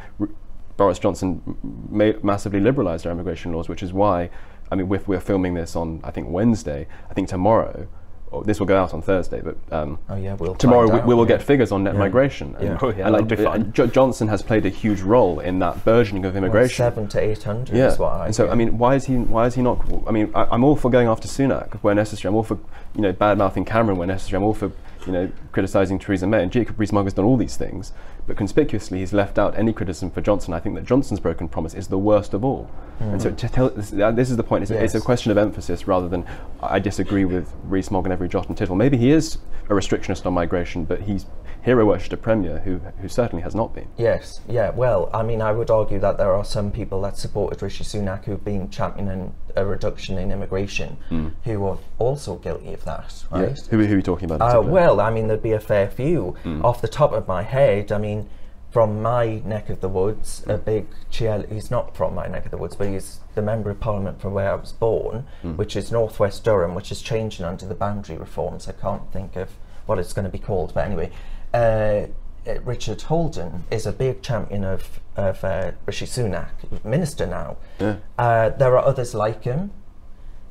Boris 0.77 0.99
Johnson 0.99 1.57
ma- 1.91 2.13
massively 2.23 2.61
liberalised 2.61 3.07
our 3.07 3.13
immigration 3.13 3.53
laws, 3.53 3.69
which 3.69 3.83
is 3.83 3.93
why, 3.93 4.31
I 4.71 4.75
mean, 4.75 4.89
we're 4.89 5.21
filming 5.21 5.55
this 5.55 5.77
on 5.77 6.01
I 6.05 6.11
think 6.11 6.29
Wednesday, 6.31 6.87
I 7.11 7.15
think 7.15 7.29
tomorrow. 7.29 7.87
Or 8.31 8.43
this 8.43 8.59
will 8.59 8.67
go 8.67 8.77
out 8.77 8.93
on 8.93 9.01
Thursday, 9.01 9.41
but 9.41 9.57
um, 9.71 9.97
Oh, 10.09 10.17
yeah, 10.17 10.35
we'll 10.35 10.57
tomorrow 10.57 10.89
we, 10.91 10.99
out, 10.99 11.07
we 11.07 11.15
will 11.15 11.23
yeah. 11.25 11.37
get 11.37 11.43
figures 11.43 11.71
on 11.71 11.85
net 11.85 11.95
Yeah. 11.95 12.01
migration. 12.01 12.57
And, 12.59 12.65
Yeah. 12.67 12.79
Oh, 12.83 12.89
yeah, 12.89 13.07
and 13.15 13.39
fun. 13.39 13.73
and 13.77 13.93
Johnson 13.93 14.27
has 14.27 14.43
played 14.43 14.67
a 14.67 14.71
huge 14.71 15.03
role 15.03 15.39
in 15.39 15.61
that 15.61 15.85
burgeoning 15.85 16.25
of 16.25 16.35
Well, 16.35 16.43
immigration. 16.43 16.75
seven 16.75 17.07
to 17.09 17.21
eight 17.21 17.45
hundred 17.45 17.77
Yeah. 17.77 17.87
is 17.93 17.99
what 18.01 18.13
I. 18.13 18.27
and 18.27 18.35
so. 18.35 18.49
I 18.51 18.57
mean, 18.57 18.77
why 18.77 18.97
is 18.97 19.05
he? 19.05 19.15
Why 19.19 19.47
is 19.47 19.55
he 19.55 19.63
not? 19.63 19.87
I 20.09 20.11
mean, 20.11 20.33
I, 20.35 20.49
I'm 20.51 20.65
all 20.65 20.75
for 20.75 20.91
going 20.91 21.07
after 21.07 21.29
Sunak 21.29 21.75
where 21.83 21.95
necessary. 21.95 22.31
I'm 22.31 22.35
all 22.35 22.43
for 22.43 22.59
you 22.97 23.03
know 23.03 23.13
bad 23.13 23.39
mouthing 23.39 23.65
Cameron 23.65 23.99
where 23.99 24.09
necessary. 24.09 24.39
I'm 24.39 24.43
all 24.45 24.55
for 24.55 24.73
you 25.07 25.13
know 25.13 25.31
criticising 25.53 25.99
Theresa 25.99 26.27
May. 26.27 26.43
And 26.43 26.51
Jacob 26.53 26.79
Rees-Mogg 26.79 27.05
has 27.05 27.13
done 27.13 27.25
all 27.25 27.37
these 27.37 27.57
things, 27.57 27.93
but 28.27 28.37
conspicuously 28.37 28.99
he's 29.01 29.13
left 29.13 29.39
out 29.39 29.57
any 29.59 29.73
criticism 29.73 30.11
for 30.11 30.21
Johnson. 30.21 30.55
I 30.55 30.61
think 30.61 30.75
that 30.77 30.85
Johnson's 30.85 31.21
broken 31.21 31.49
promise 31.49 31.75
is 31.75 31.89
the 31.89 31.99
worst 31.99 32.35
of 32.35 32.45
all. 32.45 32.71
And 33.01 33.21
so, 33.21 33.31
to 33.33 33.49
tell 33.49 33.71
this, 33.71 33.93
uh, 33.93 34.13
this 34.13 34.31
is 34.31 34.37
the 34.37 34.43
point. 34.45 34.63
It's, 34.63 34.71
a- 34.71 34.83
it's 34.83 34.95
a 34.95 35.01
question 35.01 35.33
of 35.33 35.39
emphasis 35.39 35.87
rather 35.89 36.09
than 36.09 36.25
I 36.63 36.79
disagree 36.79 37.25
with 37.25 37.53
Rees-Mogg 37.65 38.05
and 38.07 38.13
every 38.13 38.29
jot 38.29 38.49
and 38.49 38.57
tittle. 38.57 38.77
Maybe 38.77 38.97
he 38.97 39.11
is 39.11 39.39
a 39.69 39.73
restrictionist 39.73 40.27
on 40.27 40.33
migration, 40.35 40.85
but 40.85 41.01
he's 41.03 41.27
hero 41.65 41.87
worshipped 41.87 42.13
a 42.13 42.17
premier 42.17 42.59
who 42.61 42.79
who 43.01 43.09
certainly 43.09 43.43
has 43.43 43.55
not 43.55 43.75
been. 43.75 43.89
Yes, 43.97 44.41
yeah. 44.49 44.71
Well, 44.71 45.11
I 45.13 45.23
mean, 45.23 45.41
I 45.41 45.51
would 45.51 45.71
argue 45.71 45.99
that 45.99 46.19
there 46.19 46.33
are 46.33 46.45
some 46.45 46.71
people 46.71 47.01
that 47.03 47.17
supported 47.17 47.63
Rishi 47.63 47.85
Sunak 47.85 48.27
who've 48.27 48.45
been 48.45 48.71
championing 48.71 49.35
a 49.57 49.65
reduction 49.65 50.19
in 50.19 50.31
immigration, 50.31 50.99
hmm. 51.09 51.29
who 51.45 51.65
are 51.65 51.79
also 51.99 52.37
guilty 52.37 52.75
of 52.75 52.85
that, 52.85 53.25
right? 53.31 53.49
Yes. 53.49 53.67
Who, 53.69 53.79
who 53.79 53.95
are 53.95 53.97
you 53.97 54.03
talking 54.03 54.31
about? 54.31 54.43
Uh, 54.43 54.61
well, 54.61 55.01
I 55.01 55.11
mean, 55.11 55.27
there'd 55.29 55.43
be 55.43 55.53
a 55.53 55.61
fair 55.61 55.89
few. 55.89 56.37
Hmm. 56.43 56.65
Off 56.65 56.83
the 56.83 56.89
top 56.89 57.13
of 57.13 57.27
my 57.27 57.43
head, 57.43 57.91
I 57.91 57.99
mean, 57.99 58.29
from 58.71 59.01
my 59.01 59.41
neck 59.45 59.71
of 59.71 59.81
the 59.81 59.89
woods, 59.89 60.45
a 60.47 60.59
hmm. 60.59 60.65
big 60.65 60.87
GL, 61.11 61.51
he's 61.51 61.71
not 61.71 61.97
from 61.97 62.15
my 62.15 62.27
neck 62.27 62.45
of 62.45 62.51
the 62.51 62.59
woods, 62.59 62.77
but 62.77 62.89
he's 62.89 63.21
the 63.35 63.43
Member 63.43 63.71
of 63.71 63.81
Parliament 63.81 64.21
from 64.21 64.35
where 64.35 64.51
I 64.51 64.57
was 64.57 64.73
born, 64.73 65.27
which 65.43 65.77
is 65.77 65.91
Northwest 65.91 66.45
Durham, 66.45 66.75
which 66.75 66.93
is 66.93 67.01
changing 67.01 67.47
under 67.47 67.67
the 67.67 67.75
boundary 67.75 68.19
reforms. 68.19 68.69
I 68.69 68.73
can't 68.73 69.11
think 69.13 69.37
of 69.37 69.51
what 69.87 69.99
it's 69.99 70.13
going 70.13 70.25
to 70.25 70.31
be 70.31 70.39
called, 70.39 70.75
but 70.75 70.85
anyway. 70.85 71.11
Uh, 71.55 72.07
uh, 72.47 72.61
Richard 72.65 73.01
Holden 73.03 73.65
is 73.71 73.87
a 73.87 73.93
big 73.93 74.21
champion 74.21 74.65
of, 74.65 75.01
of 75.17 75.43
uh, 75.45 75.71
Rishi 75.87 76.05
Sunak, 76.05 76.51
minister 76.85 77.27
now. 77.27 77.57
Yeah. 77.79 77.97
Uh, 78.19 78.51
there 78.51 78.77
are 78.77 78.85
others 78.85 79.15
like 79.15 79.45
him, 79.45 79.71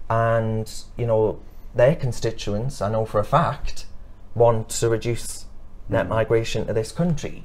and 0.09 0.71
you 0.97 1.05
know 1.05 1.39
their 1.75 1.95
constituents, 1.95 2.81
I 2.81 2.89
know 2.89 3.05
for 3.05 3.19
a 3.19 3.25
fact, 3.25 3.85
want 4.33 4.69
to 4.69 4.89
reduce 4.89 5.45
net 5.89 6.07
migration 6.07 6.65
to 6.67 6.73
this 6.73 6.91
country. 6.91 7.43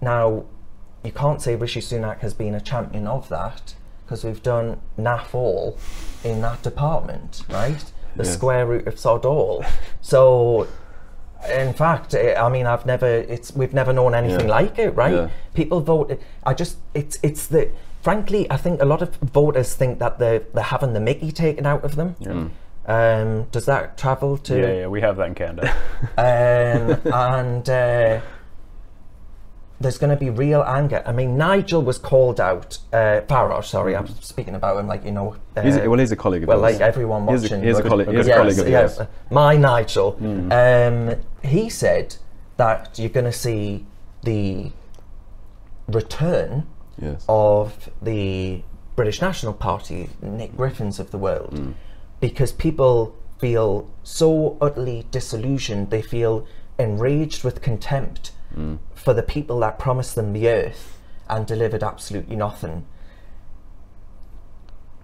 Now, 0.00 0.44
you 1.04 1.12
can't 1.12 1.40
say 1.42 1.54
Rishi 1.54 1.80
Sunak 1.80 2.20
has 2.20 2.34
been 2.34 2.54
a 2.54 2.60
champion 2.60 3.06
of 3.06 3.28
that 3.28 3.74
because 4.04 4.24
we've 4.24 4.42
done 4.42 4.80
naff 4.98 5.34
all 5.34 5.78
in 6.24 6.40
that 6.40 6.62
department, 6.62 7.42
right? 7.50 7.84
The 8.16 8.24
Yeah. 8.24 8.30
square 8.30 8.66
root 8.66 8.86
of 8.86 8.98
sod 8.98 9.24
all. 9.24 9.64
So, 10.00 10.66
in 11.50 11.72
fact, 11.74 12.14
eh, 12.14 12.34
I 12.40 12.48
mean, 12.48 12.66
I've 12.66 12.86
never, 12.86 13.06
it's 13.06 13.54
we've 13.54 13.74
never 13.74 13.92
known 13.92 14.14
anything 14.14 14.48
Yeah. 14.48 14.54
like 14.54 14.78
it, 14.78 14.90
right? 14.90 15.14
Yeah. 15.14 15.28
People 15.54 15.80
vote. 15.80 16.20
I 16.44 16.54
just, 16.54 16.78
it's, 16.94 17.18
it's 17.22 17.46
the. 17.46 17.70
Frankly, 18.02 18.46
I 18.50 18.58
think 18.58 18.82
a 18.82 18.84
lot 18.84 19.00
of 19.00 19.14
voters 19.16 19.74
think 19.74 19.98
that 19.98 20.18
they're 20.18 20.40
they're 20.52 20.62
having 20.62 20.92
the 20.92 21.00
Mickey 21.00 21.32
taken 21.32 21.64
out 21.64 21.84
of 21.84 21.96
them. 21.96 22.14
Um, 22.86 23.44
does 23.44 23.64
that 23.64 23.96
travel 23.96 24.36
to? 24.38 24.58
Yeah, 24.60 24.72
yeah, 24.80 24.86
we 24.88 25.00
have 25.00 25.16
that 25.16 25.28
in 25.28 25.34
Canada. 25.34 25.74
um, 26.18 27.12
and 27.12 27.68
uh, 27.70 28.20
there's 29.84 29.98
going 29.98 30.10
to 30.10 30.16
be 30.16 30.30
real 30.30 30.62
anger. 30.66 31.02
I 31.06 31.12
mean, 31.12 31.36
Nigel 31.36 31.82
was 31.82 31.98
called 31.98 32.40
out. 32.40 32.78
Uh, 32.92 33.20
Farage, 33.28 33.66
sorry, 33.66 33.94
I'm 33.94 34.08
speaking 34.20 34.54
about 34.56 34.78
him 34.78 34.88
like 34.88 35.04
you 35.04 35.12
know. 35.12 35.36
Uh, 35.56 35.62
He's 35.62 35.76
a- 35.76 35.88
well, 35.88 36.00
he's 36.00 36.10
a 36.10 36.16
colleague 36.16 36.42
of 36.42 36.48
Well, 36.48 36.58
like 36.58 36.80
everyone 36.80 37.22
a- 37.22 37.26
watching. 37.26 37.62
he 37.62 37.68
a 37.70 37.74
but- 37.74 37.84
colleague- 37.86 38.08
he 38.08 38.16
is 38.16 38.26
a 38.26 38.30
yes, 38.30 38.38
colleague 38.38 38.58
of 38.58 38.68
yes, 38.68 38.96
yours. 38.98 39.08
My 39.30 39.56
Nigel. 39.56 40.16
Um, 40.50 41.14
he 41.42 41.68
said 41.68 42.16
that 42.56 42.98
you're 42.98 43.10
going 43.10 43.26
to 43.26 43.32
see 43.32 43.86
the 44.24 44.72
return 45.86 46.66
Yes. 47.00 47.24
of 47.28 47.90
the 48.02 48.62
British 48.96 49.20
National 49.20 49.52
Party, 49.52 50.08
Nick 50.22 50.56
Griffins 50.56 50.98
of 50.98 51.10
the 51.10 51.18
world, 51.18 51.74
because 52.20 52.52
people 52.52 53.14
feel 53.38 53.88
so 54.02 54.56
utterly 54.60 55.06
disillusioned. 55.10 55.90
They 55.90 56.00
feel 56.02 56.46
enraged 56.78 57.44
with 57.44 57.60
contempt 57.60 58.30
for 59.04 59.12
the 59.12 59.22
people 59.22 59.60
that 59.60 59.78
promised 59.78 60.14
them 60.14 60.32
the 60.32 60.48
earth 60.48 60.98
and 61.28 61.46
delivered 61.46 61.82
absolutely 61.82 62.36
nothing. 62.36 62.86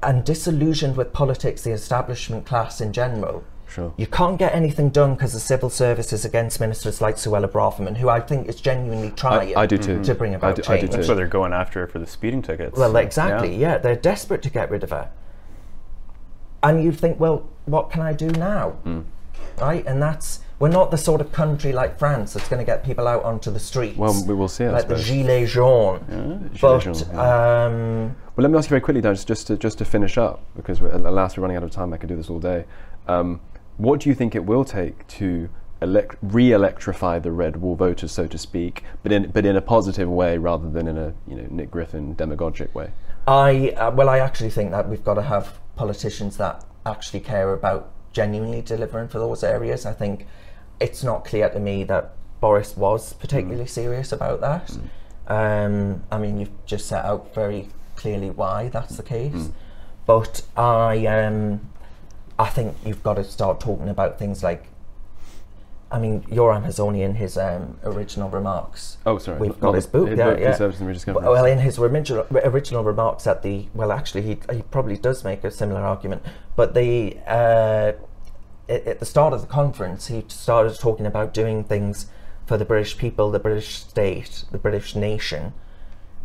And 0.03 0.25
disillusioned 0.25 0.97
with 0.97 1.13
politics, 1.13 1.63
the 1.63 1.73
establishment 1.73 2.47
class 2.47 2.81
in 2.81 2.93
general. 2.95 3.45
Sure. 3.69 3.93
You 3.99 4.07
can't 4.07 4.39
get 4.39 4.55
anything 4.55 4.89
done 4.89 5.15
because 5.15 5.35
the 5.35 5.39
civil 5.39 5.69
service 5.71 6.13
is 6.13 6.25
against 6.25 6.59
ministers 6.59 7.01
like 7.01 7.17
Suella 7.17 7.47
Braverman, 7.47 7.99
who 7.99 8.09
I 8.09 8.19
think 8.21 8.49
is 8.49 8.61
genuinely 8.61 9.11
trying 9.13 9.55
I 9.57 9.67
do 9.67 9.77
too. 9.79 10.03
to 10.03 10.15
bring 10.15 10.33
I 10.33 10.37
about 10.37 10.57
do- 10.57 10.63
I 10.63 10.77
do 10.77 10.81
change. 10.81 10.91
too. 10.93 10.97
That's 10.97 11.09
why 11.09 11.15
they're 11.15 11.29
going 11.29 11.53
after 11.53 11.81
her 11.81 11.87
for 11.87 11.99
the 11.99 12.07
speeding 12.07 12.43
tickets. 12.43 12.77
Well, 12.79 12.97
exactly. 12.97 13.55
Yeah. 13.55 13.79
they're 13.79 13.95
desperate 13.95 14.43
to 14.43 14.51
get 14.51 14.71
rid 14.71 14.83
of 14.83 14.91
her. 14.91 15.11
And 16.63 16.83
you 16.83 16.91
think, 16.93 17.21
well, 17.21 17.49
what 17.67 17.91
can 17.91 18.01
I 18.03 18.13
do 18.13 18.29
now? 18.31 18.71
Hmm. 18.71 19.01
Right? 19.61 19.85
And 19.87 20.03
that's 20.03 20.41
we're 20.61 20.69
not 20.69 20.91
the 20.91 20.99
sort 20.99 21.23
of 21.23 21.33
country 21.33 21.73
like 21.73 21.99
France 21.99 22.35
that's 22.35 22.49
going 22.49 22.61
to 22.61 22.67
get 22.67 22.85
people 22.85 23.09
out 23.09 23.25
onto 23.25 23.51
the 23.51 23.59
streets. 23.59 23.97
Well, 23.97 24.15
we 24.27 24.35
will 24.35 24.47
see, 24.47 24.69
Like 24.69 24.89
the 24.89 24.95
gilets 24.95 25.49
jaunes. 25.49 26.03
Gilets 26.11 26.61
but 26.61 26.81
jaunes, 26.81 27.03
um, 27.11 28.15
Well, 28.37 28.43
let 28.43 28.51
me 28.51 28.59
ask 28.59 28.67
you 28.67 28.71
very 28.71 28.83
quickly, 28.83 29.01
Dan, 29.01 29.15
just, 29.15 29.27
just 29.27 29.47
to 29.47 29.57
just 29.57 29.79
to 29.79 29.87
finish 29.87 30.19
up, 30.19 30.45
because 30.55 30.83
we're, 30.83 30.91
alas, 30.91 31.37
we're 31.37 31.43
running 31.43 31.57
out 31.57 31.63
of 31.63 31.71
time. 31.71 31.95
I 31.95 31.97
could 31.97 32.11
do 32.11 32.17
this 32.17 32.29
all 32.29 32.41
day. 32.41 32.67
Um, 33.09 33.41
what 33.79 34.01
do 34.01 34.11
you 34.11 34.15
think 34.15 34.35
it 34.35 34.45
will 34.45 34.65
take 34.65 35.07
to 35.09 35.49
elect, 35.81 36.17
re-electrify 36.21 37.19
the 37.19 37.33
red 37.33 37.57
wall 37.57 37.75
voters, 37.75 38.13
so 38.13 38.27
to 38.27 38.37
speak, 38.37 38.85
but 39.03 39.13
in 39.13 39.31
but 39.31 39.47
in 39.47 39.57
a 39.57 39.63
positive 39.63 40.11
way 40.11 40.37
rather 40.37 40.69
than 40.69 40.87
in 40.87 40.99
a 40.99 41.15
you 41.27 41.37
know 41.37 41.47
Nick 41.51 41.71
Griffin 41.71 42.15
demagogic 42.15 42.75
way? 42.75 42.93
I 43.27 43.71
uh, 43.71 43.91
well, 43.93 44.11
I 44.11 44.19
actually 44.19 44.51
think 44.51 44.73
that 44.73 44.89
we've 44.89 45.05
got 45.05 45.15
to 45.15 45.23
have 45.23 45.59
politicians 45.77 46.37
that 46.37 46.65
actually 46.85 47.21
care 47.21 47.55
about 47.55 47.91
genuinely 48.13 48.63
delivering 48.63 49.09
for 49.09 49.19
those 49.19 49.43
areas. 49.45 49.87
I 49.87 49.93
think 49.93 50.27
it's 50.81 51.03
not 51.05 51.25
clear 51.25 51.49
to 51.51 51.61
me 51.61 51.85
that 51.85 52.13
Boris 52.41 52.77
was 52.77 53.13
particularly 53.13 53.67
serious 53.67 54.13
about 54.13 54.41
that. 54.41 54.71
Um, 55.29 56.03
I 56.11 56.19
mean, 56.19 56.39
you've 56.41 56.67
just 56.67 56.87
set 56.87 57.05
out 57.05 57.35
very 57.35 57.69
clearly 57.97 58.31
why 58.31 58.69
that's 58.69 58.97
the 58.97 59.03
case, 59.03 59.51
but 60.07 60.43
I 60.57 61.07
um, 61.07 61.61
I 62.39 62.49
think 62.49 62.77
you've 62.85 63.03
got 63.03 63.15
to 63.15 63.25
start 63.25 63.61
talking 63.61 63.89
about 63.89 64.19
things 64.19 64.43
like. 64.43 64.65
I 65.93 65.99
mean, 65.99 66.23
Yoram 66.23 66.65
Hazony 66.65 67.01
in 67.01 67.17
his 67.17 67.37
um, 67.37 67.79
original 67.83 68.31
remarks. 68.31 68.99
Oh, 69.05 69.19
sorry, 69.19 69.39
We've 69.41 69.59
got 69.59 69.75
his 69.75 69.89
book, 69.89 70.09
yeah, 70.09 70.39
yeah. 70.39 70.51
Conservatism: 70.51 70.87
A 70.87 70.89
Rediscovery. 70.89 71.23
Well, 71.25 71.45
in 71.47 71.59
his 71.59 71.79
original, 71.79 72.27
original 72.31 72.85
remarks 72.85 73.27
at 73.27 73.43
the 73.43 73.67
well, 73.75 73.91
actually, 73.91 74.23
he, 74.23 74.39
he 74.53 74.63
probably 74.71 74.97
does 74.97 75.25
make 75.25 75.43
a 75.43 75.51
similar 75.51 75.81
argument. 75.81 76.23
But 76.55 76.75
the 76.75 77.17
uh, 77.27 77.93
at, 78.69 79.01
the 79.01 79.05
start 79.05 79.33
of 79.33 79.41
the 79.41 79.47
conference, 79.49 80.07
he 80.07 80.25
started 80.29 80.79
talking 80.79 81.07
about 81.07 81.35
doing 81.35 81.65
things 81.65 82.07
for 82.47 82.57
the 82.57 82.65
British 82.65 82.97
people, 82.97 83.31
the 83.31 83.41
British 83.41 83.79
state, 83.79 84.45
the 84.53 84.59
British 84.59 84.95
nation. 84.95 85.53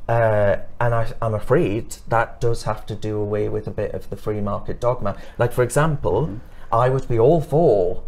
Uh, 0.07 0.57
and 0.79 0.93
I, 0.93 1.11
I'm 1.21 1.33
afraid 1.33 1.97
that 2.07 2.39
does 2.39 2.63
have 2.63 2.85
to 2.85 2.95
do 2.95 3.19
away 3.19 3.49
with 3.49 3.65
a 3.65 3.71
bit 3.71 3.93
of 3.93 4.09
the 4.11 4.15
free 4.15 4.41
market 4.41 4.79
dogma. 4.79 5.17
Like, 5.39 5.51
for 5.51 5.63
example, 5.63 6.39
I 6.71 6.89
would 6.89 7.07
be 7.07 7.17
all 7.17 7.41
for 7.41 8.03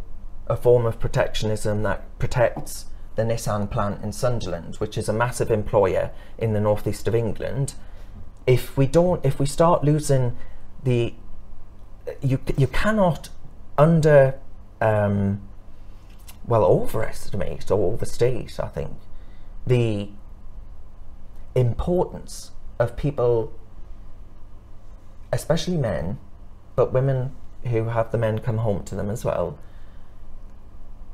a 0.50 0.56
form 0.56 0.86
of 0.86 1.00
protectionism 1.00 1.84
that 1.84 2.04
protects 2.20 2.86
the 3.16 3.24
Nissan 3.24 3.70
plant 3.70 4.04
in 4.04 4.12
Sunderland, 4.12 4.76
which 4.76 4.98
is 4.98 5.10
a 5.10 5.14
massive 5.14 5.52
employer 5.52 6.12
in 6.38 6.54
the 6.54 6.62
northeast 6.62 7.08
of 7.08 7.16
England. 7.16 7.74
If 8.46 8.78
we 8.78 8.86
don't, 8.86 9.26
if 9.26 9.40
we 9.40 9.46
start 9.46 9.84
losing 9.84 10.38
the, 10.84 11.14
you 12.22 12.40
you 12.56 12.68
cannot 12.68 13.30
under, 13.78 14.40
um, 14.80 15.42
well, 16.46 16.64
overestimate 16.64 17.70
or 17.72 17.94
overstate, 17.94 18.60
I 18.60 18.68
think, 18.68 18.92
the 19.66 20.10
importance 21.56 22.52
of 22.80 22.96
people, 22.96 23.52
especially 25.34 25.78
men, 25.78 26.20
but 26.76 26.94
women 26.94 27.36
who 27.66 27.86
have 27.86 28.12
the 28.12 28.18
men 28.18 28.40
come 28.40 28.60
home 28.60 28.84
to 28.84 28.96
them 28.96 29.10
as 29.10 29.26
well, 29.26 29.58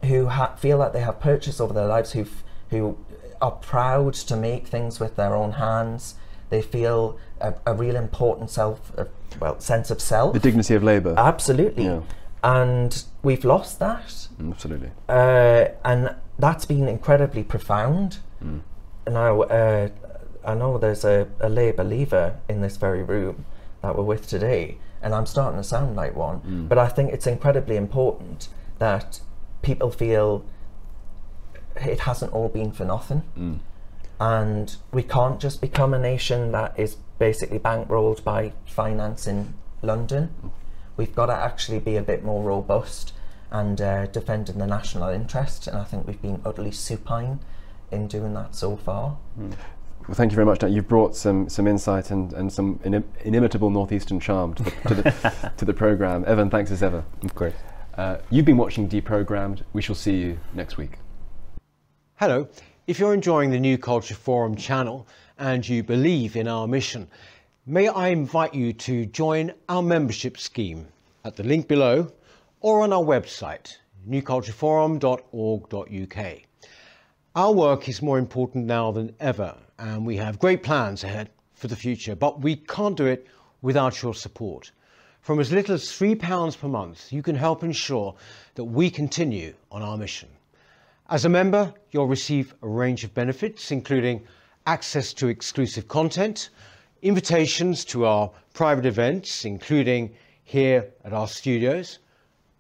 who 0.04 0.28
ha- 0.28 0.56
feel 0.56 0.78
like 0.78 0.93
they 0.93 1.01
have 1.01 1.20
purchase 1.20 1.60
over 1.62 1.74
their 1.74 1.88
lives, 1.88 2.12
who 2.14 2.26
who 2.70 2.97
are 3.41 3.51
proud 3.51 4.14
to 4.14 4.36
make 4.36 4.68
things 4.68 4.99
with 4.99 5.16
their 5.16 5.36
own 5.36 5.54
hands. 5.54 6.16
They 6.49 6.62
feel 6.62 7.18
a, 7.41 7.54
a 7.66 7.74
real 7.74 7.95
important 7.95 8.49
self, 8.49 8.91
uh, 8.97 9.06
well, 9.39 9.60
sense 9.60 9.89
of 9.91 9.99
self. 10.01 10.34
the 10.34 10.39
dignity 10.39 10.76
of 10.76 10.84
labour. 10.84 11.14
Absolutely, 11.18 11.86
Yeah. 11.86 12.01
and 12.43 13.04
we've 13.24 13.43
lost 13.43 13.80
that 13.80 14.28
Absolutely. 14.39 14.91
uh, 15.10 15.66
and 15.84 16.16
that's 16.39 16.66
been 16.66 16.88
incredibly 16.88 17.43
profound. 17.43 18.18
Now, 19.08 19.41
uh, 19.43 19.89
I 20.45 20.54
know 20.54 20.78
there's 20.78 21.04
a, 21.06 21.28
a 21.39 21.49
Labour 21.49 21.84
leaver 21.84 22.38
in 22.49 22.62
this 22.62 22.78
very 22.78 23.04
room 23.04 23.45
that 23.82 23.97
we're 23.97 24.04
with 24.04 24.28
today, 24.28 24.78
and 25.01 25.14
I'm 25.14 25.26
starting 25.26 25.60
to 25.60 25.64
sound 25.64 25.95
like 25.95 26.16
one, 26.16 26.68
but 26.70 26.78
I 26.78 26.88
think 26.88 27.12
it's 27.14 27.28
incredibly 27.28 27.76
important 27.78 28.47
that 28.80 29.20
people 29.64 29.89
feel 29.89 30.45
it 31.78 32.01
hasn't 32.01 32.32
all 32.34 32.49
been 32.49 32.72
for 32.72 32.86
nothing. 32.86 33.24
And 34.20 34.76
we 34.91 35.01
can't 35.01 35.39
just 35.39 35.59
become 35.59 35.93
a 35.93 35.99
nation 35.99 36.51
that 36.51 36.80
is 36.80 36.97
basically 37.18 37.57
bankrolled 37.59 38.24
by 38.24 38.53
finance 38.66 39.26
in 39.26 39.55
London. 39.82 40.30
We've 40.95 41.16
got 41.16 41.26
to 41.26 41.34
actually 41.34 41.80
be 41.80 41.95
a 41.95 42.03
bit 42.03 42.24
more 42.24 42.43
robust 42.43 43.14
and 43.51 43.82
uh, 43.82 44.05
defending 44.07 44.59
the 44.59 44.68
national 44.68 45.09
interest. 45.09 45.68
And 45.68 45.78
I 45.78 45.84
think 45.84 46.05
we've 46.05 46.22
been 46.22 46.41
utterly 46.45 46.72
supine 46.72 47.39
in 47.91 48.07
doing 48.07 48.34
that 48.36 48.55
so 48.55 48.76
far. 48.78 49.18
Well, 49.38 50.16
thank 50.16 50.32
you 50.32 50.36
very 50.36 50.45
much, 50.45 50.59
Dan. 50.59 50.74
You've 50.74 50.88
brought 50.88 51.16
some, 51.16 51.49
some 51.49 51.66
insight 51.68 52.11
and, 52.11 52.34
and 52.34 52.51
some 52.51 52.80
inim- 52.80 53.05
inimitable 53.24 53.70
northeastern 53.70 54.20
charm 54.20 54.53
to 54.55 54.64
the, 54.64 54.72
to 54.72 54.95
the, 54.95 55.51
to 55.57 55.66
the 55.66 55.74
programme. 55.74 56.24
Evan, 56.28 56.49
thanks 56.49 56.72
as 56.72 56.84
ever. 56.84 57.03
Of 57.24 57.34
course. 57.36 57.53
Uh, 57.98 58.18
you've 58.30 58.46
been 58.46 58.58
watching 58.58 58.88
Deprogrammed. 58.89 59.64
We 59.74 59.82
shall 59.82 59.96
see 59.96 60.18
you 60.18 60.39
next 60.54 60.78
week. 60.78 61.00
Hello. 62.16 62.48
If 62.88 63.00
you're 63.00 63.14
enjoying 63.14 63.52
the 63.52 63.60
New 63.60 63.78
Culture 63.78 64.16
Forum 64.16 64.56
channel 64.56 65.08
and 65.38 65.68
you 65.68 65.84
believe 65.84 66.36
in 66.36 66.48
our 66.48 66.68
mission, 66.68 67.08
may 67.66 67.88
I 67.88 68.08
invite 68.10 68.56
you 68.56 68.74
to 68.74 69.06
join 69.06 69.54
our 69.70 69.84
membership 69.84 70.38
scheme 70.38 70.88
at 71.24 71.36
the 71.36 71.44
link 71.44 71.68
below 71.68 72.12
or 72.62 72.82
on 72.82 72.91
our 72.91 73.04
website, 73.04 73.78
newcultureforum.org.uk. 74.10 76.38
Our 77.36 77.52
work 77.52 77.89
is 77.89 78.02
more 78.02 78.18
important 78.18 78.66
now 78.66 78.91
than 78.91 79.16
ever, 79.20 79.56
and 79.78 80.06
we 80.06 80.18
have 80.18 80.39
great 80.39 80.64
plans 80.64 81.04
ahead 81.04 81.30
for 81.54 81.68
the 81.68 81.76
future, 81.76 82.16
but 82.16 82.41
we 82.41 82.56
can't 82.56 82.98
do 82.98 83.06
it 83.06 83.28
without 83.62 84.02
your 84.02 84.14
support. 84.14 84.72
From 85.24 85.39
as 85.39 85.53
little 85.53 85.76
as 85.76 85.86
£3 85.86 86.59
per 86.59 86.67
month, 86.67 87.13
you 87.13 87.24
can 87.24 87.38
help 87.38 87.63
ensure 87.63 88.13
that 88.55 88.65
we 88.65 88.89
continue 88.89 89.53
on 89.71 89.82
our 89.82 89.97
mission. 89.97 90.28
As 91.09 91.24
a 91.24 91.30
member, 91.30 91.74
you'll 91.91 92.07
receive 92.07 92.53
a 92.61 92.67
range 92.67 93.05
of 93.05 93.13
benefits, 93.13 93.71
including 93.71 94.28
access 94.67 95.13
to 95.13 95.30
exclusive 95.30 95.88
content, 95.88 96.49
invitations 97.01 97.86
to 97.86 98.05
our 98.05 98.32
private 98.53 98.86
events, 98.86 99.45
including 99.45 100.13
here 100.43 100.89
at 101.05 101.13
our 101.13 101.30
studios, 101.30 101.99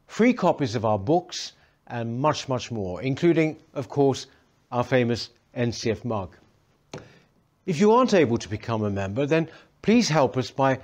free 0.07 0.33
copies 0.33 0.73
of 0.73 0.85
our 0.85 0.97
books, 0.97 1.51
and 1.87 2.17
much, 2.17 2.47
much 2.47 2.71
more, 2.71 3.01
including, 3.01 3.57
of 3.73 3.89
course, 3.89 4.27
our 4.71 4.85
famous 4.85 5.31
NCF 5.57 6.05
mug. 6.05 6.37
If 7.65 7.81
you 7.81 7.91
aren't 7.91 8.13
able 8.13 8.37
to 8.37 8.47
become 8.47 8.85
a 8.85 8.89
member, 8.89 9.25
then 9.25 9.49
please 9.81 10.07
help 10.07 10.37
us 10.37 10.49
by 10.49 10.79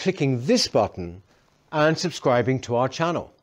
clicking 0.00 0.46
this 0.46 0.66
button 0.66 1.22
and 1.72 1.98
subscribing 1.98 2.58
to 2.58 2.74
our 2.74 2.88
channel. 2.88 3.34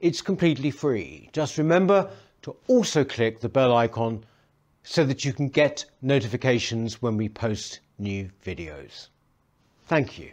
It's 0.00 0.22
completely 0.22 0.70
free. 0.70 1.28
Just 1.34 1.58
remember 1.58 2.10
to 2.40 2.56
also 2.68 3.04
click 3.04 3.40
the 3.40 3.50
bell 3.50 3.76
icon 3.76 4.24
so 4.82 5.04
that 5.04 5.26
you 5.26 5.34
can 5.34 5.48
get 5.48 5.84
notifications 6.00 7.02
when 7.02 7.18
we 7.18 7.28
post 7.28 7.80
new 7.98 8.30
videos. 8.42 9.08
Thank 9.88 10.18
you. 10.18 10.32